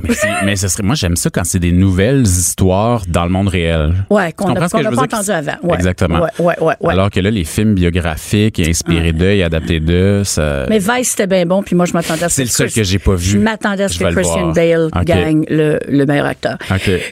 Mais, 0.03 0.13
c'est- 0.13 0.27
mais 0.45 0.55
ce 0.55 0.67
serait, 0.67 0.83
moi, 0.83 0.95
j'aime 0.95 1.15
ça 1.15 1.29
quand 1.29 1.43
c'est 1.43 1.59
des 1.59 1.71
nouvelles 1.71 2.21
histoires 2.23 3.03
dans 3.07 3.23
le 3.25 3.29
monde 3.29 3.47
réel. 3.49 3.93
Ouais, 4.09 4.31
qu'on 4.33 4.53
n'a 4.53 4.59
pas 4.62 4.65
entendu 4.67 5.31
avant. 5.31 5.53
Ouais. 5.63 5.75
Exactement. 5.75 6.21
Ouais, 6.39 6.55
ouais. 6.62 6.75
Alors 6.91 7.09
que 7.09 7.19
là, 7.19 7.29
les 7.31 7.43
films 7.43 7.75
biographiques 7.75 8.59
inspirés 8.59 9.13
d'eux 9.13 9.31
et 9.31 9.43
adaptés 9.43 9.79
d'eux, 9.79 10.23
ça. 10.23 10.65
Mais 10.69 10.79
Vice, 10.79 11.09
c'était 11.09 11.27
bien 11.27 11.45
bon, 11.45 11.62
puis 11.63 11.75
moi, 11.75 11.85
je 11.85 11.93
m'attendais 11.93 12.23
à 12.23 12.29
ce 12.29 12.35
C'est 12.35 12.43
que 12.43 12.47
le 12.47 12.51
seul 12.53 12.67
Chris- 12.67 12.75
que 12.81 12.83
j'ai 12.83 12.99
pas 12.99 13.15
vu. 13.15 13.29
Je 13.31 13.38
m'attendais 13.38 13.83
à 13.83 13.88
ce 13.88 13.95
Je 13.95 14.03
que 14.05 14.13
Christian 14.13 14.49
Ok. 14.49 15.03
gagne 15.05 15.45
le, 15.49 15.79
le 15.88 16.05
meilleur 16.05 16.25
acteur. 16.25 16.57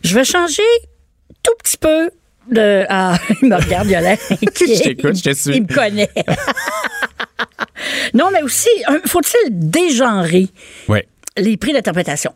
Je 0.03 0.15
vais 0.15 0.23
changer 0.23 0.63
tout 1.43 1.51
petit 1.63 1.77
peu 1.77 2.09
de. 2.51 2.85
Ah, 2.89 3.17
il 3.41 3.49
me 3.49 3.55
regarde. 3.55 3.87
Je 3.89 4.83
t'écoute, 4.83 5.15
je 5.17 5.23
te 5.23 5.33
suis. 5.33 5.55
Il 5.57 5.63
me 5.63 5.67
connaît. 5.73 6.09
non, 8.13 8.29
mais 8.33 8.41
aussi, 8.41 8.69
faut-il 9.05 9.49
dégenrer 9.51 10.47
Ouais. 10.87 11.07
Les 11.37 11.57
prix 11.57 11.73
d'interprétation. 11.73 12.31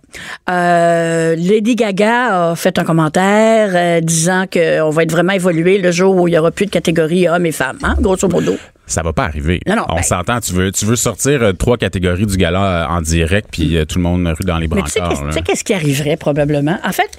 Euh, 0.50 1.36
Lady 1.36 1.76
Gaga 1.76 2.52
a 2.52 2.56
fait 2.56 2.78
un 2.80 2.84
commentaire 2.84 3.72
euh, 3.74 4.02
disant 4.02 4.46
qu'on 4.52 4.90
va 4.90 5.04
être 5.04 5.12
vraiment 5.12 5.34
évolué 5.34 5.78
le 5.78 5.92
jour 5.92 6.16
où 6.16 6.28
il 6.28 6.32
n'y 6.32 6.38
aura 6.38 6.52
plus 6.52 6.66
de 6.66 6.72
catégorie 6.72 7.28
hommes 7.28 7.46
et 7.46 7.52
femmes, 7.52 7.80
hein, 7.84 7.96
grosso 8.00 8.28
modo. 8.28 8.56
Ça 8.92 9.02
va 9.04 9.14
pas 9.14 9.24
arriver. 9.24 9.62
Non, 9.68 9.76
non, 9.78 9.86
On 9.90 9.96
ben- 9.96 10.04
s'entend, 10.04 10.40
tu 10.42 10.52
veux, 10.54 10.72
tu 10.72 10.86
veux 10.86 10.96
sortir 10.98 11.42
euh, 11.42 11.54
trois 11.54 11.78
catégories 11.78 12.26
du 12.26 12.36
gala 12.36 12.64
euh, 12.64 12.86
en 12.88 13.02
direct, 13.02 13.48
puis 13.52 13.78
euh, 13.78 13.86
tout 13.86 13.98
le 14.00 14.04
monde 14.04 14.28
rue 14.28 14.44
dans 14.46 14.58
les 14.58 14.68
Mais 14.68 14.82
tu 14.84 14.90
sais, 14.92 15.00
brancards. 15.00 15.20
qu'est-ce- 15.20 15.28
tu 15.30 15.34
sais 15.34 15.42
qu'est-ce 15.42 15.64
qui 15.64 15.74
arriverait 15.74 16.18
probablement? 16.18 16.78
En 16.84 16.92
fait, 16.92 17.10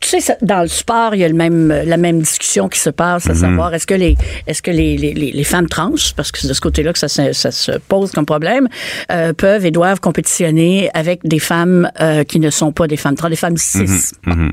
tu 0.00 0.08
sais, 0.08 0.20
ça- 0.20 0.36
dans 0.42 0.62
le 0.62 0.68
sport, 0.68 1.14
il 1.14 1.20
y 1.20 1.24
a 1.24 1.28
le 1.28 1.34
même, 1.34 1.68
la 1.68 1.96
même 1.96 2.18
discussion 2.20 2.68
qui 2.68 2.80
se 2.80 2.90
passe, 2.90 3.26
Mhm. 3.26 3.30
à 3.30 3.34
savoir 3.34 3.74
est-ce 3.74 3.86
que 3.86 3.94
les, 3.94 4.16
est-ce 4.48 4.62
que 4.62 4.70
les, 4.72 4.96
les, 4.96 5.44
femmes 5.44 5.68
trans, 5.68 5.92
parce 6.16 6.32
que 6.32 6.38
c'est 6.40 6.48
de 6.48 6.52
ce 6.54 6.60
côté-là 6.60 6.92
que 6.92 6.98
ça, 6.98 7.08
se- 7.08 7.32
ça 7.32 7.50
se 7.52 7.72
pose 7.88 8.10
comme 8.10 8.26
problème, 8.26 8.68
euh, 9.12 9.32
peuvent 9.32 9.64
et 9.64 9.70
doivent 9.70 10.00
compétitionner 10.00 10.90
avec 10.94 11.20
des 11.24 11.38
femmes 11.38 11.88
qui 12.28 12.40
ne 12.40 12.50
sont 12.50 12.72
pas 12.72 12.86
des 12.88 12.96
femmes 12.96 13.14
trans, 13.14 13.28
des 13.28 13.36
femmes 13.36 13.56
cis. 13.56 14.12
Mhm. 14.26 14.50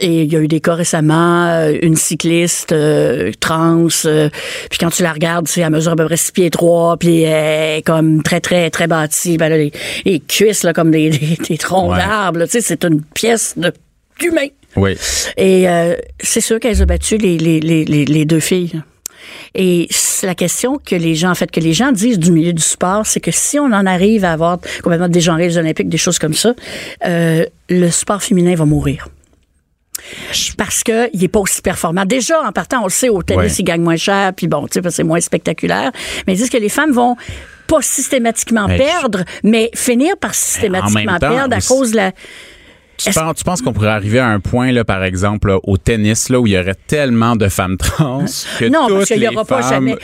Et 0.00 0.22
il 0.22 0.32
y 0.32 0.36
a 0.36 0.40
eu 0.40 0.48
des 0.48 0.60
cas 0.60 0.74
récemment, 0.74 1.68
une 1.82 1.96
cycliste 1.96 2.74
trans, 3.40 3.88
puis 4.70 4.78
quand 4.78 4.90
tu 4.90 5.02
la 5.02 5.12
regardes, 5.12 5.48
c'est 5.48 5.62
à 5.62 5.70
mesure 5.70 5.92
à 5.92 5.96
peu 5.96 6.04
près 6.06 6.16
6 6.16 6.32
pieds 6.32 6.50
3, 6.50 6.96
puis 6.98 7.24
comme 7.84 8.22
très, 8.22 8.40
très, 8.40 8.70
très 8.70 8.86
bâtie. 8.86 9.36
Ben 9.38 9.48
là, 9.48 9.56
les, 9.56 9.72
les 10.04 10.20
cuisses, 10.20 10.62
là, 10.62 10.72
comme 10.72 10.90
des, 10.90 11.10
des, 11.18 11.36
des 11.48 11.58
troncs 11.58 11.90
Ouais. 11.92 11.98
d'arbres, 11.98 12.44
tu 12.44 12.50
sais, 12.52 12.60
c'est 12.60 12.84
une 12.84 13.02
pièce 13.02 13.54
de 13.56 13.72
d'humain. 14.20 14.48
Oui. 14.76 14.96
Et 15.36 15.68
euh, 15.68 15.94
c'est 16.20 16.40
sûr 16.40 16.58
qu'elles 16.60 16.82
ont 16.82 16.86
battu 16.86 17.16
les, 17.18 17.38
les, 17.38 17.60
les, 17.60 17.84
les, 17.84 18.04
les 18.04 18.24
deux 18.24 18.40
filles. 18.40 18.80
Et 19.54 19.86
c'est 19.90 20.26
la 20.26 20.34
question 20.34 20.78
que 20.84 20.94
les 20.96 21.14
gens, 21.14 21.30
en 21.30 21.34
fait, 21.34 21.50
que 21.50 21.60
les 21.60 21.72
gens 21.72 21.92
disent 21.92 22.18
du 22.18 22.32
milieu 22.32 22.52
du 22.52 22.62
sport, 22.62 23.06
c'est 23.06 23.20
que 23.20 23.30
si 23.30 23.58
on 23.58 23.66
en 23.66 23.86
arrive 23.86 24.24
à 24.24 24.32
avoir 24.32 24.58
complètement 24.82 25.08
dégenré 25.08 25.46
les 25.48 25.56
Olympiques, 25.58 25.88
des 25.88 25.96
choses 25.98 26.18
comme 26.18 26.34
ça, 26.34 26.54
euh, 27.06 27.44
le 27.68 27.90
sport 27.90 28.22
féminin 28.22 28.54
va 28.56 28.64
mourir. 28.64 29.08
Parce 30.56 30.82
que 30.82 31.08
il 31.12 31.22
est 31.24 31.28
pas 31.28 31.40
aussi 31.40 31.62
performant. 31.62 32.04
Déjà, 32.04 32.40
en 32.42 32.52
partant, 32.52 32.80
on 32.80 32.84
le 32.84 32.90
sait, 32.90 33.08
au 33.08 33.22
tennis, 33.22 33.42
Ouais. 33.52 33.56
il 33.58 33.64
gagne 33.64 33.82
moins 33.82 33.96
cher, 33.96 34.32
puis 34.34 34.46
bon, 34.48 34.66
tu 34.66 34.74
sais, 34.74 34.82
parce 34.82 34.94
que 34.94 34.96
c'est 34.96 35.04
moins 35.04 35.20
spectaculaire. 35.20 35.90
Mais 36.26 36.34
ils 36.34 36.36
disent 36.36 36.50
que 36.50 36.56
les 36.58 36.68
femmes 36.68 36.92
vont 36.92 37.16
pas 37.66 37.82
systématiquement 37.82 38.66
Mais 38.66 38.78
je- 38.78 38.82
perdre, 38.82 39.24
mais 39.42 39.70
finir 39.74 40.16
par 40.16 40.34
systématiquement 40.34 41.18
temps, 41.18 41.30
perdre 41.34 41.54
à 41.54 41.58
aussi- 41.58 41.68
cause 41.68 41.90
de 41.92 41.96
la... 41.96 42.12
Tu 42.96 43.12
penses, 43.12 43.36
tu 43.36 43.44
penses 43.44 43.62
qu'on 43.62 43.72
pourrait 43.72 43.88
arriver 43.90 44.18
à 44.18 44.26
un 44.26 44.40
point, 44.40 44.72
là, 44.72 44.84
par 44.84 45.04
exemple, 45.04 45.48
là, 45.48 45.58
au 45.62 45.76
tennis, 45.76 46.30
là, 46.30 46.40
où 46.40 46.48
il 46.48 46.54
y 46.54 46.58
aurait 46.58 46.74
tellement 46.88 47.36
de 47.36 47.48
femmes 47.48 47.76
trans 47.76 48.24
que 48.58 48.64
Non, 48.64 48.86
toutes 48.88 48.96
parce 48.96 49.06
qu'il 49.08 49.18
y 49.18 49.20
les 49.20 49.28
aura 49.28 49.44
pas 49.44 49.60
jamais. 49.62 49.96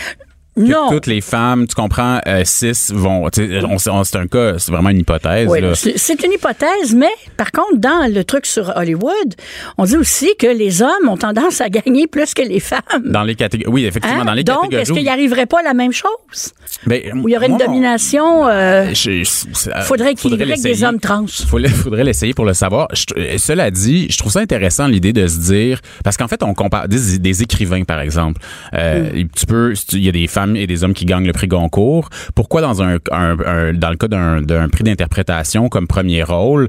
Que 0.57 0.61
Non. 0.61 0.89
toutes 0.91 1.07
les 1.07 1.21
femmes, 1.21 1.67
tu 1.67 1.75
comprends, 1.75 2.21
euh, 2.27 2.43
cis 2.45 2.73
vont. 2.93 3.29
C'est 3.33 4.17
un 4.17 4.27
cas, 4.27 4.55
c'est 4.59 4.71
vraiment 4.71 4.91
une 4.91 5.01
hypothèse. 5.01 5.49
Oui, 5.49 5.61
c'est 5.97 6.23
une 6.25 6.33
hypothèse, 6.33 6.95
mais 6.95 7.09
par 7.37 7.51
contre, 7.53 7.77
dans 7.79 8.09
le 8.13 8.23
truc 8.25 8.47
sur 8.47 8.73
Hollywood, 8.77 9.35
on 9.79 9.85
dit 9.85 9.97
aussi 9.97 10.31
que 10.39 10.47
les 10.47 10.83
hommes 10.83 11.09
ont 11.09 11.17
tendance 11.17 11.61
à 11.61 11.69
gagner 11.71 12.07
plus 12.07 12.35
que 12.35 12.43
les 12.43 12.61
femmes. 12.61 12.83
Dans 13.05 13.23
les 13.25 13.35
catégories. 13.35 13.73
Oui, 13.73 13.85
effectivement, 13.85 14.21
Hein? 14.21 14.25
dans 14.27 14.33
les 14.35 14.45
Donc, 14.45 14.57
catégories. 14.63 14.83
est-ce 14.83 14.93
qu'il 14.93 15.03
n'y 15.03 15.09
arriverait 15.09 15.47
pas 15.47 15.63
la 15.63 15.75
même 15.75 15.93
chose? 15.93 16.53
Ben, 16.87 17.01
Où 17.23 17.29
il 17.29 17.33
y 17.33 17.37
aurait 17.37 17.47
une 17.47 17.53
moi, 17.57 17.67
domination? 17.67 18.47
euh, 18.47 18.89
Je- 18.93 19.25
je- 19.25 19.71
euh, 19.71 19.83
faudrait 19.83 20.13
équilibrer 20.13 20.45
avec 20.53 20.63
des 20.63 20.69
l'essayer. 20.69 20.87
hommes 20.87 21.01
trans. 21.01 21.25
Faudrait, 21.49 21.69
faudrait 21.69 22.05
l'essayer 22.05 22.35
pour 22.35 22.45
le 22.45 22.55
savoir. 22.55 22.89
Je- 22.93 23.05
euh, 23.17 23.39
cela 23.39 23.71
dit, 23.71 24.07
je 24.11 24.19
trouve 24.19 24.31
ça 24.33 24.41
intéressant 24.41 24.87
l'idée 24.87 25.13
de 25.13 25.27
se 25.27 25.39
dire 25.39 25.81
parce 26.05 26.17
qu'en 26.17 26.29
fait 26.29 26.43
on 26.43 26.55
compare 26.55 26.89
des, 26.89 27.19
des 27.19 27.43
écrivains 27.43 27.85
par 27.85 28.01
exemple. 28.01 28.41
Euh, 28.75 29.11
Mm. 29.15 29.29
Tu 29.37 29.47
peux, 29.47 29.75
il 29.93 30.05
y 30.05 30.09
a 30.09 30.13
des 30.13 30.27
femmes 30.27 30.44
et 30.55 30.67
des 30.67 30.85
hommes 30.85 30.95
qui 30.95 31.05
gagnent 31.07 31.27
le 31.27 31.33
prix 31.33 31.47
Goncourt. 31.49 32.09
Pourquoi 32.35 32.61
dans 32.61 32.83
un, 32.83 32.97
un- 33.11 33.73
dans 33.73 33.91
le 33.91 33.97
cas 33.97 34.09
d'un 34.09 34.69
prix 34.69 34.85
d'interprétation 34.85 35.69
comme 35.69 35.87
premier 35.87 36.23
rôle 36.23 36.69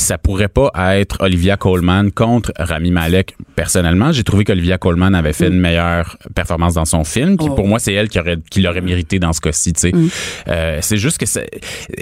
ça 0.00 0.18
pourrait 0.18 0.48
pas 0.48 0.70
être 0.96 1.18
Olivia 1.20 1.56
Colman 1.56 2.10
contre 2.10 2.52
Rami 2.56 2.90
Malek. 2.90 3.36
Personnellement, 3.54 4.12
j'ai 4.12 4.24
trouvé 4.24 4.44
qu'Olivia 4.44 4.78
Colman 4.78 5.14
avait 5.14 5.32
fait 5.32 5.48
une 5.48 5.60
meilleure 5.60 6.16
performance 6.34 6.74
dans 6.74 6.84
son 6.84 7.04
film. 7.04 7.36
Puis 7.36 7.46
Mm. 7.46 7.50
Oh. 7.52 7.54
pour 7.54 7.68
moi, 7.68 7.78
c'est 7.78 7.92
elle 7.92 8.08
qui 8.08 8.18
aurait 8.18 8.38
qui 8.50 8.60
l'aurait 8.62 8.80
mérité 8.80 9.18
dans 9.18 9.32
ce 9.32 9.40
cas-ci. 9.40 9.72
Mm. 9.92 10.08
Euh, 10.48 10.78
c'est 10.80 10.96
juste 10.96 11.18
que 11.18 11.26
c'est, 11.26 11.48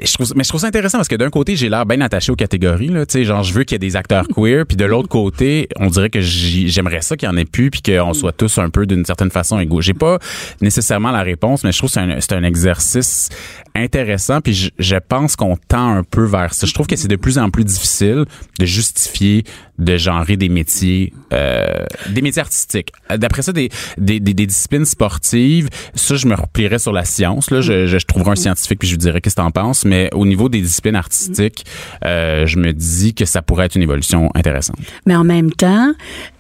je 0.03 0.13
trouve, 0.15 0.33
mais 0.37 0.45
je 0.45 0.49
trouve 0.49 0.61
ça 0.61 0.69
intéressant 0.69 0.99
parce 0.99 1.09
que 1.09 1.17
d'un 1.17 1.31
côté, 1.31 1.57
j'ai 1.57 1.69
l'air 1.69 1.85
bien 1.87 2.01
attaché 2.01 2.33
aux 2.33 2.37
catégories. 2.37 2.89
Là, 2.89 3.05
tu 3.07 3.13
sais, 3.15 3.25
genre, 3.25 3.43
je 3.43 3.53
veux 3.53 3.65
qu'il 3.65 3.75
y 3.75 3.77
ait 3.77 3.79
des 3.79 3.97
acteurs 3.97 4.27
queer. 4.29 4.65
Puis 4.67 4.77
de 4.77 4.85
l'autre 4.85 5.09
côté, 5.09 5.69
on 5.79 5.89
dirait 5.89 6.11
que 6.11 6.21
j'aimerais 6.21 7.03
ça 7.03 7.17
qu'il 7.17 7.29
y 7.29 7.33
en 7.33 7.37
ait 7.37 7.45
plus, 7.45 7.71
puis 7.71 7.83
qu'on 7.83 8.15
soit 8.15 8.33
tous 8.33 8.59
un 8.59 8.71
peu 8.71 8.87
d'une 8.87 9.05
certaine 9.05 9.31
façon 9.31 9.59
égaux. 9.59 9.81
J'ai 9.81 9.95
pas 9.95 10.19
nécessairement 10.61 11.11
la 11.11 11.23
réponse, 11.23 11.65
mais 11.65 11.73
je 11.73 11.79
trouve 11.79 11.91
que 11.91 11.95
c'est 11.95 12.01
un, 12.01 12.21
c'est 12.21 12.33
un 12.33 12.45
exercice 12.45 13.29
intéressant. 13.75 14.41
Puis 14.41 14.55
je, 14.55 14.71
je 14.79 14.97
pense 14.97 15.37
qu'on 15.37 15.57
tend 15.69 15.97
un 15.97 16.03
peu 16.05 16.25
vers 16.25 16.55
ça. 16.55 16.67
Je 16.67 16.75
trouve 16.75 16.87
que 16.87 16.97
c'est 16.97 17.09
de 17.09 17.17
plus 17.17 17.39
en 17.39 17.51
plus 17.51 17.65
difficile 17.65 17.88
de 18.59 18.65
justifier 18.67 19.45
de 19.79 19.97
genrer 19.97 20.37
des 20.37 20.49
métiers, 20.49 21.13
euh, 21.33 21.85
des 22.11 22.21
métiers 22.21 22.43
artistiques. 22.43 22.91
D'après 23.17 23.43
ça, 23.43 23.53
des, 23.53 23.69
des, 23.97 24.19
des, 24.19 24.35
des 24.35 24.47
disciplines 24.47 24.85
sportives, 24.85 25.69
ça, 25.95 26.17
je 26.17 26.27
me 26.27 26.35
replierais 26.35 26.81
sur 26.81 26.93
la 26.93 27.05
science. 27.05 27.53
Là, 27.53 27.61
je, 27.61 27.87
je, 27.87 27.97
je 27.99 28.05
trouverais 28.05 28.33
un 28.33 28.37
scientifique 28.37 28.81
puis 28.81 28.89
je 28.89 28.95
lui 28.95 28.99
dirais 28.99 29.21
qu'est-ce 29.21 29.37
que 29.37 29.41
t'en 29.41 29.53
penses. 29.53 29.85
Mais 29.85 30.11
au 30.15 30.27
niveau 30.27 30.49
des 30.49 30.61
disciplines 30.61 30.97
artistiques, 30.97 31.65
euh, 32.05 32.45
je 32.45 32.59
me 32.59 32.73
dis 32.73 33.15
que 33.15 33.25
ça 33.25 33.41
pourrait 33.41 33.67
être 33.67 33.77
une 33.77 33.83
évolution 33.83 34.31
intéressante. 34.35 34.79
mais 35.07 35.15
en 35.15 35.23
même 35.25 35.53
temps, 35.53 35.93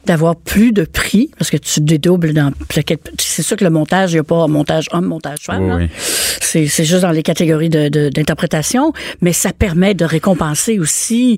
d'avoir 0.05 0.35
plus 0.35 0.73
de 0.73 0.85
prix, 0.85 1.31
parce 1.39 1.51
que 1.51 1.59
tu 1.59 1.81
dédoubles 1.81 2.33
dans... 2.33 2.51
C'est 3.21 3.43
sûr 3.43 3.57
que 3.57 3.65
le 3.65 3.71
montage, 3.71 4.13
il 4.13 4.15
n'y 4.15 4.21
a 4.21 4.25
pas 4.25 4.47
montage 4.49 4.87
homme, 4.93 5.05
montage 5.05 5.41
femme. 5.43 5.77
Oui. 5.77 5.89
C'est 6.41 6.67
c'est 6.67 6.85
juste 6.87 7.03
dans 7.03 7.11
les 7.11 7.23
catégories 7.23 7.69
de- 7.69 7.89
de- 7.91 8.09
d'interprétation, 8.09 8.93
mais 9.21 9.35
ça 9.35 9.53
permet 9.53 9.93
de 9.95 10.07
récompenser 10.07 10.79
aussi 10.79 11.38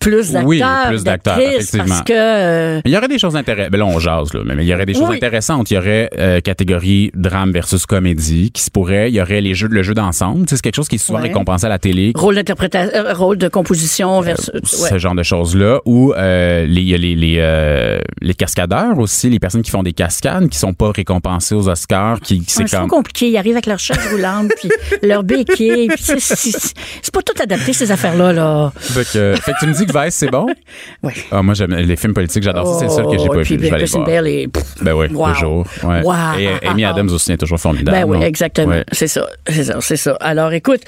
plus 0.00 0.32
d'acteurs, 0.32 0.48
Oui, 0.48 0.62
plus 0.88 1.04
d'acteurs, 1.04 1.38
effectivement. 1.38 1.84
parce 1.86 2.02
que... 2.02 2.12
euh, 2.12 2.80
Il 2.84 2.90
y 2.90 2.96
aurait 2.96 3.06
des 3.08 3.18
choses 3.18 3.36
intéressantes. 3.36 3.70
Ben 3.70 3.78
là, 3.78 3.86
on 3.86 3.98
jase, 4.00 4.32
là. 4.34 4.40
Mais 4.44 4.54
il 4.64 4.66
y 4.68 4.74
aurait 4.74 4.86
des 4.86 4.94
choses 4.94 5.08
Oui. 5.10 5.16
intéressantes. 5.16 5.70
Il 5.70 5.74
y 5.74 5.78
aurait 5.78 6.10
euh, 6.18 6.40
catégorie 6.40 7.10
drame 7.14 7.52
versus 7.52 7.86
comédie 7.86 8.50
qui 8.50 8.62
se 8.62 8.70
pourrait. 8.70 9.10
Il 9.10 9.14
y 9.14 9.20
aurait 9.20 9.40
les 9.40 9.54
jeux, 9.54 9.68
le 9.68 9.82
jeu 9.82 9.94
d'ensemble. 9.94 10.46
C'est 10.48 10.60
quelque 10.60 10.74
chose 10.76 10.88
qui 10.88 10.96
est 10.96 10.98
souvent 10.98 11.18
Ouais. 11.20 11.28
récompensé 11.28 11.66
à 11.66 11.68
la 11.68 11.78
télé. 11.78 12.12
rôle 12.16 12.34
d'interprétation, 12.34 12.90
euh, 12.94 13.12
rôle 13.14 13.36
de 13.38 13.48
composition 13.48 14.20
versus... 14.22 14.50
ouais. 14.54 14.88
ce 14.90 14.98
genre 14.98 15.14
de 15.14 15.22
choses-là. 15.22 15.80
Ou 15.84 16.12
les, 16.16 16.66
il 16.66 16.88
y 16.88 16.94
a 16.94 16.98
les, 16.98 17.14
les, 17.14 18.00
les 18.22 18.34
cascadeurs 18.34 18.98
aussi, 18.98 19.28
les 19.30 19.38
personnes 19.38 19.62
qui 19.62 19.70
font 19.70 19.82
des 19.82 19.92
cascades, 19.92 20.48
qui 20.48 20.58
sont 20.58 20.72
pas 20.74 20.90
récompensées 20.92 21.54
aux 21.54 21.68
Oscars, 21.68 22.20
qui, 22.20 22.40
qui 22.40 22.58
Ouais, 22.58 22.64
c'est 22.66 22.76
comme... 22.78 22.88
compliqué. 22.88 23.28
Ils 23.28 23.36
arrivent 23.36 23.52
avec 23.54 23.66
leur 23.66 23.78
chaise 23.78 24.00
roulante, 24.10 24.50
puis 24.58 24.70
leur 25.02 25.22
béquille. 25.22 25.88
c'est- 25.96 27.10
pas 27.12 27.22
tout 27.22 27.42
adapté, 27.42 27.72
ces 27.72 27.90
affaires-là. 27.92 28.32
Là. 28.32 28.72
Fait 28.76 29.02
que 29.12 29.34
tu 29.60 29.66
me 29.66 29.72
dis 29.74 29.84
que 29.86 29.89
Vice, 29.94 30.14
c'est 30.14 30.30
bon? 30.30 30.46
Ouais. 31.02 31.12
Ah, 31.30 31.42
moi, 31.42 31.54
j'aime 31.54 31.74
les 31.74 31.96
films 31.96 32.12
politiques, 32.14 32.42
j'adore 32.42 32.66
ça. 32.66 32.78
C'est 32.80 32.84
le 32.86 32.90
seul 32.90 33.06
que 33.06 33.18
j'ai 33.18 33.28
Oh, 33.28 33.32
pas 33.32 33.40
et 33.40 33.42
vu. 33.42 33.54
Je 33.54 33.56
vais 33.56 33.70
aller 33.72 33.84
voir. 33.86 34.04
Bell 34.04 34.48
pff, 34.50 34.64
Ben 34.82 34.92
oui, 34.92 35.06
Wow. 35.12 35.32
toujours. 35.32 35.66
Ouais. 35.84 36.02
Wow. 36.02 36.14
Et 36.38 36.66
Amy 36.66 36.84
Adams 36.84 37.10
aussi 37.10 37.32
est 37.32 37.36
toujours 37.38 37.58
formidable. 37.58 37.96
Ben 37.96 38.04
oui, 38.04 38.18
non? 38.18 38.24
exactement. 38.24 38.68
Ouais. 38.74 38.84
C'est 38.92 39.08
ça, 39.08 39.26
c'est 39.48 39.64
ça, 39.64 39.78
c'est 39.80 39.96
ça. 39.96 40.16
Alors, 40.20 40.52
écoute, 40.52 40.80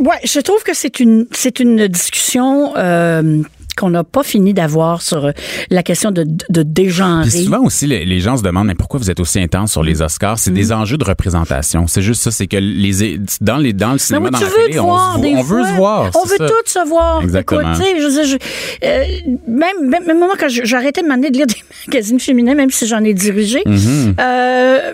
ouais, 0.00 0.16
je 0.24 0.40
trouve 0.40 0.62
que 0.62 0.74
c'est 0.74 1.00
une, 1.00 1.26
c'est 1.32 1.60
une 1.60 1.86
discussion 1.88 2.72
euh, 2.76 3.42
qu'on 3.74 3.90
n'a 3.90 4.04
pas 4.04 4.22
fini 4.22 4.54
d'avoir 4.54 5.02
sur 5.02 5.26
euh, 5.26 5.30
la 5.70 5.82
question 5.82 6.10
de, 6.10 6.24
de 6.48 6.62
dégenrer. 6.62 7.28
Puis 7.28 7.44
souvent 7.44 7.60
aussi, 7.64 7.86
les, 7.86 8.04
les 8.04 8.20
gens 8.20 8.36
se 8.36 8.42
demandent, 8.42 8.66
mais 8.66 8.74
pourquoi 8.74 8.98
vous 9.00 9.10
êtes 9.10 9.20
aussi 9.20 9.40
intense 9.40 9.72
sur 9.72 9.82
les 9.82 10.02
Oscars? 10.02 10.38
C'est 10.38 10.50
Mm. 10.50 10.54
des 10.54 10.72
enjeux 10.72 10.96
de 10.98 11.04
représentation. 11.04 11.86
C'est 11.86 12.02
juste 12.02 12.22
ça, 12.22 12.30
c'est 12.30 12.46
que 12.46 12.56
les, 12.56 13.18
dans, 13.40 13.56
les, 13.56 13.72
dans 13.72 13.92
le 13.92 13.98
cinéma, 13.98 14.30
dans 14.30 14.38
la 14.38 14.46
veux 14.46 14.52
télé, 14.66 14.74
te 14.74 14.78
on, 14.80 14.86
voir, 14.86 15.14
se 15.14 15.18
on 15.36 15.42
veut 15.42 15.64
se 15.64 15.72
voir. 15.76 16.10
On 16.14 16.24
veut 16.26 16.36
tous 16.38 16.70
se 16.70 16.86
voir. 16.88 17.22
Exactement. 17.22 17.72
Écoute, 17.72 17.84
je 17.98 18.08
je- 18.26 18.86
euh, 18.86 19.04
même, 19.48 19.88
même, 19.88 20.04
même 20.06 20.18
moi, 20.18 20.34
quand 20.38 20.48
arrêté 20.76 21.02
de 21.02 21.06
m'amener 21.06 21.30
de 21.30 21.36
lire 21.36 21.46
des 21.46 21.54
magazines 21.88 22.20
féminins, 22.20 22.54
même 22.54 22.70
si 22.70 22.86
j'en 22.86 23.02
ai 23.04 23.14
dirigé, 23.14 23.62
Mm-hmm. 23.66 24.14
euh, 24.20 24.92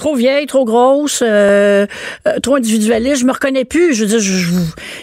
trop 0.00 0.14
vieille, 0.14 0.46
trop 0.46 0.64
grosse, 0.64 1.22
euh, 1.22 1.86
euh, 2.26 2.38
trop 2.42 2.56
individualiste, 2.56 3.20
je 3.20 3.26
me 3.26 3.32
reconnais 3.32 3.64
plus. 3.66 3.94
Je 3.94 4.00
veux 4.04 4.08
dire, 4.08 4.18
je- 4.20 4.32
je- 4.32 4.50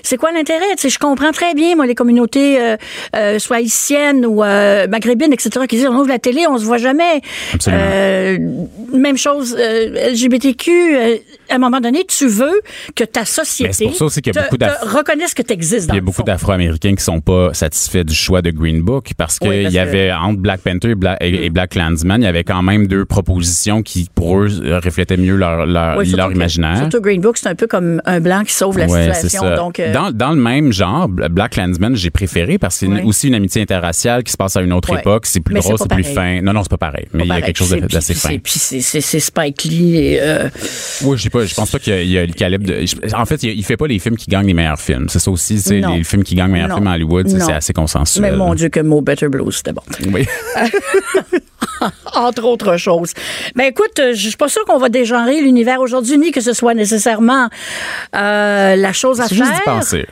c'est 0.04 0.18
quoi 0.18 0.32
l'intérêt? 0.32 0.66
Je 0.84 0.98
comprends 0.98 1.32
très 1.32 1.54
bien, 1.54 1.76
moi, 1.76 1.86
les 1.86 1.94
communautés, 1.96 2.60
euh, 2.60 2.78
euh, 3.16 3.38
soit 3.40 3.58
haïtiennes 3.58 4.26
ou 4.26 4.38
maghrébines, 4.90 5.32
etc., 5.34 5.50
qui 5.70 5.76
disent, 5.78 5.88
on 5.88 5.96
ouvre 5.96 6.08
la 6.10 6.20
télé, 6.20 6.46
on 6.50 6.58
se 6.58 6.66
voit 6.66 6.78
jamais. 6.80 7.22
Même 8.94 9.18
chose, 9.18 9.56
LGBTQ, 9.58 10.98
à 11.50 11.56
un 11.56 11.58
moment 11.60 11.80
donné, 11.80 12.04
tu 12.06 12.28
veux 12.28 12.62
que 12.96 13.04
ta 13.04 13.26
société 13.26 13.68
Mais 13.70 13.74
c'est 13.74 13.86
pour 13.86 13.96
ça 13.96 14.06
aussi 14.06 14.22
qu'il 14.22 14.34
y 14.34 14.38
a 14.38 14.42
te- 14.42 14.46
beaucoup 14.48 14.58
d'Af- 14.58 14.80
te 14.82 14.86
reconnaisse 14.98 15.34
que 15.34 15.42
tu 15.42 15.54
existes 15.54 15.88
dans 15.88 15.94
Il 15.94 15.98
y 15.98 16.00
a 16.00 16.04
beaucoup 16.04 16.24
d'Afro-Américains 16.24 16.96
qui 16.96 17.04
sont 17.04 17.22
pas 17.22 17.54
satisfaits 17.54 18.04
du 18.04 18.16
choix 18.16 18.42
de 18.42 18.52
Green 18.52 18.82
Book 18.82 19.12
parce 19.18 19.40
qu'il 19.40 19.50
Oui, 19.50 19.66
y 19.66 19.74
que- 19.74 19.78
avait 19.78 20.12
entre 20.12 20.40
Black 20.40 20.62
Panther 20.62 20.90
et 20.92 20.96
Black, 20.96 21.18
et- 21.22 21.46
et 21.46 21.50
Black 21.50 21.72
Klansman, 21.72 22.22
il 22.22 22.26
y 22.26 22.28
avait 22.28 22.44
quand 22.44 22.62
même 22.64 22.88
deux 22.88 23.06
propositions 23.06 23.82
qui 23.84 24.10
pour 24.14 24.40
eux 24.42 24.48
reflétaient 24.88 25.18
mieux 25.18 25.36
leur 25.36 25.66
leur, 25.66 25.98
Oui, 25.98 26.10
leur 26.12 26.32
imaginaire. 26.32 26.78
Surtout 26.78 27.02
Green 27.02 27.22
Book, 27.22 27.38
c'est 27.38 27.48
un 27.50 27.56
peu 27.56 27.68
comme 27.68 28.02
un 28.06 28.20
blanc 28.20 28.44
qui 28.46 28.54
sauve 28.54 28.78
la 28.78 28.88
Ouais, 28.88 29.14
situation. 29.14 29.56
Donc, 29.56 29.80
euh, 29.80 29.94
dans, 29.94 30.12
dans 30.12 30.32
le 30.32 30.38
même 30.42 30.72
genre, 30.74 31.08
Black 31.08 31.54
Klansman, 31.54 31.96
j'ai 31.96 32.10
préféré 32.10 32.58
parce 32.58 32.80
que 32.80 32.86
c'est 32.88 33.04
aussi 33.04 33.28
une 33.28 33.36
amitié 33.36 33.62
interraciale 33.62 34.24
qui 34.24 34.32
se 34.32 34.38
passe 34.38 34.56
à 34.58 34.62
une 34.62 34.74
autre 34.74 34.98
époque. 34.98 35.26
C'est 35.26 35.40
plus 35.40 35.54
Mais 35.54 35.60
drôle, 35.62 35.78
c'est 35.78 35.90
plus 35.90 36.04
fin. 36.04 36.42
Non, 36.42 36.54
non, 36.54 36.64
c'est 36.64 36.70
pas 36.70 36.78
pareil. 36.78 37.08
Mais 37.14 37.24
il 37.24 37.28
y 37.28 37.32
a 37.32 37.36
pareil. 37.36 37.44
quelque 37.46 37.58
chose 37.58 37.76
d'assez 37.90 38.14
fin. 38.14 38.38
Puis 38.38 38.54
c'est- 38.60 39.20
Spike 39.20 39.64
Lee. 39.64 39.98
Et, 39.98 40.18
euh, 40.22 40.50
Oui, 41.04 41.18
je 41.18 41.24
sais 41.24 41.30
pas. 41.30 41.46
Je 41.46 41.54
pense 41.56 41.72
pas 41.72 41.80
qu'il 41.80 42.04
y 42.04 42.12
y 42.12 42.18
a 42.18 42.26
le 42.26 42.34
calibre 42.34 42.66
de. 42.66 42.86
En 43.16 43.26
fait, 43.26 43.44
il, 43.44 43.64
fait 43.64 43.78
pas 43.78 43.88
les 43.88 44.00
films 44.00 44.16
qui 44.16 44.28
gagnent 44.30 44.48
les 44.48 44.54
meilleurs 44.54 44.80
films. 44.80 45.08
C'est 45.10 45.20
ça 45.20 45.32
aussi. 45.32 45.60
C'est 45.60 45.82
les 45.82 46.04
films 46.04 46.24
qui 46.24 46.36
gagnent 46.36 46.48
les 46.48 46.54
meilleurs 46.54 46.70
Non. 46.70 46.76
films 46.76 46.88
à 46.88 46.94
Hollywood. 46.94 47.28
C'est 47.28 47.54
assez 47.54 47.74
consensuel. 47.74 48.32
mais 48.32 48.38
mon 48.38 48.54
Dieu, 48.54 48.70
que 48.70 48.80
Mo 48.80 49.02
Better 49.02 49.28
Blues, 49.28 49.56
c'était 49.56 49.74
bon. 49.74 49.82
Oui. 50.14 50.26
Entre 52.14 52.44
autres 52.44 52.78
choses. 52.78 53.14
Ben 53.56 53.66
écoute, 53.66 54.00
euh, 54.00 54.14
je 54.14 54.28
suis 54.28 54.38
pas 54.38 54.50
sûre 54.50 54.66
qu'on 54.66 54.78
va 54.78 54.90
dégenrer 54.90 55.42
l'univers 55.42 55.80
aujourd'hui, 55.82 56.18
ni 56.18 56.32
que 56.32 56.42
ce 56.42 56.54
soit 56.54 56.74
nécessairement 56.74 57.50
euh, 58.16 58.76
la 58.76 58.94
chose 58.94 59.22
à 59.22 59.28
C'est 59.28 59.36
juste 59.36 59.52
d'y 59.52 59.58
faire. 59.58 59.76
penser. 59.76 60.08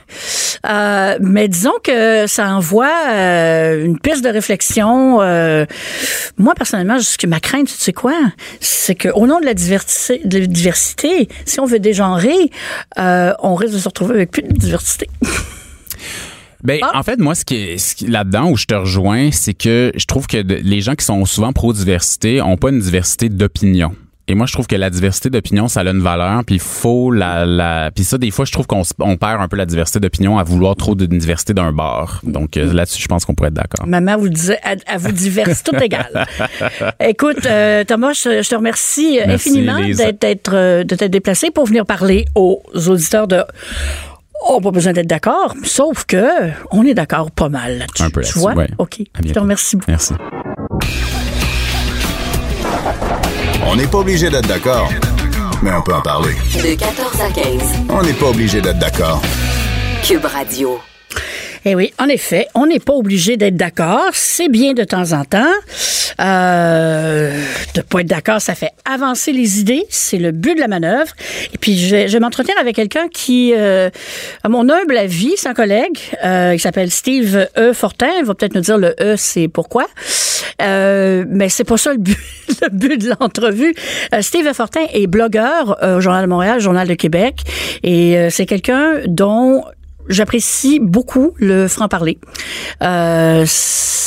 Euh, 0.68 1.18
mais 1.22 1.48
disons 1.48 1.74
que 1.84 2.28
ça 2.28 2.48
envoie 2.50 2.92
euh, 3.10 3.86
une 3.86 4.00
piste 4.00 4.24
de 4.24 4.30
réflexion. 4.30 5.18
moi, 6.38 6.54
personnellement, 6.56 7.00
ce 7.00 7.18
que 7.18 7.28
ma 7.28 7.40
crainte, 7.40 7.68
tu 7.68 7.74
sais 7.74 7.94
quoi? 7.94 8.14
C'est 8.60 8.96
qu'au 8.96 9.28
nom 9.28 9.40
de 9.40 9.46
la 9.46 9.54
diversité, 9.54 10.22
de 10.24 10.40
la 10.40 10.48
diversité, 10.48 11.28
si 11.46 11.60
on 11.60 11.66
veut 11.66 11.80
dégenrer, 11.80 12.50
on 12.98 13.56
risque 13.56 13.74
de 13.74 13.80
se 13.80 13.88
retrouver 13.88 14.16
avec 14.16 14.32
plus 14.32 14.44
de 14.44 14.54
diversité. 14.54 15.08
Ben, 16.66 16.80
Ah. 16.82 16.98
en 17.00 17.04
fait, 17.04 17.20
moi, 17.20 17.36
ce 17.36 17.46
qui 17.46 17.56
est, 17.56 18.02
là-dedans 18.08 18.50
où 18.50 18.58
je 18.58 18.66
te 18.66 18.76
rejoins, 18.76 19.32
c'est 19.32 19.54
que 19.54 19.92
je 19.96 20.06
trouve 20.06 20.28
que 20.28 20.42
de- 20.42 20.60
les 20.64 20.82
gens 20.82 20.96
qui 20.96 21.06
sont 21.06 21.24
souvent 21.26 21.54
pro-diversité 21.54 22.42
ont 22.42 22.58
pas 22.58 22.70
une 22.70 22.80
diversité 22.80 23.30
d'opinion. 23.30 23.94
Et 24.28 24.34
moi, 24.34 24.48
je 24.48 24.54
trouve 24.54 24.66
que 24.66 24.76
la 24.76 24.90
diversité 24.90 25.30
d'opinion, 25.30 25.68
ça 25.68 25.82
a 25.82 25.84
une 25.84 26.02
valeur, 26.02 26.44
puis 26.44 26.56
il 26.56 26.62
faut 26.62 27.12
la, 27.12 27.46
la... 27.46 27.92
Puis 27.94 28.04
ça, 28.04 28.18
des 28.18 28.32
fois, 28.32 28.44
je 28.44 28.52
trouve 28.52 28.66
qu'on 28.66 28.82
on 29.00 29.18
perd 29.18 29.40
un 29.40 29.48
peu 29.48 29.56
la 29.56 29.68
diversité 29.68 30.00
d'opinion 30.00 30.40
à 30.40 30.44
vouloir 30.44 30.76
trop 30.76 30.96
d'une 30.96 31.20
diversité 31.20 31.54
d'un 31.54 31.72
bar. 31.72 32.22
Donc 32.24 32.58
euh, 32.58 32.74
là-dessus, 32.74 33.04
je 33.04 33.08
pense 33.08 33.24
qu'on 33.24 33.36
pourrait 33.36 33.50
être 33.50 33.54
d'accord. 33.54 33.86
Maman 33.86 34.18
vous 34.18 34.30
disait, 34.30 34.58
à, 34.64 34.78
à 34.92 34.98
vous 34.98 35.12
diverse, 35.12 35.62
tout 35.62 35.76
égal. 35.76 36.26
Écoute, 37.00 37.46
euh, 37.46 37.84
Thomas, 37.84 38.14
je, 38.14 38.42
je 38.42 38.50
te 38.50 38.56
remercie 38.56 39.20
Merci, 39.28 39.50
infiniment 39.50 39.80
d'être, 40.20 40.54
euh, 40.56 40.84
de 40.84 40.96
t'être 40.96 41.12
déplacé 41.12 41.52
pour 41.52 41.68
venir 41.68 41.86
parler 41.86 42.26
aux 42.34 42.64
auditeurs 42.88 43.28
de. 43.28 43.44
Oh, 44.48 44.62
pas 44.62 44.72
besoin 44.72 44.94
d'être 44.94 45.08
d'accord, 45.08 45.56
sauf 45.64 46.06
que 46.06 46.24
on 46.72 46.84
est 46.86 46.94
d'accord 46.94 47.32
pas 47.32 47.50
mal 47.50 47.80
là-dessus. 47.80 48.04
Un 48.04 48.10
peu 48.12 48.22
Tu 48.22 48.38
vois? 48.38 48.54
ouais. 48.54 48.68
OK. 48.78 49.02
À 49.16 49.22
Je 49.26 49.34
te 49.34 49.40
remercie 49.40 49.76
beaucoup. 49.76 49.90
Merci. 49.92 50.14
On 53.66 53.76
n'est 53.76 53.88
pas 53.88 53.98
obligé 53.98 54.30
d'être 54.30 54.48
d'accord, 54.48 54.90
mais 55.64 55.72
on 55.74 55.82
peut 55.82 55.94
en 55.96 56.02
parler. 56.02 56.34
De 56.54 56.76
14 56.76 57.22
à 57.22 57.32
15. 57.32 57.62
On 57.90 58.04
n'est 58.04 58.14
pas 58.14 58.28
obligé 58.28 58.62
d'être 58.62 58.78
d'accord. 58.80 59.22
Cube 60.04 60.26
Radio. 60.26 60.80
Eh 61.68 61.74
oui, 61.74 61.92
en 61.98 62.08
effet, 62.08 62.48
on 62.54 62.68
n'est 62.68 62.80
pas 62.80 62.94
obligé 62.94 63.38
d'être 63.38 63.56
d'accord. 63.56 64.12
C'est 64.14 64.50
bien 64.50 64.74
de 64.74 64.84
temps 64.84 65.14
en 65.14 65.26
temps. 65.26 65.52
Euh, 66.22 67.42
de 67.74 67.82
pas 67.82 68.02
être 68.02 68.08
d'accord, 68.08 68.40
ça 68.40 68.54
fait 68.54 68.70
avancer 68.86 69.34
les 69.34 69.60
idées. 69.62 69.84
C'est 69.90 70.20
le 70.20 70.32
but 70.32 70.54
de 70.54 70.60
la 70.60 70.68
manœuvre. 70.68 71.12
Et 71.54 71.58
puis, 71.58 71.76
je 71.76 71.90
vais, 71.90 72.06
vais 72.06 72.20
m'entretenir 72.20 72.56
avec 72.60 72.76
quelqu'un 72.76 73.08
qui, 73.08 73.54
euh, 73.56 73.90
à 74.44 74.50
mon 74.50 74.70
humble 74.70 74.96
avis, 74.96 75.34
c'est 75.38 75.50
un 75.50 75.56
collègue. 75.56 75.98
Euh, 76.24 76.52
il 76.54 76.60
s'appelle 76.60 76.92
Steve 76.92 77.48
E. 77.58 77.74
Fortin. 77.74 78.12
Il 78.20 78.26
va 78.26 78.36
peut-être 78.36 78.54
nous 78.54 78.62
dire 78.62 78.78
le 78.78 78.94
E, 79.02 79.16
c'est 79.18 79.48
pourquoi. 79.48 79.88
Euh, 80.62 81.26
mais 81.28 81.50
c'est 81.50 81.64
pas 81.64 81.78
ça 81.78 81.92
le 81.92 81.98
but, 82.00 82.18
le 82.62 82.70
but 82.70 83.02
de 83.02 83.10
l'entrevue. 83.20 83.74
Euh, 84.14 84.22
Steve 84.22 84.48
E. 84.48 84.54
Fortin 84.54 84.86
est 84.94 85.08
blogueur 85.08 85.84
euh, 85.84 85.98
au 85.98 86.02
Journal 86.02 86.24
de 86.24 86.30
Montréal, 86.30 86.60
Journal 86.60 86.88
de 86.88 86.94
Québec. 86.94 87.42
Et 87.84 88.30
c'est 88.30 88.46
quelqu'un 88.46 89.02
dont 89.06 89.64
J'apprécie 90.10 90.80
beaucoup 90.80 91.34
le 91.38 91.68
franc-parler. 91.68 92.20
Euh, 92.82 93.46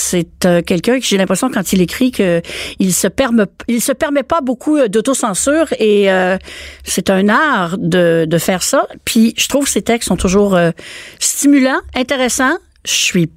c'est 0.08 0.46
euh, 0.46 0.62
quelqu'un 0.62 0.98
que 0.98 1.04
j'ai 1.04 1.18
l'impression 1.18 1.50
quand 1.50 1.72
il 1.74 1.82
écrit 1.82 2.10
que 2.10 2.40
il 2.78 2.94
se 2.94 3.08
permet, 3.08 4.22
pas 4.22 4.40
beaucoup 4.40 4.78
d'autocensure 4.88 5.66
et 5.78 6.10
euh, 6.10 6.38
c'est 6.82 7.10
un 7.10 7.28
art 7.28 7.76
de, 7.76 8.26
faire 8.38 8.62
ça. 8.62 8.86
Puis 9.04 9.34
je 9.36 9.48
trouve 9.48 9.64
que 9.64 9.70
ses 9.70 9.82
textes 9.82 10.08
sont 10.08 10.16
toujours 10.16 10.54
euh, 10.54 10.70
stimulants, 11.18 11.80
intéressants. 11.94 12.56
Je 12.86 12.92
suis 12.92 13.30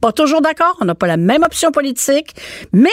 pas 0.00 0.12
toujours 0.12 0.42
d'accord, 0.42 0.76
on 0.80 0.84
n'a 0.84 0.94
pas 0.94 1.06
la 1.06 1.16
même 1.16 1.42
option 1.42 1.70
politique, 1.72 2.34
mais 2.72 2.88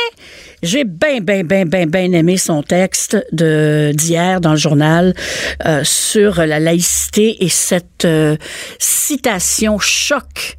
j'ai 0.61 0.83
bien, 0.85 1.19
bien, 1.19 1.43
bien, 1.43 1.65
bien, 1.65 1.85
bien 1.85 2.11
aimé 2.13 2.37
son 2.37 2.63
texte 2.63 3.17
de 3.31 3.91
d'hier 3.93 4.39
dans 4.39 4.51
le 4.51 4.57
journal 4.57 5.13
euh, 5.65 5.81
sur 5.83 6.45
la 6.45 6.59
laïcité 6.59 7.43
et 7.43 7.49
cette 7.49 8.05
euh, 8.05 8.37
citation 8.79 9.79
choc. 9.79 10.57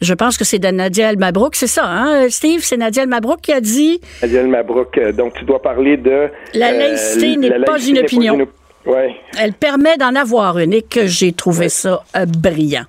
Je 0.00 0.14
pense 0.14 0.36
que 0.36 0.44
c'est 0.44 0.58
de 0.58 0.68
Nadia 0.68 1.10
El 1.10 1.18
Mabrouk, 1.18 1.54
c'est 1.54 1.68
ça, 1.68 1.84
hein, 1.86 2.28
Steve? 2.28 2.60
C'est 2.62 2.76
Nadia 2.76 3.02
El 3.04 3.08
Mabrouk 3.08 3.40
qui 3.40 3.52
a 3.52 3.60
dit 3.60 4.00
Nadia 4.22 4.40
El 4.40 4.48
Mabrouk, 4.48 4.98
euh, 4.98 5.12
donc 5.12 5.34
tu 5.34 5.44
dois 5.44 5.62
parler 5.62 5.96
de... 5.96 6.28
La 6.54 6.72
laïcité 6.72 7.36
n'est 7.36 7.60
pas 7.60 7.80
une 7.80 7.98
opinion. 7.98 8.46
Ouais. 8.84 9.14
Elle 9.38 9.52
permet 9.52 9.96
d'en 9.96 10.14
avoir 10.16 10.58
une 10.58 10.72
et 10.72 10.82
que 10.82 11.06
j'ai 11.06 11.32
trouvé 11.32 11.68
ça 11.68 12.02
brillant. 12.26 12.84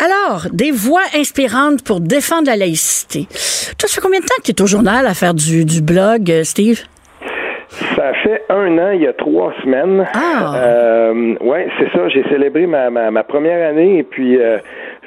Alors, 0.00 0.46
des 0.52 0.70
voix 0.70 1.02
inspirantes 1.14 1.84
pour 1.84 2.00
défendre 2.00 2.46
la 2.48 2.56
laïcité. 2.56 3.26
Toi, 3.78 3.88
ça 3.88 3.94
fait 3.94 4.00
combien 4.00 4.20
de 4.20 4.24
temps 4.24 4.34
que 4.44 4.50
tu 4.50 4.52
es 4.52 4.62
au 4.62 4.66
journal 4.66 5.06
à 5.06 5.14
faire 5.14 5.34
du, 5.34 5.64
du 5.64 5.82
blog, 5.82 6.30
euh, 6.30 6.42
Steve? 6.44 6.80
Ça 7.96 8.12
fait 8.22 8.42
un 8.50 8.76
an, 8.78 8.90
il 8.90 9.02
y 9.02 9.06
a 9.06 9.12
trois 9.12 9.52
semaines. 9.62 10.04
Ah. 10.14 10.54
Euh, 10.56 11.34
ouais, 11.40 11.68
c'est 11.78 11.90
ça. 11.92 12.08
J'ai 12.08 12.22
célébré 12.28 12.66
ma, 12.66 12.90
ma, 12.90 13.10
ma 13.10 13.22
première 13.24 13.68
année 13.68 13.98
et 13.98 14.02
puis 14.02 14.36
euh, 14.36 14.58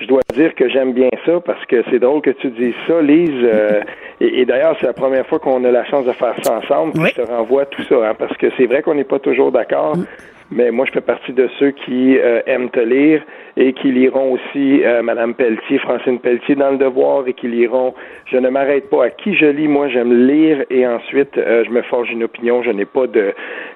je 0.01 0.07
dois 0.07 0.21
dire 0.33 0.53
que 0.55 0.67
j'aime 0.69 0.93
bien 0.93 1.09
ça 1.25 1.39
parce 1.45 1.63
que 1.65 1.83
c'est 1.89 1.99
drôle 1.99 2.21
que 2.21 2.31
tu 2.31 2.49
dises 2.49 2.73
ça, 2.87 3.01
Lise. 3.01 3.29
euh, 3.43 3.81
et 4.19 4.41
et 4.41 4.45
d'ailleurs, 4.45 4.75
c'est 4.79 4.87
la 4.87 4.93
première 4.93 5.25
fois 5.27 5.39
qu'on 5.39 5.63
a 5.63 5.71
la 5.71 5.85
chance 5.85 6.05
de 6.05 6.11
faire 6.13 6.33
ça 6.43 6.57
ensemble. 6.57 6.93
Oui. 6.95 7.09
Je 7.15 7.21
te 7.21 7.27
renvoie 7.29 7.65
tout 7.67 7.83
ça, 7.83 7.95
hein, 8.09 8.15
parce 8.17 8.35
que 8.37 8.47
c'est 8.57 8.65
vrai 8.65 8.81
qu'on 8.81 8.95
n'est 8.95 9.03
pas 9.03 9.19
toujours 9.19 9.51
d'accord. 9.51 9.95
Mais 10.49 10.71
moi, 10.71 10.85
je 10.85 10.91
fais 10.93 11.01
partie 11.01 11.33
de 11.33 11.49
ceux 11.59 11.71
qui 11.71 12.17
aiment 12.45 12.69
te 12.69 12.79
lire 12.79 13.21
et 13.57 13.73
qui 13.73 13.91
liront 13.91 14.33
aussi 14.33 14.83
euh, 14.83 15.01
Madame 15.01 15.33
Pelletier, 15.33 15.79
Francine 15.79 16.19
Pelletier 16.19 16.55
dans 16.55 16.71
le 16.71 16.77
devoir 16.77 17.27
et 17.27 17.33
qui 17.33 17.47
liront. 17.47 17.95
Je 18.25 18.37
ne 18.37 18.49
m'arrête 18.49 18.89
pas 18.89 19.05
à 19.05 19.09
qui 19.09 19.35
je 19.35 19.47
lis. 19.47 19.67
Moi, 19.67 19.89
j'aime 19.89 20.13
lire 20.27 20.63
et 20.69 20.85
ensuite 20.87 21.37
euh, 21.37 21.63
je 21.65 21.71
me 21.71 21.81
forge 21.81 22.11
une 22.11 22.23
opinion. 22.23 22.61
Je 22.61 22.69
n'ai 22.69 22.85
pas 22.85 23.05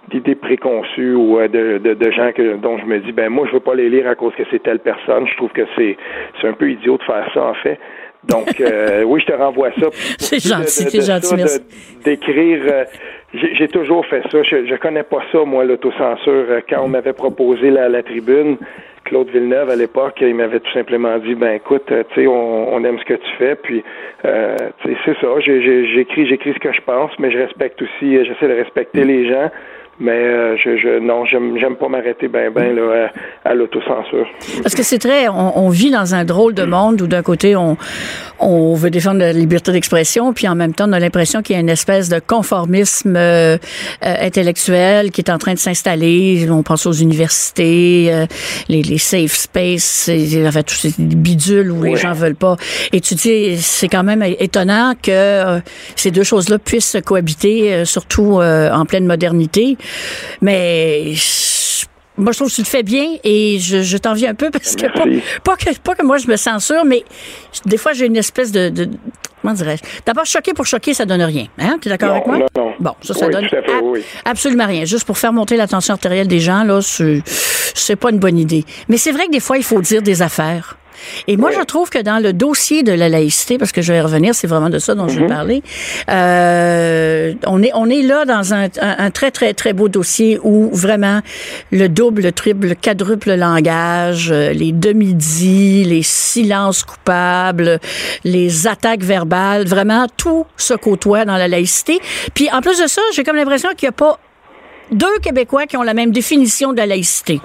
d'idées 0.09 0.35
préconçues 0.35 1.15
ou 1.15 1.39
euh, 1.39 1.47
de, 1.47 1.79
de, 1.79 1.95
de 1.95 2.11
gens 2.11 2.31
que, 2.31 2.57
dont 2.57 2.77
je 2.77 2.85
me 2.85 2.99
dis 2.99 3.11
ben 3.11 3.29
moi 3.29 3.47
je 3.47 3.53
veux 3.53 3.59
pas 3.59 3.73
les 3.73 3.89
lire 3.89 4.07
à 4.07 4.13
cause 4.13 4.33
que 4.35 4.43
c'est 4.51 4.61
telle 4.61 4.79
personne. 4.79 5.27
Je 5.27 5.35
trouve 5.35 5.51
que 5.51 5.65
c'est 5.75 5.97
c'est 6.39 6.47
un 6.47 6.53
peu 6.53 6.69
idiot 6.69 6.97
de 6.97 7.03
faire 7.03 7.27
ça 7.33 7.43
en 7.43 7.55
fait. 7.55 7.79
Donc 8.27 8.59
euh, 8.61 9.03
oui, 9.07 9.21
je 9.21 9.25
te 9.31 9.37
renvoie 9.37 9.71
ça. 9.79 9.87
C'est 10.19 10.39
gentil, 10.45 10.89
c'est 10.89 11.01
gentil, 11.05 11.31
de- 11.31 11.37
merci. 11.37 11.59
d'écrire. 12.03 12.61
euh, 12.67 12.85
j'ai 13.33 13.55
j'ai 13.55 13.67
toujours 13.67 14.05
fait 14.05 14.21
ça. 14.31 14.43
Je, 14.43 14.65
je 14.65 14.75
connais 14.75 15.03
pas 15.03 15.21
ça, 15.31 15.39
moi, 15.45 15.63
l'autocensure. 15.63 16.45
Euh, 16.49 16.59
Quand 16.69 16.83
on 16.83 16.87
m'avait 16.89 17.13
proposé 17.13 17.69
la, 17.71 17.87
la 17.89 18.03
tribune, 18.03 18.57
Claude 19.05 19.29
Villeneuve, 19.29 19.69
à 19.69 19.75
l'époque, 19.75 20.17
il 20.21 20.35
m'avait 20.35 20.59
tout 20.59 20.71
simplement 20.73 21.17
dit, 21.17 21.33
ben 21.35 21.53
écoute, 21.53 21.91
euh, 21.91 22.03
tu 22.13 22.21
sais, 22.21 22.27
on, 22.27 22.73
on 22.73 22.83
aime 22.83 22.99
ce 22.99 23.05
que 23.05 23.13
tu 23.15 23.29
fais, 23.39 23.55
puis 23.55 23.83
euh, 24.25 24.55
tu 24.83 24.89
sais, 24.91 24.97
c'est 25.05 25.17
ça. 25.21 25.27
J'ai- 25.39 25.61
j'ai- 25.63 25.87
J'écris, 25.95 26.27
j'écris 26.27 26.53
ce 26.53 26.59
que 26.59 26.71
je 26.73 26.81
pense, 26.81 27.11
mais 27.19 27.31
je 27.31 27.37
respecte 27.39 27.81
aussi, 27.81 28.17
euh, 28.17 28.23
j'essaie 28.25 28.47
de 28.47 28.53
respecter 28.59 29.03
les 29.03 29.27
gens. 29.29 29.49
Mais 30.01 30.11
euh, 30.11 30.57
je, 30.57 30.77
je 30.77 30.99
non, 30.99 31.25
j'aime 31.25 31.57
j'aime 31.59 31.75
pas 31.75 31.87
m'arrêter 31.87 32.27
ben 32.27 32.51
ben 32.51 32.75
là 32.75 33.09
à, 33.45 33.49
à 33.51 33.53
l'autocensure. 33.53 34.27
Parce 34.63 34.73
que 34.73 34.81
c'est 34.81 34.97
très, 34.97 35.27
on, 35.27 35.59
on 35.65 35.69
vit 35.69 35.91
dans 35.91 36.15
un 36.15 36.25
drôle 36.25 36.55
de 36.55 36.63
monde 36.63 37.01
où 37.03 37.07
d'un 37.07 37.21
côté 37.21 37.55
on, 37.55 37.77
on 38.39 38.73
veut 38.73 38.89
défendre 38.89 39.19
la 39.19 39.31
liberté 39.31 39.71
d'expression, 39.71 40.33
puis 40.33 40.47
en 40.47 40.55
même 40.55 40.73
temps 40.73 40.89
on 40.89 40.93
a 40.93 40.99
l'impression 40.99 41.43
qu'il 41.43 41.55
y 41.55 41.57
a 41.57 41.61
une 41.61 41.69
espèce 41.69 42.09
de 42.09 42.19
conformisme 42.19 43.15
euh, 43.15 43.57
euh, 44.03 44.15
intellectuel 44.21 45.11
qui 45.11 45.21
est 45.21 45.29
en 45.29 45.37
train 45.37 45.53
de 45.53 45.59
s'installer. 45.59 46.47
On 46.49 46.63
pense 46.63 46.87
aux 46.87 46.93
universités, 46.93 48.09
euh, 48.11 48.25
les, 48.69 48.81
les 48.81 48.97
safe 48.97 49.33
space, 49.33 50.09
et, 50.09 50.47
en 50.47 50.51
fait, 50.51 50.63
tous 50.63 50.75
ces 50.75 50.93
bidules 50.97 51.71
où 51.71 51.83
les 51.83 51.95
gens 51.95 52.13
veulent 52.13 52.35
pas. 52.35 52.55
Et 52.91 53.01
tu 53.01 53.13
dis, 53.13 53.57
c'est 53.57 53.87
quand 53.87 54.03
même 54.03 54.23
étonnant 54.39 54.93
que 55.01 55.11
euh, 55.11 55.59
ces 55.95 56.09
deux 56.09 56.23
choses-là 56.23 56.57
puissent 56.57 56.97
cohabiter, 57.05 57.73
euh, 57.73 57.85
surtout 57.85 58.39
euh, 58.39 58.71
en 58.71 58.85
pleine 58.85 59.05
modernité. 59.05 59.77
Mais 60.41 61.13
je- 61.13 61.85
moi, 62.17 62.31
je 62.33 62.37
trouve 62.37 62.49
que 62.49 62.55
tu 62.55 62.61
le 62.61 62.67
fais 62.67 62.83
bien 62.83 63.05
et 63.23 63.57
je, 63.59 63.81
je 63.81 63.97
t'envie 63.97 64.27
un 64.27 64.35
peu 64.35 64.51
parce 64.51 64.75
que 64.75 64.85
pas, 65.41 65.55
que 65.55 65.79
pas 65.79 65.95
que 65.95 66.03
moi 66.03 66.17
je 66.17 66.27
me 66.27 66.35
censure, 66.35 66.85
mais 66.85 67.03
des 67.65 67.77
fois 67.77 67.93
j'ai 67.93 68.05
une 68.05 68.17
espèce 68.17 68.51
de, 68.51 68.69
de 68.69 68.89
comment 69.41 69.53
dirais-je? 69.53 69.81
D'abord 70.05 70.25
choquer 70.25 70.53
pour 70.53 70.65
choquer, 70.65 70.93
ça 70.93 71.05
donne 71.05 71.21
rien. 71.23 71.47
Hein? 71.57 71.77
Tu 71.81 71.87
es 71.87 71.91
d'accord 71.91 72.11
avec 72.11 72.27
moi? 72.27 72.37
non, 72.37 72.45
non. 72.55 72.73
Bon, 72.79 72.93
ça, 73.01 73.13
ça 73.15 73.25
Oui, 73.25 73.31
donne 73.33 73.47
tout 73.47 73.55
à 73.55 73.61
fait, 73.63 73.71
ab- 73.73 73.83
oui. 73.83 74.01
absolument 74.25 74.67
rien. 74.67 74.85
Juste 74.85 75.05
pour 75.05 75.17
faire 75.17 75.33
monter 75.33 75.55
la 75.57 75.67
tension 75.67 75.93
artérielle 75.93 76.27
des 76.27 76.39
gens 76.41 76.63
là, 76.63 76.79
c'est 76.81 77.95
pas 77.95 78.11
une 78.11 78.19
bonne 78.19 78.37
idée. 78.37 78.65
Mais 78.89 78.97
c'est 78.97 79.13
vrai 79.13 79.25
que 79.27 79.31
des 79.31 79.39
fois 79.39 79.57
il 79.57 79.63
faut 79.63 79.81
dire 79.81 80.01
des 80.01 80.21
affaires. 80.21 80.77
Et 81.27 81.37
moi, 81.37 81.51
je 81.51 81.61
trouve 81.61 81.89
que 81.89 81.99
dans 81.99 82.19
le 82.19 82.33
dossier 82.33 82.83
de 82.83 82.91
la 82.91 83.09
laïcité, 83.09 83.57
parce 83.57 83.71
que 83.71 83.81
je 83.81 83.93
vais 83.93 84.01
revenir, 84.01 84.35
c'est 84.35 84.47
vraiment 84.47 84.69
de 84.69 84.79
ça 84.79 84.95
dont 84.95 85.07
je 85.07 85.15
Mhm. 85.15 85.21
veux 85.21 85.27
parler, 85.27 85.63
euh, 86.09 87.33
on, 87.47 87.61
est, 87.63 87.71
on 87.73 87.89
est 87.89 88.01
là 88.01 88.25
dans 88.25 88.53
un, 88.53 88.65
un, 88.65 88.95
un 88.97 89.11
très, 89.11 89.31
très, 89.31 89.53
très 89.53 89.73
beau 89.73 89.87
dossier 89.89 90.39
où 90.43 90.69
vraiment 90.73 91.21
le 91.71 91.87
double, 91.89 92.21
le 92.23 92.31
triple, 92.31 92.67
le 92.67 92.75
quadruple 92.75 93.33
langage, 93.35 94.29
euh, 94.31 94.51
les 94.53 94.71
demi-dits, 94.71 95.83
les 95.85 96.03
silences 96.03 96.83
coupables, 96.83 97.79
les 98.23 98.67
attaques 98.67 99.03
verbales, 99.03 99.65
vraiment 99.65 100.07
tout 100.17 100.45
se 100.57 100.73
côtoie 100.73 101.25
dans 101.25 101.37
la 101.37 101.47
laïcité. 101.47 101.99
Puis 102.33 102.49
en 102.51 102.61
plus 102.61 102.79
de 102.81 102.87
ça, 102.87 103.01
j'ai 103.13 103.23
comme 103.23 103.35
l'impression 103.35 103.69
qu'il 103.75 103.87
n'y 103.87 103.89
a 103.89 103.93
pas 103.93 104.19
deux 104.91 105.17
Québécois 105.21 105.65
qui 105.67 105.77
ont 105.77 105.83
la 105.83 105.93
même 105.93 106.11
définition 106.11 106.71
de 106.73 106.77
la 106.77 106.85
laïcité. 106.85 107.39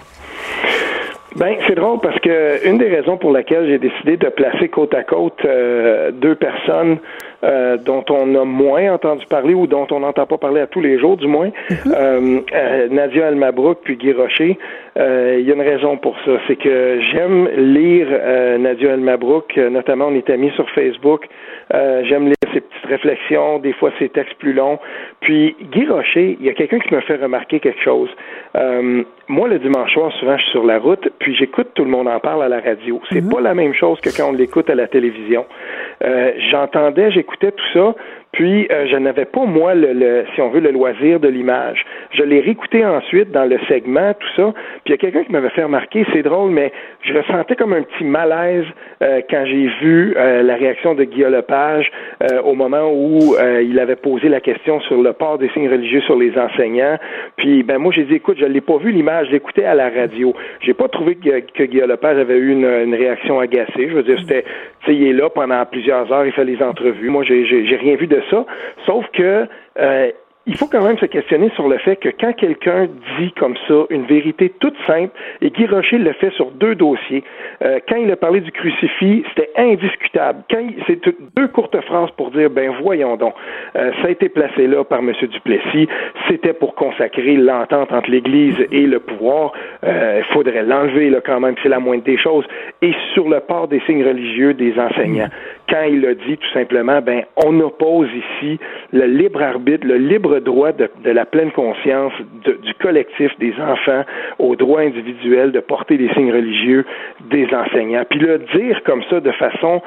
Ben, 1.38 1.56
c'est 1.66 1.74
drôle 1.74 2.00
parce 2.00 2.18
que 2.20 2.66
une 2.66 2.78
des 2.78 2.88
raisons 2.88 3.18
pour 3.18 3.30
laquelle 3.30 3.66
j'ai 3.68 3.78
décidé 3.78 4.16
de 4.16 4.28
placer 4.28 4.68
côte 4.68 4.94
à 4.94 5.02
côte 5.02 5.44
euh, 5.44 6.10
deux 6.10 6.34
personnes 6.34 6.96
euh, 7.44 7.76
dont 7.76 8.04
on 8.08 8.34
a 8.34 8.44
moins 8.44 8.94
entendu 8.94 9.26
parler 9.26 9.52
ou 9.52 9.66
dont 9.66 9.86
on 9.90 10.00
n'entend 10.00 10.24
pas 10.24 10.38
parler 10.38 10.62
à 10.62 10.66
tous 10.66 10.80
les 10.80 10.98
jours, 10.98 11.18
du 11.18 11.26
moins, 11.26 11.50
euh, 11.86 12.40
euh, 12.54 12.88
Nadia 12.90 13.26
Almabrook 13.26 13.80
puis 13.84 13.96
Guy 13.96 14.12
Rocher, 14.12 14.58
euh, 14.98 15.36
il 15.38 15.46
y 15.46 15.50
a 15.50 15.54
une 15.54 15.60
raison 15.60 15.98
pour 15.98 16.16
ça. 16.24 16.32
C'est 16.48 16.56
que 16.56 17.00
j'aime 17.12 17.48
lire 17.54 18.06
euh, 18.10 18.56
Nadia 18.56 18.94
Almabrook, 18.94 19.56
notamment 19.56 20.06
on 20.06 20.14
est 20.14 20.30
amis 20.30 20.52
sur 20.56 20.68
Facebook. 20.70 21.26
Euh, 21.74 22.02
j'aime 22.04 22.26
lire 22.26 22.36
ses 22.52 22.60
petites 22.60 22.86
réflexions, 22.86 23.58
des 23.58 23.72
fois 23.72 23.90
ses 23.98 24.08
textes 24.08 24.36
plus 24.38 24.52
longs. 24.52 24.78
Puis 25.20 25.56
Guy 25.72 25.86
Rocher, 25.86 26.36
il 26.38 26.46
y 26.46 26.48
a 26.48 26.54
quelqu'un 26.54 26.78
qui 26.78 26.94
me 26.94 27.00
fait 27.00 27.16
remarquer 27.16 27.60
quelque 27.60 27.82
chose. 27.82 28.08
Euh, 28.56 29.02
moi, 29.28 29.48
le 29.48 29.58
dimanche 29.58 29.92
soir, 29.92 30.12
souvent, 30.12 30.36
je 30.36 30.42
suis 30.42 30.52
sur 30.52 30.64
la 30.64 30.78
route, 30.78 31.08
puis 31.18 31.34
j'écoute 31.34 31.68
tout 31.74 31.84
le 31.84 31.90
monde 31.90 32.06
en 32.06 32.20
parle 32.20 32.44
à 32.44 32.48
la 32.48 32.60
radio. 32.60 33.00
C'est 33.10 33.28
pas 33.28 33.40
la 33.40 33.54
même 33.54 33.74
chose 33.74 34.00
que 34.00 34.10
quand 34.16 34.28
on 34.28 34.32
l'écoute 34.32 34.70
à 34.70 34.74
la 34.74 34.86
télévision. 34.86 35.44
Euh, 36.04 36.32
J'entendais, 36.50 37.10
j'écoutais 37.10 37.50
tout 37.50 37.64
ça, 37.72 37.94
puis 38.32 38.68
euh, 38.70 38.86
je 38.86 38.96
n'avais 38.96 39.24
pas, 39.24 39.44
moi, 39.44 39.74
le, 39.74 39.92
le, 39.92 40.24
si 40.34 40.40
on 40.40 40.50
veut, 40.50 40.60
le 40.60 40.70
loisir 40.70 41.20
de 41.20 41.28
l'image. 41.28 41.84
Je 42.12 42.22
l'ai 42.22 42.40
réécouté 42.40 42.84
ensuite 42.84 43.30
dans 43.30 43.44
le 43.44 43.58
segment, 43.68 44.12
tout 44.14 44.28
ça, 44.36 44.52
puis 44.84 44.86
il 44.86 44.90
y 44.92 44.94
a 44.94 44.98
quelqu'un 44.98 45.24
qui 45.24 45.32
m'avait 45.32 45.50
fait 45.50 45.64
remarquer, 45.64 46.04
c'est 46.12 46.22
drôle, 46.22 46.50
mais 46.50 46.72
je 47.02 47.12
ressentais 47.14 47.56
comme 47.56 47.72
un 47.72 47.82
petit 47.82 48.04
malaise 48.04 48.64
euh, 49.02 49.20
quand 49.30 49.44
j'ai 49.46 49.68
vu 49.80 50.14
euh, 50.16 50.42
la 50.42 50.54
réaction 50.54 50.94
de 50.94 51.04
Guillaume 51.04 51.32
Lepage 51.32 51.90
euh, 52.22 52.40
au 52.42 52.54
moment 52.54 52.90
où 52.92 53.34
euh, 53.34 53.62
il 53.62 53.78
avait 53.78 53.96
posé 53.96 54.28
la 54.28 54.40
question 54.40 54.80
sur 54.80 55.02
le 55.02 55.12
port 55.12 55.38
des 55.38 55.48
signes 55.50 55.68
religieux 55.68 56.00
sur 56.02 56.16
les 56.16 56.36
enseignants. 56.38 56.98
Puis 57.36 57.62
ben 57.62 57.78
moi 57.78 57.92
j'ai 57.94 58.04
dit 58.04 58.14
écoute, 58.14 58.38
je 58.40 58.46
l'ai 58.46 58.60
pas 58.60 58.78
vu 58.78 58.90
l'image, 58.90 59.26
je 59.28 59.32
l'écoutais 59.32 59.64
à 59.64 59.74
la 59.74 59.90
radio. 59.90 60.34
J'ai 60.60 60.74
pas 60.74 60.88
trouvé 60.88 61.16
que, 61.16 61.64
Guillaume 61.64 61.90
Lepage 61.90 62.18
avait 62.18 62.36
eu 62.36 62.52
une, 62.52 62.94
réaction 62.94 63.38
agacée. 63.38 63.88
Je 63.88 63.94
veux 63.94 64.02
dire, 64.02 64.18
c'était 64.20 64.44
tu 64.84 64.86
sais, 64.86 64.96
il 64.96 65.06
est 65.08 65.12
là 65.12 65.28
pendant 65.28 65.64
plusieurs 65.66 66.10
heures, 66.12 66.24
il 66.24 66.32
fait 66.32 66.44
les 66.44 66.62
entrevues. 66.62 67.10
Moi 67.10 67.24
j'ai 67.24 67.76
rien 67.76 67.96
vu 67.96 68.06
de 68.06 68.15
ça, 68.30 68.44
sauf 68.84 69.06
que 69.12 69.46
euh, 69.78 70.12
il 70.46 70.56
faut 70.56 70.66
quand 70.66 70.82
même 70.82 70.98
se 70.98 71.06
questionner 71.06 71.50
sur 71.56 71.68
le 71.68 71.76
fait 71.78 71.96
que 71.96 72.08
quand 72.08 72.32
quelqu'un 72.32 72.88
dit 73.18 73.32
comme 73.32 73.56
ça 73.66 73.84
une 73.90 74.06
vérité 74.06 74.52
toute 74.60 74.76
simple, 74.86 75.10
et 75.40 75.50
Guy 75.50 75.66
Rocher 75.66 75.98
le 75.98 76.12
fait 76.12 76.30
sur 76.30 76.52
deux 76.52 76.76
dossiers, 76.76 77.24
euh, 77.62 77.80
quand 77.88 77.96
il 77.96 78.10
a 78.12 78.16
parlé 78.16 78.40
du 78.40 78.52
crucifix, 78.52 79.24
c'était 79.30 79.50
indiscutable. 79.56 80.42
Quand 80.48 80.64
c'est 80.86 81.00
deux 81.36 81.48
courtes 81.48 81.80
phrases 81.82 82.10
pour 82.16 82.30
dire, 82.30 82.48
ben 82.50 82.72
voyons 82.82 83.16
donc, 83.16 83.34
euh, 83.74 83.90
ça 84.00 84.08
a 84.08 84.10
été 84.10 84.28
placé 84.28 84.68
là 84.68 84.84
par 84.84 85.00
M. 85.00 85.12
Duplessis, 85.20 85.88
c'était 86.28 86.52
pour 86.52 86.74
consacrer 86.76 87.36
l'entente 87.36 87.92
entre 87.92 88.10
l'Église 88.10 88.56
et 88.70 88.86
le 88.86 89.00
pouvoir, 89.00 89.52
il 89.82 90.24
faudrait 90.32 90.62
l'enlever 90.62 91.10
là 91.10 91.20
quand 91.24 91.40
même, 91.40 91.54
c'est 91.62 91.68
la 91.68 91.80
moindre 91.80 92.04
des 92.04 92.18
choses, 92.18 92.44
et 92.82 92.92
sur 93.14 93.28
le 93.28 93.40
port 93.40 93.68
des 93.68 93.80
signes 93.80 94.04
religieux 94.04 94.54
des 94.54 94.78
enseignants. 94.78 95.28
Quand 95.68 95.82
il 95.82 96.06
a 96.06 96.14
dit 96.14 96.36
tout 96.36 96.52
simplement, 96.52 97.00
ben 97.00 97.24
on 97.44 97.58
oppose 97.60 98.08
ici 98.08 98.58
le 98.92 99.06
libre 99.06 99.42
arbitre, 99.42 99.86
le 99.86 99.96
libre 99.96 100.35
droit 100.40 100.72
de, 100.72 100.88
la 101.04 101.24
pleine 101.24 101.52
conscience 101.52 102.12
du 102.44 102.74
collectif 102.74 103.30
des 103.38 103.54
enfants 103.60 104.04
au 104.38 104.56
droit 104.56 104.80
individuel 104.80 105.52
de 105.52 105.60
porter 105.60 105.96
des 105.96 106.08
signes 106.14 106.32
religieux 106.32 106.84
des 107.30 107.48
enseignants. 107.54 108.04
Puis 108.08 108.18
le 108.18 108.38
dire 108.54 108.82
comme 108.84 109.02
ça 109.10 109.20
de 109.20 109.32
façon 109.32 109.82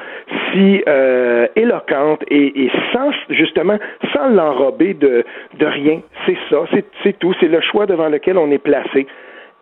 si 0.52 0.82
euh, 0.88 1.46
éloquente 1.56 2.22
et, 2.28 2.64
et, 2.64 2.70
sans 2.92 3.10
justement 3.30 3.78
sans 4.12 4.28
l'enrober 4.28 4.94
de, 4.94 5.24
de 5.58 5.66
rien, 5.66 6.00
c'est 6.26 6.38
ça, 6.48 6.64
c'est 7.02 7.18
tout, 7.18 7.34
c'est 7.40 7.48
le 7.48 7.60
choix 7.60 7.86
devant 7.86 8.08
lequel 8.08 8.38
on 8.38 8.50
est 8.50 8.58
placé. 8.58 9.06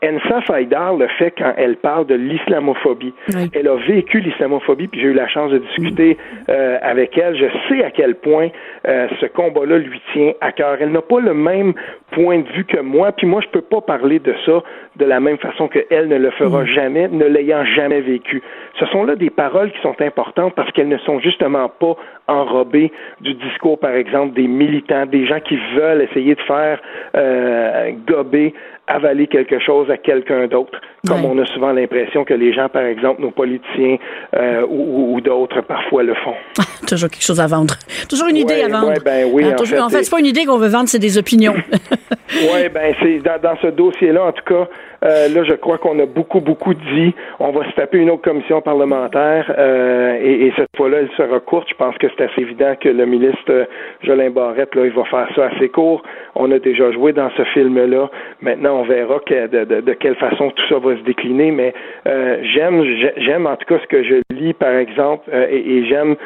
Ensa 0.05 0.41
Faidar 0.43 0.97
le 0.97 1.09
fait 1.19 1.33
quand 1.37 1.53
elle 1.57 1.77
parle 1.77 2.07
de 2.07 2.15
l'islamophobie. 2.15 3.13
Elle 3.53 3.69
a 3.69 3.77
vécu 3.77 4.21
l'islamophobie, 4.21 4.87
puis 4.87 5.01
j'ai 5.01 5.09
eu 5.09 5.13
la 5.13 5.29
chance 5.29 5.51
de 5.51 5.59
discuter 5.59 6.17
euh, 6.49 6.79
avec 6.83 7.19
elle. 7.19 7.37
Je 7.37 7.47
sais 7.69 7.85
à 7.85 7.91
quel 7.91 8.15
point 8.15 8.49
euh, 8.87 9.09
ce 9.21 9.27
combat-là 9.27 9.79
lui 9.79 10.01
tient 10.13 10.33
à 10.41 10.53
cœur. 10.53 10.77
Elle 10.81 10.93
n'a 10.93 11.03
pas 11.03 11.21
le 11.21 11.35
même 11.35 11.75
point 12.13 12.39
de 12.39 12.49
vue 12.51 12.65
que 12.65 12.81
moi, 12.81 13.13
puis 13.13 13.27
moi 13.27 13.41
je 13.41 13.49
peux 13.49 13.61
pas 13.61 13.81
parler 13.81 14.19
de 14.19 14.35
ça 14.47 14.63
de 14.97 15.05
la 15.05 15.21
même 15.21 15.39
façon 15.39 15.69
qu'elle 15.69 16.09
ne 16.09 16.17
le 16.17 16.31
fera 16.33 16.65
jamais, 16.65 17.09
ne 17.09 17.27
l'ayant 17.27 17.65
jamais 17.65 18.01
vécu. 18.01 18.43
Ce 18.79 18.87
sont 18.87 19.05
là 19.05 19.17
des 19.17 19.31
paroles 19.31 19.71
qui 19.73 19.81
sont 19.81 20.01
importantes 20.01 20.55
parce 20.55 20.71
qu'elles 20.73 20.89
ne 20.89 20.99
sont 20.99 21.21
justement 21.21 21.69
pas 21.69 21.97
enrobées 22.27 22.93
du 23.21 23.35
discours, 23.35 23.79
par 23.79 23.93
exemple, 23.93 24.35
des 24.35 24.49
militants, 24.49 25.07
des 25.07 25.27
gens 25.27 25.41
qui 25.41 25.59
veulent 25.77 26.03
essayer 26.03 26.35
de 26.35 26.41
faire 26.43 26.81
euh, 27.17 27.93
gober 28.07 28.55
avaler 28.89 29.26
quelque 29.26 29.61
chose 29.61 29.91
à 29.91 29.99
quelqu'un 29.99 30.47
d'autre, 30.47 30.80
comme 31.07 31.24
on 31.24 31.39
a 31.39 31.47
souvent 31.47 31.72
l'impression 31.72 32.24
que 32.24 32.34
les 32.34 32.53
gens, 32.53 32.68
par 32.68 32.82
exemple, 32.82 33.20
nos 33.20 33.30
politiciens 33.30 33.99
euh, 34.34 34.66
ou, 34.68 35.20
d'autres, 35.20 35.61
parfois 35.61 36.03
le 36.03 36.14
font. 36.14 36.34
Toujours 36.89 37.11
quelque 37.11 37.24
chose 37.24 37.41
à 37.41 37.47
vendre. 37.47 37.74
Toujours 38.09 38.28
une 38.28 38.36
idée 38.36 38.62
à 38.62 38.68
vendre. 38.68 38.95
ben 39.05 39.28
oui, 39.30 39.45
hein, 39.45 39.57
en, 39.59 39.64
fait, 39.64 39.78
en 39.78 39.89
fait 39.91 40.03
c'est 40.03 40.11
pas 40.11 40.20
une 40.20 40.26
idée 40.26 40.47
qu'on 40.47 40.59
veut 40.59 40.68
vendre, 40.68 40.89
c'est 40.89 40.99
des 40.99 41.18
opinions. 41.18 41.55
oui, 42.31 42.68
ben 42.72 42.95
c'est 43.01 43.18
dans, 43.18 43.41
dans, 43.41 43.57
ce 43.57 43.68
dossier-là, 43.68 44.24
en 44.24 44.33
tout 44.33 44.45
cas, 44.45 44.68
euh, 45.05 45.29
là, 45.29 45.45
je 45.45 45.55
crois 45.55 45.79
qu'on 45.79 45.99
a 45.99 46.07
beaucoup, 46.07 46.41
beaucoup 46.41 46.74
dit. 46.74 47.14
On 47.39 47.51
va 47.53 47.68
se 47.70 47.74
taper 47.74 47.99
une 47.99 48.11
autre 48.11 48.22
commission 48.22 48.61
parlementaire 48.61 49.53
euh, 49.57 50.18
et, 50.20 50.47
et, 50.47 50.53
cette 50.57 50.76
fois-là, 50.76 50.99
elle 50.99 51.11
sera 51.16 51.41
courte. 51.41 51.68
Je 51.70 51.74
pense 51.74 51.97
que 51.99 52.07
c'est 52.09 52.24
assez 52.24 52.41
évident 52.43 52.74
que 52.81 52.89
le 52.89 53.07
ministre 53.07 53.68
Jolin 54.03 54.31
Barrette, 54.31 54.74
là, 54.74 54.87
il 54.87 54.93
va 54.93 55.05
faire 55.05 55.29
ça 55.35 55.51
assez 55.55 55.68
court. 55.68 56.03
On 56.35 56.51
a 56.51 56.59
déjà 56.59 56.91
joué 56.93 57.12
dans 57.12 57.31
ce 57.37 57.45
film-là. 57.45 58.11
Maintenant, 58.43 58.81
on 58.81 58.85
verra 58.85 59.20
que, 59.20 59.47
de, 59.47 59.81
de, 59.81 59.93
quelle 59.95 60.16
façon 60.16 60.51
tout 60.51 60.68
ça 60.68 60.79
va 60.79 60.97
se 60.97 61.03
décliner. 61.03 61.51
Mais 61.51 61.72
euh, 62.07 62.39
j'aime, 62.43 62.85
j'aime 63.18 63.47
en 63.47 63.57
tout 63.57 63.66
cas 63.66 63.81
ce 63.81 63.87
que 63.87 64.03
je 64.03 64.28
par 64.59 64.74
exemple, 64.74 65.28
euh, 65.32 65.47
et, 65.51 65.84
j'aime 65.86 66.16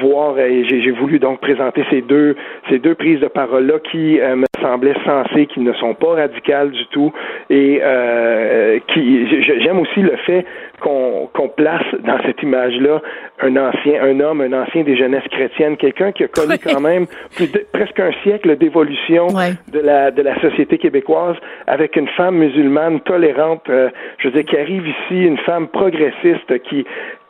voir. 0.00 0.38
Et 0.38 0.64
j'ai, 0.64 0.90
voulu 0.90 1.18
donc 1.18 1.40
présenter 1.40 1.84
ces 1.90 2.02
deux, 2.02 2.36
ces 2.68 2.78
deux 2.78 2.94
prises 2.94 3.20
de 3.20 3.28
parole-là 3.28 3.78
qui 3.90 4.20
euh, 4.20 4.36
me 4.36 4.46
semblaient 4.60 4.96
sensées, 5.04 5.46
qui 5.46 5.60
ne 5.60 5.72
sont 5.74 5.94
pas 5.94 6.14
radicales 6.14 6.70
du 6.70 6.86
tout, 6.86 7.12
et 7.50 7.80
euh, 7.82 8.78
qui. 8.88 9.26
J'aime 9.60 9.80
aussi 9.80 10.00
le 10.00 10.16
fait 10.26 10.44
qu'on 10.82 11.48
place 11.56 11.84
dans 12.04 12.20
cette 12.24 12.42
image-là 12.42 13.00
un 13.40 13.56
ancien, 13.56 14.02
un 14.02 14.20
homme, 14.20 14.40
un 14.40 14.52
ancien 14.52 14.82
des 14.82 14.96
jeunesses 14.96 15.26
chrétiennes, 15.30 15.76
quelqu'un 15.76 16.12
qui 16.12 16.24
a 16.24 16.28
connu 16.28 16.56
quand 16.58 16.80
même 16.80 17.06
plus 17.34 17.50
de, 17.50 17.64
presque 17.72 17.98
un 18.00 18.12
siècle 18.22 18.56
d'évolution 18.56 19.28
de 19.28 19.80
la 19.80 20.10
de 20.10 20.22
la 20.22 20.40
société 20.40 20.78
québécoise, 20.78 21.36
avec 21.66 21.96
une 21.96 22.08
femme 22.08 22.36
musulmane 22.36 23.00
tolérante, 23.00 23.68
euh, 23.68 23.88
je 24.18 24.28
veux 24.28 24.34
dire, 24.34 24.44
qui 24.44 24.56
arrive 24.56 24.86
ici, 24.86 25.24
une 25.24 25.38
femme 25.38 25.68
progressiste 25.68 26.58
qui 26.62 26.84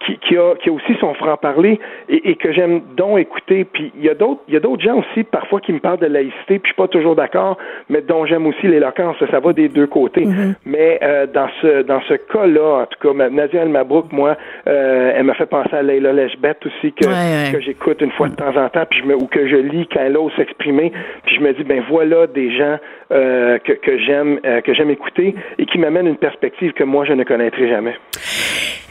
qui, 0.07 0.19
qui, 0.19 0.37
a, 0.37 0.55
qui 0.57 0.69
a 0.69 0.73
aussi 0.73 0.95
son 1.01 1.15
franc-parler 1.15 1.79
et, 2.09 2.31
et, 2.31 2.37
que 2.37 2.53
j'aime 2.53 2.83
donc 2.97 3.19
écouter. 3.19 3.65
Puis 3.65 3.93
il 3.97 4.05
y 4.05 4.09
a 4.09 4.15
d'autres 4.15 4.41
il 4.49 4.55
y 4.55 4.57
a 4.57 4.61
d'autres 4.61 4.83
gens 4.83 4.99
aussi 4.99 5.25
parfois 5.25 5.61
qui 5.61 5.73
me 5.73 5.79
parlent 5.79 5.99
de 5.99 6.07
laïcité, 6.07 6.59
puis 6.59 6.61
je 6.65 6.69
suis 6.69 6.75
pas 6.75 6.89
toujours 6.89 7.15
d'accord, 7.15 7.57
mais 7.89 8.01
dont 8.01 8.27
j'aime 8.27 8.47
aussi 8.47 8.67
l'éloquence. 8.67 9.17
Ça 9.31 9.41
va 9.41 9.53
des 9.53 9.69
deux 9.69 9.87
côtés. 9.87 10.25
Mm-hmm. 10.25 10.55
Mais 10.67 10.99
euh, 11.03 11.27
dans 11.27 11.49
ce 11.61 11.83
dans 11.83 12.01
ce 12.03 12.15
cas-là, 12.15 12.83
en 12.83 12.87
tout 12.87 13.09
cas, 13.09 13.15
Nadia 13.43 13.62
El 13.62 13.68
Mabrouk, 13.68 14.12
moi, 14.12 14.36
euh, 14.66 15.12
elle 15.14 15.24
m'a 15.24 15.34
fait 15.34 15.47
penser 15.47 15.74
à 15.74 15.82
Leila 15.82 16.12
Leshbet 16.12 16.57
aussi 16.64 16.93
que, 16.93 17.53
que 17.53 17.61
j'écoute 17.61 18.01
une 18.01 18.12
fois 18.12 18.28
de 18.28 18.36
temps 18.36 18.57
en 18.57 18.68
temps, 18.68 18.84
puis 18.88 19.01
je 19.01 19.07
me 19.07 19.16
ou 19.16 19.26
que 19.26 19.49
je 19.49 19.57
lis 19.57 19.88
quand 19.93 20.01
elle 20.01 20.16
ose 20.16 20.32
s'exprimer, 20.36 20.93
puis 21.24 21.36
je 21.36 21.40
me 21.40 21.53
dis 21.53 21.64
ben 21.64 21.82
voilà 21.88 22.26
des 22.26 22.57
gens 22.57 22.78
euh, 23.11 23.59
que, 23.59 23.72
que 23.72 23.99
j'aime 23.99 24.38
euh, 24.45 24.61
que 24.61 24.74
j'aime 24.74 24.90
écouter 24.90 25.34
et 25.59 25.66
qui 25.66 25.78
m'amènent 25.78 26.07
une 26.07 26.16
perspective 26.16 26.72
que 26.72 26.84
moi 26.84 27.05
je 27.05 27.12
ne 27.12 27.24
connaîtrai 27.24 27.68
jamais. 27.68 27.95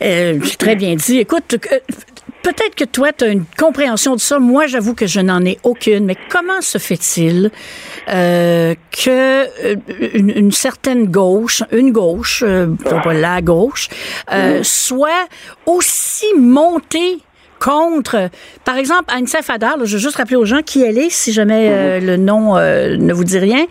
Euh, 0.01 0.39
très 0.57 0.75
bien 0.75 0.95
dit. 0.95 1.19
Écoute, 1.19 1.55
euh, 1.71 1.79
peut-être 2.41 2.75
que 2.75 2.83
toi, 2.83 3.11
tu 3.13 3.23
as 3.25 3.27
une 3.27 3.45
compréhension 3.57 4.15
de 4.15 4.19
ça. 4.19 4.39
Moi, 4.39 4.67
j'avoue 4.67 4.93
que 4.93 5.07
je 5.07 5.19
n'en 5.19 5.43
ai 5.45 5.59
aucune. 5.63 6.05
Mais 6.05 6.17
comment 6.29 6.61
se 6.61 6.77
fait-il 6.77 7.51
euh, 8.09 8.75
que 8.91 9.09
euh, 9.09 9.75
une, 10.13 10.51
certaine 10.51 11.05
gauche, 11.05 11.63
une 11.71 11.91
gauche, 11.91 12.43
euh, 12.45 12.67
pas 12.83 13.13
la 13.13 13.41
gauche, 13.41 13.89
euh, 14.31 14.61
soit 14.63 15.27
aussi 15.65 16.25
montée 16.37 17.19
contre, 17.63 18.29
par 18.65 18.77
exemple, 18.77 19.05
Anissa 19.07 19.41
Fadar, 19.41 19.77
je 19.83 19.93
veux 19.93 20.01
juste 20.01 20.15
rappeler 20.15 20.35
aux 20.35 20.45
gens 20.45 20.61
qui 20.65 20.81
elle 20.81 20.97
est, 20.97 21.11
si 21.11 21.31
jamais 21.31 21.69
euh, 21.69 21.99
mhm. 21.99 22.07
le 22.07 22.17
nom 22.17 22.57
euh, 22.57 22.97
ne 22.97 23.13
vous 23.13 23.23
dit 23.23 23.37
rien. 23.37 23.65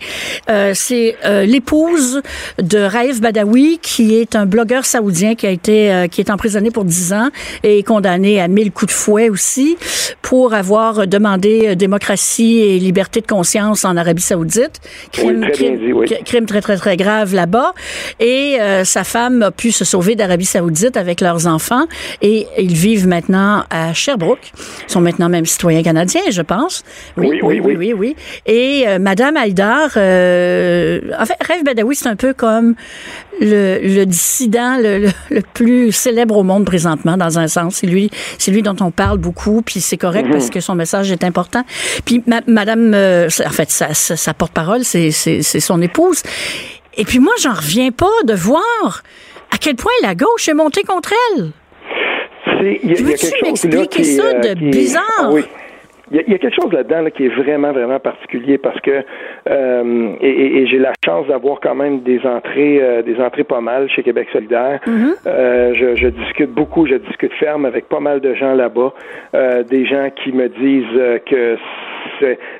Euh, 0.49 0.71
c'est 0.73 1.15
l'épouse 1.45 2.21
de 2.61 2.79
Raif 2.79 3.19
Badawi, 3.19 3.79
qui 3.81 4.15
est 4.15 4.35
un 4.35 4.45
blogueur 4.45 4.85
saoudien 4.85 5.35
qui 5.35 5.45
a 5.45 5.49
été, 5.49 6.07
qui 6.09 6.21
est 6.21 6.29
emprisonné 6.29 6.71
pour 6.71 6.85
10 6.85 7.13
ans 7.13 7.29
et 7.63 7.83
condamné 7.83 8.41
à 8.41 8.47
1000 8.47 8.71
coups 8.71 8.93
de 8.93 8.97
fouet 8.97 9.29
aussi 9.29 9.77
pour 10.21 10.53
avoir 10.53 11.07
demandé 11.07 11.75
démocratie 11.75 12.59
et 12.59 12.79
liberté 12.79 13.21
de 13.21 13.27
conscience 13.27 13.83
en 13.83 13.97
Arabie 13.97 14.21
Saoudite. 14.21 14.79
Crime, 15.11 15.45
très, 15.51 16.23
crime 16.23 16.45
très, 16.45 16.61
très, 16.61 16.77
très 16.77 16.97
grave 16.97 17.35
là-bas. 17.35 17.73
Et 18.19 18.57
sa 18.83 19.03
femme 19.03 19.43
a 19.43 19.51
pu 19.51 19.71
se 19.71 19.83
sauver 19.83 20.15
d'Arabie 20.15 20.45
Saoudite 20.45 20.95
avec 20.97 21.21
leurs 21.21 21.47
enfants 21.47 21.85
et 22.21 22.47
ils 22.57 22.73
vivent 22.73 23.07
maintenant 23.07 23.63
à 23.69 23.80
à 23.87 23.93
Sherbrooke. 23.93 24.51
Ils 24.87 24.91
sont 24.91 25.01
maintenant 25.01 25.29
même 25.29 25.45
citoyens 25.45 25.83
canadiens, 25.83 26.21
je 26.29 26.41
pense. 26.41 26.83
Oui, 27.17 27.39
oui, 27.43 27.59
oui. 27.63 27.75
Oui, 27.77 27.93
oui, 27.93 28.15
Et 28.45 28.85
euh, 28.87 28.99
Madame 28.99 29.37
Haïdar, 29.37 29.91
euh, 29.97 30.99
en 31.19 31.25
fait, 31.25 31.37
Rêve 31.41 31.63
Badawi, 31.63 31.95
c'est 31.95 32.07
un 32.07 32.15
peu 32.15 32.33
comme 32.33 32.75
le, 33.39 34.03
dissident 34.05 34.77
le, 34.77 35.09
plus 35.53 35.91
célèbre 35.91 36.37
au 36.37 36.43
monde 36.43 36.65
présentement, 36.65 37.17
dans 37.17 37.39
un 37.39 37.47
sens. 37.47 37.75
C'est 37.75 37.87
lui, 37.87 38.09
c'est 38.37 38.51
lui 38.51 38.61
dont 38.61 38.75
on 38.81 38.91
parle 38.91 39.17
beaucoup, 39.17 39.61
puis 39.61 39.81
c'est 39.81 39.97
correct 39.97 40.27
parce 40.31 40.45
mhm. 40.45 40.51
que 40.51 40.59
son 40.59 40.75
message 40.75 41.11
est 41.11 41.23
important. 41.23 41.63
Puis 42.05 42.23
Madame, 42.47 42.93
euh, 42.93 43.29
en 43.45 43.51
fait, 43.51 43.71
sa, 43.71 43.93
sa 43.93 44.33
porte-parole, 44.33 44.83
c'est 44.83 45.11
son 45.11 45.81
épouse. 45.81 46.21
Et 46.97 47.05
puis 47.05 47.19
moi, 47.19 47.33
j'en 47.41 47.53
reviens 47.53 47.91
pas 47.91 48.07
de 48.25 48.33
voir 48.33 49.03
à 49.51 49.57
quel 49.57 49.75
point 49.75 49.91
la 50.01 50.15
gauche 50.15 50.47
est 50.47 50.53
montée 50.53 50.83
contre 50.83 51.13
elle. 51.33 51.51
Il 52.61 52.89
y, 52.89 52.93
a, 52.93 52.95
quelque 52.95 53.45
chose 53.45 53.65
là 53.65 53.85
qui, 53.85 54.05
ça 54.05 54.23
euh, 54.23 54.53
de 54.53 54.69
bizarre? 54.69 55.03
Ah 55.19 55.29
oui. 55.31 55.41
Il 56.13 56.17
y, 56.17 56.33
a, 56.33 56.37
quelque 56.37 56.61
chose 56.61 56.73
là-dedans 56.73 57.09
qui 57.09 57.25
est 57.25 57.29
vraiment, 57.29 57.71
vraiment 57.71 57.99
particulier 57.99 58.57
parce 58.57 58.79
que 58.81 59.01
euh, 59.49 60.09
et, 60.19 60.67
j'ai 60.67 60.77
la 60.77 60.91
chance 61.05 61.25
d'avoir 61.27 61.61
quand 61.61 61.73
même 61.73 62.01
des 62.01 62.19
entrées 62.25 62.79
euh, 62.81 63.01
des 63.01 63.17
entrées 63.21 63.45
pas 63.45 63.61
mal 63.61 63.89
chez 63.89 64.03
Québec 64.03 64.27
solidaire. 64.33 64.81
Mm-hmm. 64.85 65.73
je, 65.73 65.95
je, 65.95 66.07
discute 66.09 66.51
beaucoup, 66.51 66.85
je 66.85 66.95
discute 66.95 67.31
ferme 67.35 67.65
avec 67.65 67.87
pas 67.87 68.01
mal 68.01 68.19
de 68.19 68.33
gens 68.33 68.53
là-bas, 68.55 68.93
des 69.69 69.85
gens 69.85 70.09
qui 70.21 70.33
me 70.33 70.49
disent 70.49 71.21
que 71.25 71.57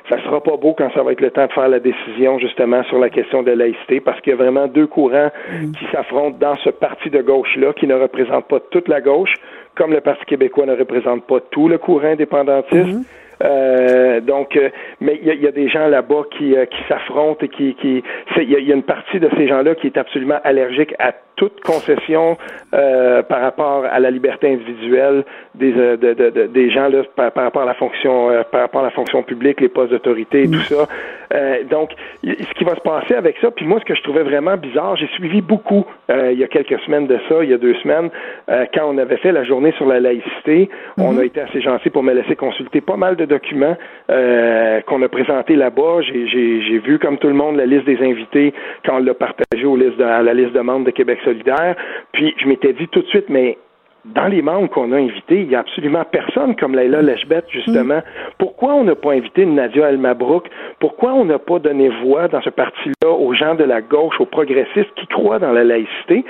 ça 0.08 0.22
sera 0.24 0.42
pas 0.42 0.56
beau 0.56 0.74
quand 0.76 0.90
ça 0.94 1.02
va 1.02 1.12
être 1.12 1.20
le 1.20 1.30
temps 1.30 1.46
de 1.46 1.52
faire 1.52 1.68
la 1.68 1.80
décision 1.80 2.38
justement 2.38 2.82
sur 2.84 2.98
la 2.98 3.10
question 3.10 3.42
de 3.42 3.52
laïcité 3.52 4.00
parce 4.00 4.20
qu'il 4.20 4.30
y 4.30 4.34
a 4.34 4.36
vraiment 4.36 4.66
deux 4.66 4.86
courants 4.86 5.30
mm. 5.50 5.72
qui 5.72 5.84
s'affrontent 5.92 6.36
dans 6.38 6.56
ce 6.56 6.70
parti 6.70 7.10
de 7.10 7.20
gauche-là 7.22 7.72
qui 7.74 7.86
ne 7.86 7.94
représente 7.94 8.46
pas 8.48 8.60
toute 8.70 8.88
la 8.88 9.00
gauche, 9.00 9.34
comme 9.74 9.92
le 9.92 10.00
Parti 10.00 10.24
québécois 10.24 10.66
ne 10.66 10.76
représente 10.76 11.26
pas 11.26 11.40
tout 11.50 11.68
le 11.68 11.78
courant 11.78 12.08
indépendantiste. 12.08 12.88
Mm-hmm. 12.88 13.04
Euh, 13.44 14.20
donc, 14.20 14.56
euh, 14.56 14.68
mais 15.00 15.18
il 15.22 15.42
y, 15.42 15.46
a, 15.46 15.50
des 15.50 15.68
gens 15.68 15.88
là-bas 15.88 16.22
qui, 16.36 16.56
euh, 16.56 16.64
qui 16.66 16.78
s'affrontent 16.88 17.44
et 17.44 17.48
qui, 17.48 17.74
qui 17.74 18.02
il 18.36 18.50
y, 18.50 18.72
a 18.72 18.74
une 18.74 18.82
partie 18.82 19.18
de 19.18 19.28
ces 19.36 19.48
gens-là 19.48 19.74
qui 19.74 19.88
est 19.88 19.96
absolument 19.96 20.38
allergique 20.44 20.94
à 20.98 21.12
toute 21.34 21.60
concession 21.62 22.36
par 22.70 23.40
rapport 23.40 23.84
à 23.84 23.98
la 23.98 24.10
liberté 24.10 24.52
individuelle 24.52 25.24
des 25.54 25.72
de, 25.72 25.96
de, 25.96 26.46
des 26.46 26.70
gens 26.70 26.88
là 26.88 27.02
par, 27.16 27.32
rapport 27.34 27.62
à 27.62 27.66
la 27.66 27.74
fonction 27.74 28.28
par 28.50 28.60
rapport 28.60 28.82
à 28.82 28.84
la 28.84 28.90
fonction 28.90 29.22
publique, 29.22 29.60
les 29.60 29.68
postes 29.68 29.90
d'autorité 29.90 30.42
et 30.42 30.50
tout 30.50 30.60
ça. 30.60 30.86
Euh, 31.34 31.64
donc, 31.64 31.90
ce 32.22 32.54
qui 32.54 32.64
va 32.64 32.74
se 32.74 32.80
passer 32.80 33.14
avec 33.14 33.36
ça, 33.40 33.50
puis 33.50 33.66
moi, 33.66 33.80
ce 33.80 33.84
que 33.84 33.94
je 33.94 34.02
trouvais 34.02 34.22
vraiment 34.22 34.56
bizarre, 34.56 34.96
j'ai 34.96 35.08
suivi 35.08 35.40
beaucoup 35.40 35.84
il 36.08 36.38
y 36.38 36.44
a 36.44 36.46
quelques 36.46 36.78
semaines 36.80 37.06
de 37.06 37.18
ça, 37.28 37.42
il 37.42 37.50
y 37.50 37.54
a 37.54 37.58
deux 37.58 37.74
semaines, 37.76 38.10
quand 38.48 38.86
on 38.86 38.98
avait 38.98 39.16
fait 39.16 39.32
la 39.32 39.44
journée 39.44 39.72
sur 39.78 39.86
la 39.86 39.98
laïcité, 39.98 40.68
on 40.98 41.16
a 41.16 41.24
été 41.24 41.40
assez 41.40 41.62
gentil 41.62 41.88
pour 41.88 42.02
me 42.02 42.12
laisser 42.12 42.36
consulter 42.36 42.82
pas 42.82 42.96
mal 42.96 43.16
de 43.16 43.24
documents 43.24 43.76
qu'on 44.08 45.02
a 45.02 45.08
présentés 45.08 45.56
là-bas. 45.56 46.02
J'ai 46.02 46.78
vu, 46.84 46.98
comme 46.98 47.16
tout 47.16 47.28
le 47.28 47.34
monde, 47.34 47.56
la 47.56 47.64
liste 47.64 47.86
des 47.86 47.98
invités 47.98 48.52
quand 48.84 48.96
on 48.96 48.98
l'a 48.98 49.14
partagé 49.14 49.64
aux 49.64 49.76
listes 49.76 50.00
à 50.00 50.22
la 50.22 50.34
liste 50.34 50.52
de 50.52 50.60
membres 50.60 50.84
de 50.84 50.90
Québec 50.90 51.18
solidaire. 51.24 51.76
Puis 52.12 52.34
je 52.38 52.46
m'étais 52.46 52.74
dit 52.74 52.88
tout 52.88 53.00
de 53.00 53.08
suite, 53.08 53.28
mais 53.28 53.56
dans 54.04 54.26
les 54.26 54.42
membres 54.42 54.68
qu'on 54.68 54.90
a 54.90 54.96
invités, 54.96 55.42
il 55.42 55.48
n'y 55.48 55.54
a 55.54 55.60
absolument 55.60 56.02
personne 56.10 56.56
comme 56.56 56.74
Leila 56.74 57.02
Lechbet, 57.02 57.44
justement. 57.48 58.00
Pourquoi 58.36 58.74
on 58.74 58.82
n'a 58.82 58.96
pas 58.96 59.12
invité 59.12 59.46
Nadia 59.46 59.88
El 59.88 59.98
Mabrouk? 59.98 60.48
Pourquoi 60.80 61.12
on 61.12 61.24
n'a 61.24 61.38
pas 61.38 61.60
donné 61.60 61.88
voix 62.02 62.26
dans 62.26 62.42
ce 62.42 62.50
parti-là 62.50 63.10
aux 63.10 63.32
gens 63.32 63.54
de 63.54 63.62
la 63.62 63.80
gauche, 63.80 64.16
aux 64.18 64.26
progressistes 64.26 64.92
qui 64.96 65.06
croient 65.06 65.38
dans 65.38 65.52
la 65.52 65.62
laïcité? 65.62 66.24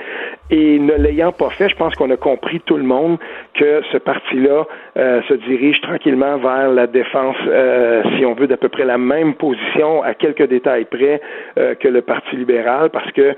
Et 0.51 0.77
ne 0.77 0.93
l'ayant 0.93 1.31
pas 1.31 1.49
fait, 1.49 1.67
je 1.67 1.75
pense 1.75 1.95
qu'on 1.95 2.11
a 2.11 2.17
compris 2.17 2.59
tout 2.59 2.77
le 2.77 2.83
monde 2.83 3.17
que 3.55 3.81
ce 3.91 3.97
parti-là 3.97 4.67
euh, 4.97 5.21
se 5.27 5.33
dirige 5.33 5.81
tranquillement 5.81 6.37
vers 6.37 6.69
la 6.69 6.85
défense, 6.85 7.37
euh, 7.47 8.03
si 8.15 8.25
on 8.25 8.35
veut, 8.35 8.45
d'à 8.45 8.57
peu 8.57 8.69
près 8.69 8.85
la 8.85 8.99
même 8.99 9.33
position, 9.33 10.03
à 10.03 10.13
quelques 10.13 10.47
détails 10.47 10.85
près, 10.85 11.21
euh, 11.57 11.73
que 11.73 11.87
le 11.87 12.03
Parti 12.03 12.35
libéral, 12.35 12.91
parce 12.91 13.09
que 13.13 13.33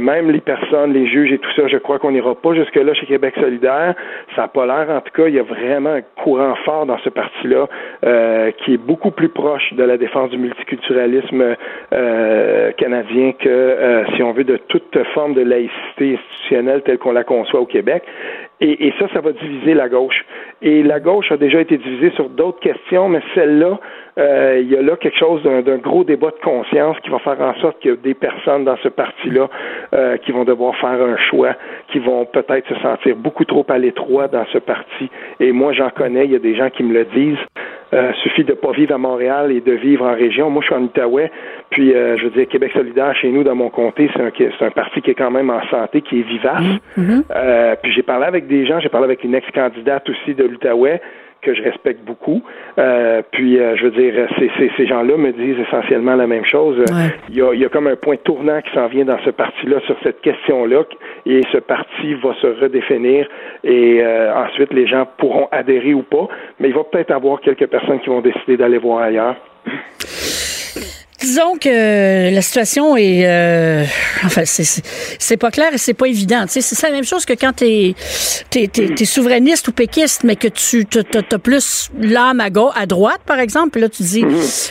même 0.00 0.30
les 0.30 0.40
personnes, 0.40 0.92
les 0.92 1.06
juges 1.06 1.30
et 1.30 1.38
tout 1.38 1.50
ça, 1.54 1.68
je 1.68 1.76
crois 1.76 1.98
qu'on 1.98 2.10
n'ira 2.10 2.34
pas 2.34 2.54
jusque-là 2.54 2.94
chez 2.94 3.06
Québec 3.06 3.34
solidaire 3.38 3.67
ça 4.36 4.42
n'a 4.42 4.48
pas 4.48 4.66
l'air, 4.66 4.90
en 4.90 5.00
tout 5.00 5.12
cas, 5.14 5.28
il 5.28 5.34
y 5.34 5.38
a 5.38 5.42
vraiment 5.42 5.90
un 5.90 6.02
courant 6.22 6.54
fort 6.64 6.86
dans 6.86 6.98
ce 6.98 7.08
parti-là 7.08 7.66
euh, 8.04 8.50
qui 8.52 8.74
est 8.74 8.78
beaucoup 8.78 9.10
plus 9.10 9.28
proche 9.28 9.72
de 9.74 9.82
la 9.82 9.96
défense 9.96 10.30
du 10.30 10.38
multiculturalisme 10.38 11.56
euh, 11.92 12.72
canadien 12.72 13.32
que, 13.32 13.48
euh, 13.48 14.04
si 14.14 14.22
on 14.22 14.32
veut, 14.32 14.44
de 14.44 14.56
toute 14.56 14.98
forme 15.14 15.34
de 15.34 15.42
laïcité 15.42 16.18
institutionnelle 16.18 16.82
telle 16.82 16.98
qu'on 16.98 17.12
la 17.12 17.24
conçoit 17.24 17.60
au 17.60 17.66
Québec. 17.66 18.02
Et, 18.60 18.88
et, 18.88 18.94
ça, 18.98 19.06
ça 19.14 19.20
va 19.20 19.32
diviser 19.32 19.74
la 19.74 19.88
gauche. 19.88 20.24
Et 20.62 20.82
la 20.82 20.98
gauche 20.98 21.30
a 21.30 21.36
déjà 21.36 21.60
été 21.60 21.76
divisée 21.78 22.10
sur 22.16 22.28
d'autres 22.28 22.58
questions, 22.58 23.08
mais 23.08 23.20
celle-là, 23.34 23.78
euh, 24.18 24.58
il 24.60 24.70
y 24.70 24.76
a 24.76 24.82
là 24.82 24.96
quelque 24.96 25.18
chose 25.18 25.42
d'un 25.42 25.78
gros 25.78 26.04
débat 26.04 26.30
de 26.30 26.42
conscience 26.42 26.96
qui 27.00 27.10
va 27.10 27.18
faire 27.20 27.40
en 27.40 27.54
sorte 27.60 27.78
qu'il 27.80 27.90
y 27.90 27.94
a 27.94 27.96
des 27.96 28.14
personnes 28.14 28.64
dans 28.64 28.76
ce 28.78 28.88
parti-là 28.88 29.48
euh, 29.94 30.16
qui 30.18 30.32
vont 30.32 30.44
devoir 30.44 30.74
faire 30.76 31.00
un 31.02 31.16
choix, 31.16 31.54
qui 31.92 31.98
vont 31.98 32.24
peut-être 32.24 32.68
se 32.68 32.80
sentir 32.80 33.16
beaucoup 33.16 33.44
trop 33.44 33.64
à 33.68 33.78
l'étroit 33.78 34.28
dans 34.28 34.44
ce 34.52 34.58
parti. 34.58 35.08
Et 35.40 35.52
moi, 35.52 35.72
j'en 35.72 35.90
connais, 35.90 36.24
il 36.24 36.32
y 36.32 36.36
a 36.36 36.40
des 36.40 36.56
gens 36.56 36.70
qui 36.70 36.82
me 36.82 36.92
le 36.92 37.04
disent. 37.04 37.38
Euh, 37.94 38.12
suffit 38.22 38.44
de 38.44 38.52
pas 38.52 38.72
vivre 38.72 38.94
à 38.94 38.98
Montréal 38.98 39.50
et 39.50 39.62
de 39.62 39.72
vivre 39.72 40.04
en 40.04 40.12
région. 40.12 40.50
Moi, 40.50 40.60
je 40.60 40.66
suis 40.66 40.74
en 40.74 40.82
Outaouais, 40.82 41.30
puis 41.70 41.94
euh, 41.94 42.18
je 42.18 42.24
veux 42.24 42.30
dire, 42.30 42.46
Québec 42.46 42.72
solidaire, 42.74 43.16
chez 43.16 43.30
nous, 43.30 43.44
dans 43.44 43.54
mon 43.54 43.70
comté, 43.70 44.10
c'est 44.12 44.20
un, 44.20 44.30
c'est 44.36 44.64
un 44.66 44.70
parti 44.70 45.00
qui 45.00 45.12
est 45.12 45.14
quand 45.14 45.30
même 45.30 45.48
en 45.48 45.66
santé, 45.70 46.02
qui 46.02 46.20
est 46.20 46.22
vivace. 46.22 46.64
Mm-hmm. 46.98 47.22
euh, 47.34 47.76
puis 47.82 47.90
j'ai 47.92 48.02
parlé 48.02 48.26
avec 48.26 48.46
des 48.46 48.66
gens, 48.66 48.78
j'ai 48.78 48.90
parlé 48.90 49.06
avec 49.06 49.24
une 49.24 49.34
ex-candidate 49.34 50.06
aussi 50.10 50.34
de 50.34 50.44
l'Outaouais, 50.44 51.00
que 51.42 51.54
je 51.54 51.62
respecte 51.62 52.04
beaucoup. 52.04 52.42
Euh, 52.78 53.22
puis, 53.30 53.58
euh, 53.58 53.76
je 53.76 53.84
veux 53.84 53.90
dire, 53.90 54.28
ces 54.76 54.86
gens-là 54.86 55.16
me 55.16 55.32
disent 55.32 55.58
essentiellement 55.66 56.16
la 56.16 56.26
même 56.26 56.44
chose. 56.44 56.82
Il, 57.28 57.36
y 57.36 57.42
a, 57.42 57.52
il, 57.52 57.60
y 57.60 57.64
a, 57.64 57.68
comme 57.68 57.86
un 57.86 57.96
point 57.96 58.16
tournant 58.16 58.60
qui 58.60 58.72
s'en 58.74 58.88
vient 58.88 59.04
dans 59.04 59.18
ce 59.24 59.30
parti-là 59.30 59.80
sur 59.86 59.96
cette 60.02 60.20
question-là, 60.20 60.82
et 61.26 61.42
ce 61.52 61.58
parti 61.58 62.14
va 62.14 62.34
se 62.40 62.46
redéfinir, 62.60 63.28
et 63.64 64.00
euh, 64.02 64.34
ensuite 64.34 64.72
les 64.72 64.86
gens 64.86 65.06
pourront 65.18 65.48
adhérer 65.52 65.94
ou 65.94 66.02
pas, 66.02 66.28
mais 66.58 66.68
il 66.68 66.74
va 66.74 66.84
peut-être 66.84 67.10
avoir 67.10 67.40
quelques 67.40 67.66
personnes 67.66 68.00
qui 68.00 68.08
vont 68.08 68.20
décider 68.20 68.56
d'aller 68.56 68.78
voir 68.78 69.02
ailleurs. 69.02 69.36
Disons 71.20 71.56
que 71.60 72.32
la 72.32 72.42
situation 72.42 72.96
est, 72.96 73.26
euh, 73.26 73.84
enfin, 74.24 74.42
c'est 74.44 75.36
pas 75.36 75.50
clair 75.50 75.74
et 75.74 75.78
c'est 75.78 75.94
pas 75.94 76.06
évident. 76.06 76.44
C'est 76.46 76.82
la 76.82 76.92
même 76.92 77.04
chose 77.04 77.24
que 77.24 77.32
quand 77.32 77.54
t'es 77.54 77.96
es, 78.54 78.70
es, 78.76 79.04
souverainiste 79.04 79.66
ou 79.66 79.72
péquiste, 79.72 80.22
mais 80.22 80.36
que 80.36 80.46
tu 80.46 80.86
as 80.96 81.38
plus 81.38 81.90
l'âme 81.98 82.38
à 82.38 82.50
gauche, 82.50 82.72
à 82.76 82.86
droite, 82.86 83.20
par 83.26 83.40
exemple. 83.40 83.80
Là, 83.80 83.88
tu 83.88 84.04
dis, 84.04 84.24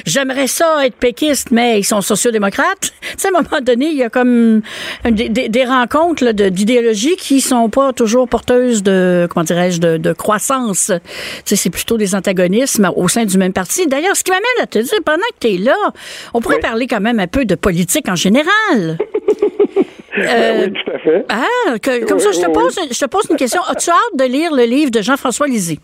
j'aimerais 0.05 0.47
ça 0.47 0.85
être 0.85 0.95
péquiste, 0.95 1.51
mais 1.51 1.79
ils 1.79 1.83
sont 1.83 2.01
sociodémocrates. 2.01 2.93
Tu 3.17 3.23
sais, 3.23 3.29
à 3.29 3.39
un 3.39 3.41
moment 3.41 3.61
donné, 3.61 3.87
il 3.87 3.97
y 3.97 4.03
a 4.03 4.09
comme 4.09 4.61
des, 5.09 5.29
des, 5.29 5.65
rencontres 5.65 6.31
d'idéologies 6.33 7.15
qui 7.15 7.41
sont 7.41 7.69
pas 7.69 7.91
toujours 7.91 8.27
porteuses 8.27 8.83
de, 8.83 9.27
comment 9.29 9.43
dirais-je, 9.43 9.79
de, 9.79 9.97
de, 9.97 10.13
croissance. 10.13 10.91
Tu 10.93 11.41
sais, 11.45 11.55
c'est 11.55 11.69
plutôt 11.71 11.97
des 11.97 12.13
antagonismes 12.13 12.91
au 12.95 13.07
sein 13.07 13.25
du 13.25 13.37
même 13.37 13.53
parti. 13.53 13.87
D'ailleurs, 13.87 14.15
ce 14.15 14.23
qui 14.23 14.31
m'amène 14.31 14.43
à 14.61 14.67
te 14.67 14.77
dire, 14.77 14.99
pendant 15.03 15.23
que 15.39 15.47
tu 15.47 15.55
es 15.55 15.57
là, 15.57 15.73
on 16.37 16.41
pourrait 16.41 16.59
parler 16.59 16.85
quand 16.85 17.01
même 17.01 17.19
un 17.19 17.27
peu 17.27 17.45
de 17.45 17.55
politique 17.55 18.07
en 18.09 18.15
général. 18.15 18.97
Ben 20.17 20.63
oui, 20.63 20.73
tout 20.73 20.91
à 20.91 20.97
fait. 20.97 21.25
Ah, 21.29 21.77
comme 22.07 22.17
ça, 22.17 22.31
je 22.31 22.41
te, 22.41 22.49
pose, 22.49 22.75
je 22.91 22.99
te 22.99 23.05
pose 23.05 23.27
une 23.29 23.35
question. 23.35 23.61
As-tu 23.69 23.91
hâte 23.91 24.17
de 24.17 24.23
lire 24.23 24.51
le 24.51 24.63
livre 24.63 24.89
de 24.89 24.99
Jean-François 24.99 25.45
Lisée? 25.45 25.77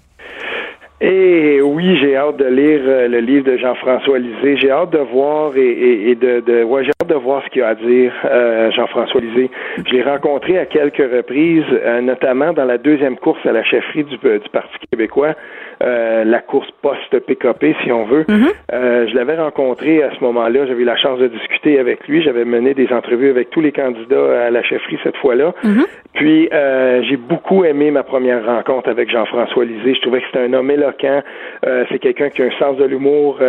Eh 1.02 1.62
oui, 1.62 1.98
j'ai 2.00 2.16
hâte 2.16 2.38
de 2.38 2.46
lire 2.46 2.80
euh, 2.86 3.10
le 3.10 3.20
livre 3.20 3.44
de 3.46 3.58
Jean-François 3.58 4.20
Lisée. 4.20 4.56
J'ai 4.56 4.72
hâte 4.72 4.92
de 4.92 5.00
voir 5.00 5.52
et, 5.58 6.16
de, 6.16 6.40
de 6.40 6.64
ouais, 6.64 6.86
j'ai 6.86 6.92
hâte 7.02 7.10
de 7.10 7.16
voir 7.16 7.44
ce 7.44 7.50
qu'il 7.50 7.62
a 7.62 7.68
à 7.68 7.76
dire, 7.76 8.14
euh, 8.24 8.72
Jean-François 8.72 9.20
Lisée. 9.20 9.52
Je 9.86 9.92
l'ai 9.92 10.02
rencontré 10.02 10.58
à 10.58 10.66
quelques 10.66 10.98
reprises, 11.14 11.66
euh, 11.74 12.00
notamment 12.00 12.54
dans 12.54 12.64
la 12.64 12.78
deuxième 12.78 13.18
course 13.18 13.46
à 13.46 13.52
la 13.52 13.66
chefferie 13.66 14.06
du, 14.06 14.18
du 14.18 14.50
Parti 14.54 14.74
québécois. 14.90 15.36
Euh, 15.84 16.24
la 16.24 16.40
course 16.40 16.70
post-PKP, 16.82 17.76
si 17.84 17.92
on 17.92 18.06
veut. 18.06 18.26
Mhm. 18.30 18.48
euh, 18.74 19.06
je 19.08 19.16
l'avais 19.16 19.36
rencontré 19.36 20.02
à 20.02 20.12
ce 20.16 20.24
moment-là. 20.24 20.66
J'avais 20.66 20.84
eu 20.84 20.86
la 20.86 20.96
chance 20.96 21.20
de 21.20 21.28
discuter 21.28 21.78
avec 21.78 22.08
lui. 22.08 22.24
J'avais 22.24 22.46
mené 22.46 22.74
des 22.74 22.88
entrevues 22.94 23.30
avec 23.30 23.50
tous 23.50 23.60
les 23.60 23.72
candidats 23.74 24.46
à 24.46 24.50
la 24.50 24.64
chefferie 24.64 24.98
cette 25.04 25.18
fois-là. 25.18 25.54
Mhm. 25.64 25.86
Puis, 26.14 26.48
euh, 26.54 27.02
j'ai 27.04 27.18
beaucoup 27.18 27.66
aimé 27.66 27.92
ma 27.92 28.04
première 28.04 28.46
rencontre 28.46 28.90
avec 28.90 29.10
Jean-François 29.12 29.66
Lisée. 29.66 29.96
Je 29.96 30.02
trouvais 30.02 30.22
que 30.22 30.28
c'était 30.28 30.46
un 30.46 30.54
homme 30.54 30.72
éloquent. 30.72 31.22
C'est 31.64 32.00
quelqu'un 32.00 32.30
qui 32.30 32.44
a 32.44 32.46
un 32.46 32.60
sens 32.60 32.78
de 32.78 32.86
l'humour. 32.86 33.40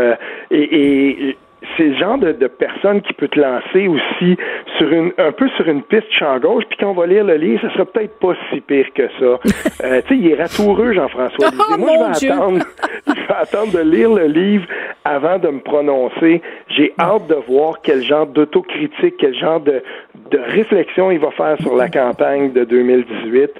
et, 0.50 1.28
et 1.30 1.36
c'est 1.76 1.84
le 1.84 1.96
genre 1.96 2.18
de, 2.18 2.32
de, 2.32 2.46
personne 2.46 3.00
qui 3.02 3.12
peut 3.12 3.28
te 3.28 3.38
lancer 3.38 3.88
aussi 3.88 4.36
sur 4.78 4.92
une 4.92 5.12
un 5.18 5.32
peu 5.32 5.48
sur 5.56 5.68
une 5.68 5.82
piste 5.82 6.10
champ 6.10 6.38
gauche, 6.38 6.64
puis 6.68 6.78
quand 6.78 6.90
on 6.90 6.94
va 6.94 7.06
lire 7.06 7.24
le 7.24 7.36
livre, 7.36 7.60
ça 7.62 7.72
sera 7.72 7.84
peut-être 7.84 8.18
pas 8.18 8.34
si 8.50 8.60
pire 8.60 8.86
que 8.94 9.08
ça. 9.18 9.24
euh, 9.84 10.02
tu 10.06 10.08
sais, 10.08 10.20
il 10.20 10.30
est 10.30 10.34
ratoureux, 10.34 10.92
Jean-François. 10.92 11.50
Oh, 11.52 11.78
Moi, 11.78 11.90
je 12.20 12.26
vais 12.26 12.32
attendre, 12.32 12.64
je 13.06 13.12
vais 13.12 13.34
attendre 13.34 13.72
de 13.72 13.80
lire 13.80 14.10
le 14.10 14.26
livre 14.26 14.66
avant 15.04 15.38
de 15.38 15.48
me 15.48 15.60
prononcer. 15.60 16.42
J'ai 16.68 16.92
hâte 16.98 17.26
de 17.28 17.36
voir 17.48 17.80
quel 17.82 18.02
genre 18.02 18.26
d'autocritique, 18.26 19.16
quel 19.18 19.34
genre 19.34 19.60
de, 19.60 19.82
de 20.30 20.38
réflexion 20.38 21.10
il 21.10 21.18
va 21.18 21.30
faire 21.32 21.56
sur 21.60 21.76
la 21.76 21.88
campagne 21.88 22.52
de 22.52 22.64
2018. 22.64 23.50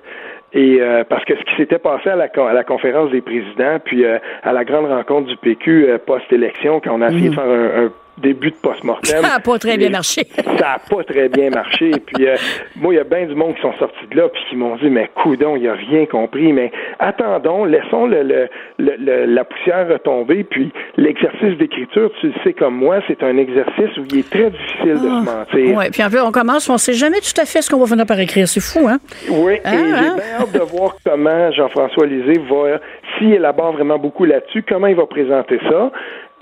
Et 0.54 0.80
euh, 0.80 1.02
parce 1.08 1.24
que 1.24 1.36
ce 1.36 1.42
qui 1.42 1.56
s'était 1.56 1.80
passé 1.80 2.08
à 2.08 2.16
la, 2.16 2.24
à 2.26 2.52
la 2.52 2.64
conférence 2.64 3.10
des 3.10 3.20
présidents, 3.20 3.78
puis 3.84 4.04
euh, 4.04 4.18
à 4.44 4.52
la 4.52 4.64
grande 4.64 4.86
rencontre 4.86 5.26
du 5.26 5.36
PQ 5.36 5.88
euh, 5.88 5.98
post-élection, 5.98 6.80
quand 6.80 6.96
on 6.96 7.02
a 7.02 7.08
essayé 7.08 7.28
de 7.28 7.32
mm. 7.32 7.34
faire 7.34 7.44
un, 7.44 7.84
un 7.86 7.92
début 8.18 8.50
de 8.50 8.56
post-mortem. 8.56 9.20
Ça 9.20 9.28
n'a 9.28 9.40
pas 9.40 9.58
très 9.58 9.76
bien 9.76 9.90
marché. 9.90 10.26
ça 10.36 10.42
n'a 10.42 10.78
pas 10.78 11.04
très 11.04 11.28
bien 11.28 11.50
marché. 11.50 11.92
Puis 12.06 12.26
euh, 12.26 12.36
moi, 12.76 12.94
il 12.94 12.96
y 12.96 13.00
a 13.00 13.04
bien 13.04 13.26
du 13.26 13.34
monde 13.34 13.54
qui 13.54 13.62
sont 13.62 13.74
sortis 13.78 14.06
de 14.10 14.16
là 14.16 14.28
puis 14.28 14.42
qui 14.50 14.56
m'ont 14.56 14.76
dit 14.76 14.90
mais 14.90 15.10
coudon, 15.14 15.56
il 15.56 15.68
a 15.68 15.74
rien 15.74 16.06
compris. 16.06 16.52
Mais 16.52 16.70
attendons, 16.98 17.64
laissons 17.64 18.06
le, 18.06 18.22
le, 18.22 18.48
le, 18.78 19.26
la 19.26 19.44
poussière 19.44 19.88
retomber. 19.88 20.44
Puis 20.44 20.72
l'exercice 20.96 21.56
d'écriture, 21.58 22.10
tu 22.20 22.28
le 22.28 22.34
sais 22.44 22.52
comme 22.52 22.76
moi, 22.76 23.00
c'est 23.08 23.22
un 23.22 23.36
exercice 23.36 23.96
où 23.98 24.04
il 24.10 24.20
est 24.20 24.30
très 24.30 24.50
difficile 24.50 24.94
de 24.94 24.98
se 24.98 25.06
ah. 25.06 25.22
mentir. 25.22 25.76
Oui, 25.76 25.84
puis 25.90 26.02
en 26.02 26.10
fait, 26.10 26.20
on 26.20 26.32
commence, 26.32 26.68
on 26.68 26.74
ne 26.74 26.78
sait 26.78 26.92
jamais 26.92 27.20
tout 27.20 27.40
à 27.40 27.44
fait 27.44 27.62
ce 27.62 27.70
qu'on 27.70 27.78
va 27.78 27.86
finir 27.86 28.06
par 28.06 28.18
écrire. 28.20 28.48
C'est 28.48 28.60
fou, 28.60 28.88
hein? 28.88 28.98
Oui, 29.28 29.54
et 29.54 29.60
ah, 29.64 29.70
j'ai 29.72 29.78
hein? 29.78 30.16
bien 30.16 30.40
hâte 30.40 30.52
de 30.52 30.60
voir 30.60 30.96
comment 31.04 31.50
Jean-François 31.52 32.06
Lisée 32.06 32.40
va, 32.48 32.78
s'il 33.18 33.34
élabore 33.34 33.72
vraiment 33.72 33.98
beaucoup 33.98 34.24
là-dessus, 34.24 34.64
comment 34.68 34.86
il 34.86 34.96
va 34.96 35.06
présenter 35.06 35.58
ça. 35.68 35.90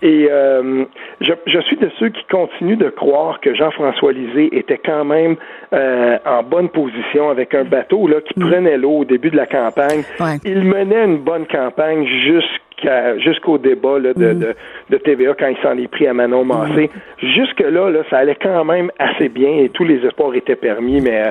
Et 0.02 0.26
euh, 0.28 0.84
je, 1.20 1.32
je, 1.46 1.60
suis 1.60 1.76
de 1.76 1.88
ceux 1.98 2.08
qui 2.08 2.24
continuent 2.28 2.76
de 2.76 2.90
croire 2.90 3.40
que 3.40 3.54
Jean-François 3.54 4.12
Lisée 4.12 4.48
était 4.56 4.80
quand 4.84 5.04
même 5.04 5.36
euh, 5.72 6.18
en 6.26 6.42
bonne 6.42 6.68
position 6.70 7.30
avec 7.30 7.54
un 7.54 7.64
bateau 7.64 8.08
là, 8.08 8.20
qui 8.20 8.38
mm. 8.38 8.48
prenait 8.48 8.76
l'eau 8.78 8.98
au 8.98 9.04
début 9.04 9.30
de 9.30 9.36
la 9.36 9.46
campagne. 9.46 10.02
Il 10.44 10.64
menait 10.64 11.04
une 11.04 11.18
bonne 11.18 11.46
campagne 11.46 12.04
jusqu'à 12.04 12.71
jusqu'au 13.18 13.58
débat 13.58 14.00
de, 14.00 14.10
mm. 14.10 14.38
de, 14.38 14.54
de, 14.90 14.96
TVA 14.98 15.34
quand 15.38 15.48
il 15.48 15.56
s'en 15.62 15.76
est 15.76 15.88
pris 15.88 16.06
à 16.06 16.14
Manon 16.14 16.44
Massé. 16.44 16.90
Mm. 16.92 17.26
Jusque-là, 17.26 17.90
là, 17.90 18.00
ça 18.10 18.18
allait 18.18 18.38
quand 18.40 18.64
même 18.64 18.90
assez 18.98 19.28
bien 19.28 19.50
et 19.58 19.68
tous 19.68 19.84
les 19.84 20.04
espoirs 20.04 20.34
étaient 20.34 20.56
permis, 20.56 21.00
mais 21.00 21.22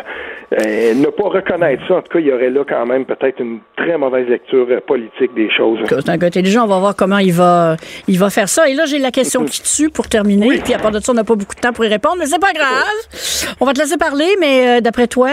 euh, 0.53 0.93
ne 0.93 1.07
pas 1.07 1.29
reconnaître 1.29 1.81
ça, 1.87 1.95
en 1.95 2.01
tout 2.01 2.11
cas, 2.11 2.19
il 2.19 2.27
y 2.27 2.31
aurait 2.31 2.49
là 2.49 2.63
quand 2.67 2.85
même 2.85 3.05
peut-être 3.05 3.39
une 3.39 3.59
très 3.77 3.97
mauvaise 3.97 4.27
lecture 4.27 4.67
euh, 4.69 4.79
politique 4.85 5.33
des 5.33 5.49
choses. 5.49 5.79
C'est 5.87 6.09
un 6.09 6.17
côté 6.17 6.41
on 6.57 6.67
va 6.67 6.79
voir 6.79 6.95
comment 6.95 7.19
il 7.19 7.33
va, 7.33 7.77
il 8.07 8.19
va 8.19 8.29
faire 8.29 8.49
ça. 8.49 8.67
Et 8.69 8.73
là, 8.73 8.85
j'ai 8.85 8.99
la 8.99 9.11
question 9.11 9.45
qui 9.45 9.61
tue 9.61 9.89
pour 9.89 10.07
terminer. 10.07 10.59
Puis 10.63 10.73
à 10.73 10.79
part 10.79 10.91
de 10.91 10.99
ça, 10.99 11.11
on 11.11 11.15
n'a 11.15 11.23
pas 11.23 11.35
beaucoup 11.35 11.55
de 11.55 11.61
temps 11.61 11.71
pour 11.73 11.85
y 11.85 11.87
répondre, 11.87 12.17
mais 12.19 12.25
c'est 12.25 12.41
pas 12.41 12.53
grave. 12.53 13.55
On 13.59 13.65
va 13.65 13.73
te 13.73 13.79
laisser 13.79 13.97
parler, 13.97 14.27
mais 14.39 14.67
euh, 14.67 14.81
d'après 14.81 15.07
toi, 15.07 15.29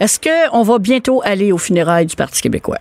est-ce 0.00 0.18
qu'on 0.20 0.62
va 0.62 0.78
bientôt 0.78 1.20
aller 1.24 1.52
aux 1.52 1.58
funérailles 1.58 2.06
du 2.06 2.16
Parti 2.16 2.40
québécois? 2.40 2.78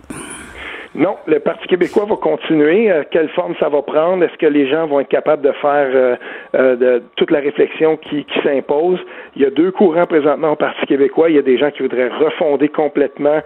Non, 0.98 1.16
le 1.28 1.38
Parti 1.38 1.68
québécois 1.68 2.06
va 2.06 2.16
continuer. 2.16 2.90
Euh, 2.90 3.04
quelle 3.12 3.30
forme 3.30 3.54
ça 3.60 3.70
va 3.70 3.84
prendre? 3.84 4.24
Est-ce 4.24 4.36
que 4.38 4.48
les 4.48 4.68
gens 4.68 4.88
vont 4.88 5.00
être 5.00 5.10
capables 5.10 5.44
de 5.44 5.52
faire 5.52 5.90
euh, 5.94 6.16
euh, 6.56 6.76
de, 6.76 7.04
toute 7.18 7.30
la 7.30 7.40
réflexion 7.40 7.98
qui, 7.98 8.26
qui 8.26 8.40
s'impose? 8.42 8.98
Il 9.36 9.44
y 9.44 9.46
a 9.46 9.52
deux 9.52 9.70
courants 9.70 10.08
présentement 10.08 10.54
au 10.54 10.56
Parti 10.56 10.84
québécois. 10.88 11.30
Il 11.30 11.36
y 11.36 11.40
a 11.40 11.44
des 11.44 11.60
gens 11.60 11.70
qui 11.70 11.84
voudraient 11.84 12.08
refonder 12.08 12.70
complètement 12.70 13.42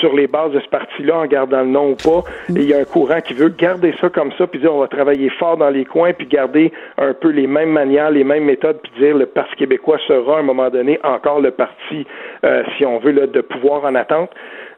sur 0.00 0.14
les 0.14 0.28
bases 0.28 0.52
de 0.52 0.60
ce 0.60 0.68
parti-là 0.68 1.18
en 1.18 1.26
gardant 1.26 1.62
le 1.62 1.66
nom 1.66 1.90
ou 1.90 1.96
pas. 1.96 2.22
Et 2.50 2.60
il 2.60 2.68
y 2.68 2.74
a 2.74 2.78
un 2.78 2.84
courant 2.84 3.20
qui 3.20 3.34
veut 3.34 3.48
garder 3.48 3.92
ça 4.00 4.08
comme 4.08 4.30
ça, 4.38 4.46
puis 4.46 4.60
dire 4.60 4.72
on 4.72 4.78
va 4.78 4.86
travailler 4.86 5.28
fort 5.30 5.56
dans 5.56 5.70
les 5.70 5.84
coins, 5.84 6.12
puis 6.12 6.28
garder 6.28 6.72
un 6.98 7.14
peu 7.14 7.30
les 7.30 7.48
mêmes 7.48 7.72
manières, 7.72 8.12
les 8.12 8.22
mêmes 8.22 8.44
méthodes, 8.44 8.78
puis 8.80 8.92
dire 9.00 9.16
le 9.16 9.26
Parti 9.26 9.56
québécois 9.56 9.98
sera 10.06 10.36
à 10.36 10.38
un 10.38 10.44
moment 10.44 10.70
donné 10.70 11.00
encore 11.02 11.40
le 11.40 11.50
parti, 11.50 12.06
si 12.76 12.86
on 12.86 12.98
veut, 12.98 13.10
là, 13.10 13.26
de 13.26 13.40
pouvoir 13.40 13.84
en 13.84 13.96
attente. 13.96 14.30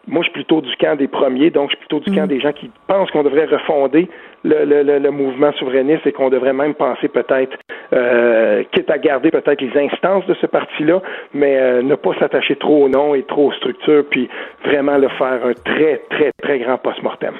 Moi, 0.06 0.22
je 0.22 0.24
suis 0.24 0.32
plutôt 0.32 0.60
du 0.60 0.74
camp 0.76 0.96
des 0.96 1.08
premiers, 1.08 1.50
donc 1.50 1.70
je 1.70 1.76
suis 1.76 1.86
plutôt 1.86 2.00
du 2.00 2.14
camp 2.14 2.24
mm. 2.24 2.28
des 2.28 2.40
gens 2.40 2.52
qui 2.52 2.70
pensent 2.86 3.10
qu'on 3.10 3.22
devrait 3.22 3.46
refonder 3.46 4.08
le, 4.44 4.64
le, 4.64 4.98
le, 4.98 5.10
mouvement 5.10 5.52
souverainiste 5.58 6.06
et 6.06 6.12
qu'on 6.12 6.30
devrait 6.30 6.52
même 6.52 6.74
penser 6.74 7.08
peut-être, 7.08 7.56
euh, 7.92 8.62
quitte 8.72 8.90
à 8.90 8.98
garder 8.98 9.30
peut-être 9.30 9.60
les 9.60 9.80
instances 9.80 10.26
de 10.26 10.34
ce 10.40 10.46
parti-là, 10.46 11.02
mais 11.34 11.58
euh, 11.58 11.82
ne 11.82 11.94
pas 11.94 12.12
s'attacher 12.18 12.56
trop 12.56 12.84
au 12.84 12.88
nom 12.88 13.14
et 13.14 13.22
trop 13.24 13.48
aux 13.48 13.52
structures, 13.52 14.04
puis 14.10 14.28
vraiment 14.64 14.96
le 14.96 15.08
faire 15.10 15.44
un 15.44 15.52
très, 15.52 16.02
très, 16.10 16.32
très 16.42 16.58
grand 16.60 16.78
post-mortem. 16.78 17.34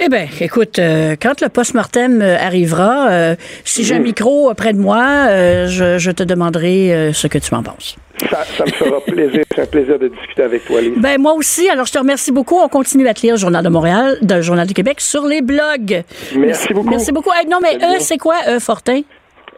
Eh 0.00 0.08
bien, 0.08 0.26
écoute, 0.40 0.78
euh, 0.78 1.16
quand 1.20 1.40
le 1.40 1.48
post-mortem 1.48 2.20
euh, 2.20 2.36
arrivera, 2.38 3.34
si 3.64 3.84
j'ai 3.84 3.94
un 3.94 4.00
micro 4.00 4.52
près 4.54 4.72
de 4.72 4.78
moi, 4.78 5.28
je, 5.66 5.96
je, 5.98 6.10
te 6.10 6.22
demanderai 6.22 7.12
ce 7.12 7.26
que 7.26 7.38
tu 7.38 7.54
m'en 7.54 7.62
penses. 7.62 7.96
Ça, 8.30 8.44
ça, 8.56 8.64
me 8.64 8.70
fera 8.70 9.00
plaisir. 9.00 9.42
C'est 9.54 9.62
un 9.62 9.66
plaisir 9.66 9.98
de 9.98 10.08
discuter 10.08 10.42
avec 10.42 10.64
toi, 10.64 10.80
Lise. 10.80 10.92
Ben, 10.96 11.20
moi 11.20 11.32
aussi. 11.32 11.68
Alors, 11.68 11.86
je 11.86 11.92
te 11.92 11.98
remercie 11.98 12.30
beaucoup. 12.30 12.56
On 12.56 12.68
continue 12.68 13.06
à 13.08 13.14
te 13.14 13.22
lire 13.22 13.34
le 13.34 13.40
Journal 13.40 13.64
de 13.64 13.68
Montréal, 13.68 14.18
le 14.22 14.42
Journal 14.42 14.66
du 14.66 14.74
Québec 14.74 15.00
sur 15.00 15.26
les 15.26 15.42
blogs. 15.42 16.04
Merci, 16.34 16.38
beaucoup. 16.72 16.88
Merci 16.88 17.12
beaucoup. 17.12 17.30
non, 17.48 17.58
mais 17.62 17.76
E, 17.76 18.00
c'est 18.00 18.18
quoi, 18.18 18.36
E, 18.48 18.58
Fortin? 18.58 19.02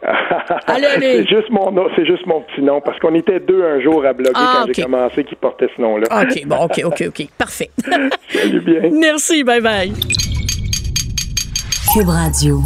c'est 0.67 1.27
juste 1.27 1.49
mon 1.49 1.73
c'est 1.95 2.05
juste 2.05 2.25
mon 2.27 2.41
petit 2.41 2.61
nom 2.61 2.79
parce 2.81 2.99
qu'on 2.99 3.15
était 3.15 3.39
deux 3.39 3.63
un 3.63 3.81
jour 3.81 4.05
à 4.05 4.13
bloguer 4.13 4.33
ah, 4.35 4.61
quand 4.61 4.73
j'ai 4.73 4.83
commencé 4.83 5.23
qui 5.23 5.35
portait 5.35 5.69
ce 5.75 5.81
nom-là. 5.81 6.05
OK, 6.21 6.45
bon, 6.45 6.57
OK, 6.57 6.81
OK, 6.83 7.03
OK. 7.07 7.27
Parfait. 7.37 7.71
Salut 8.29 8.61
bien. 8.61 8.89
Merci, 8.91 9.43
bye 9.43 9.61
bye. 9.61 9.91
Cube 11.93 12.09
Radio. 12.09 12.59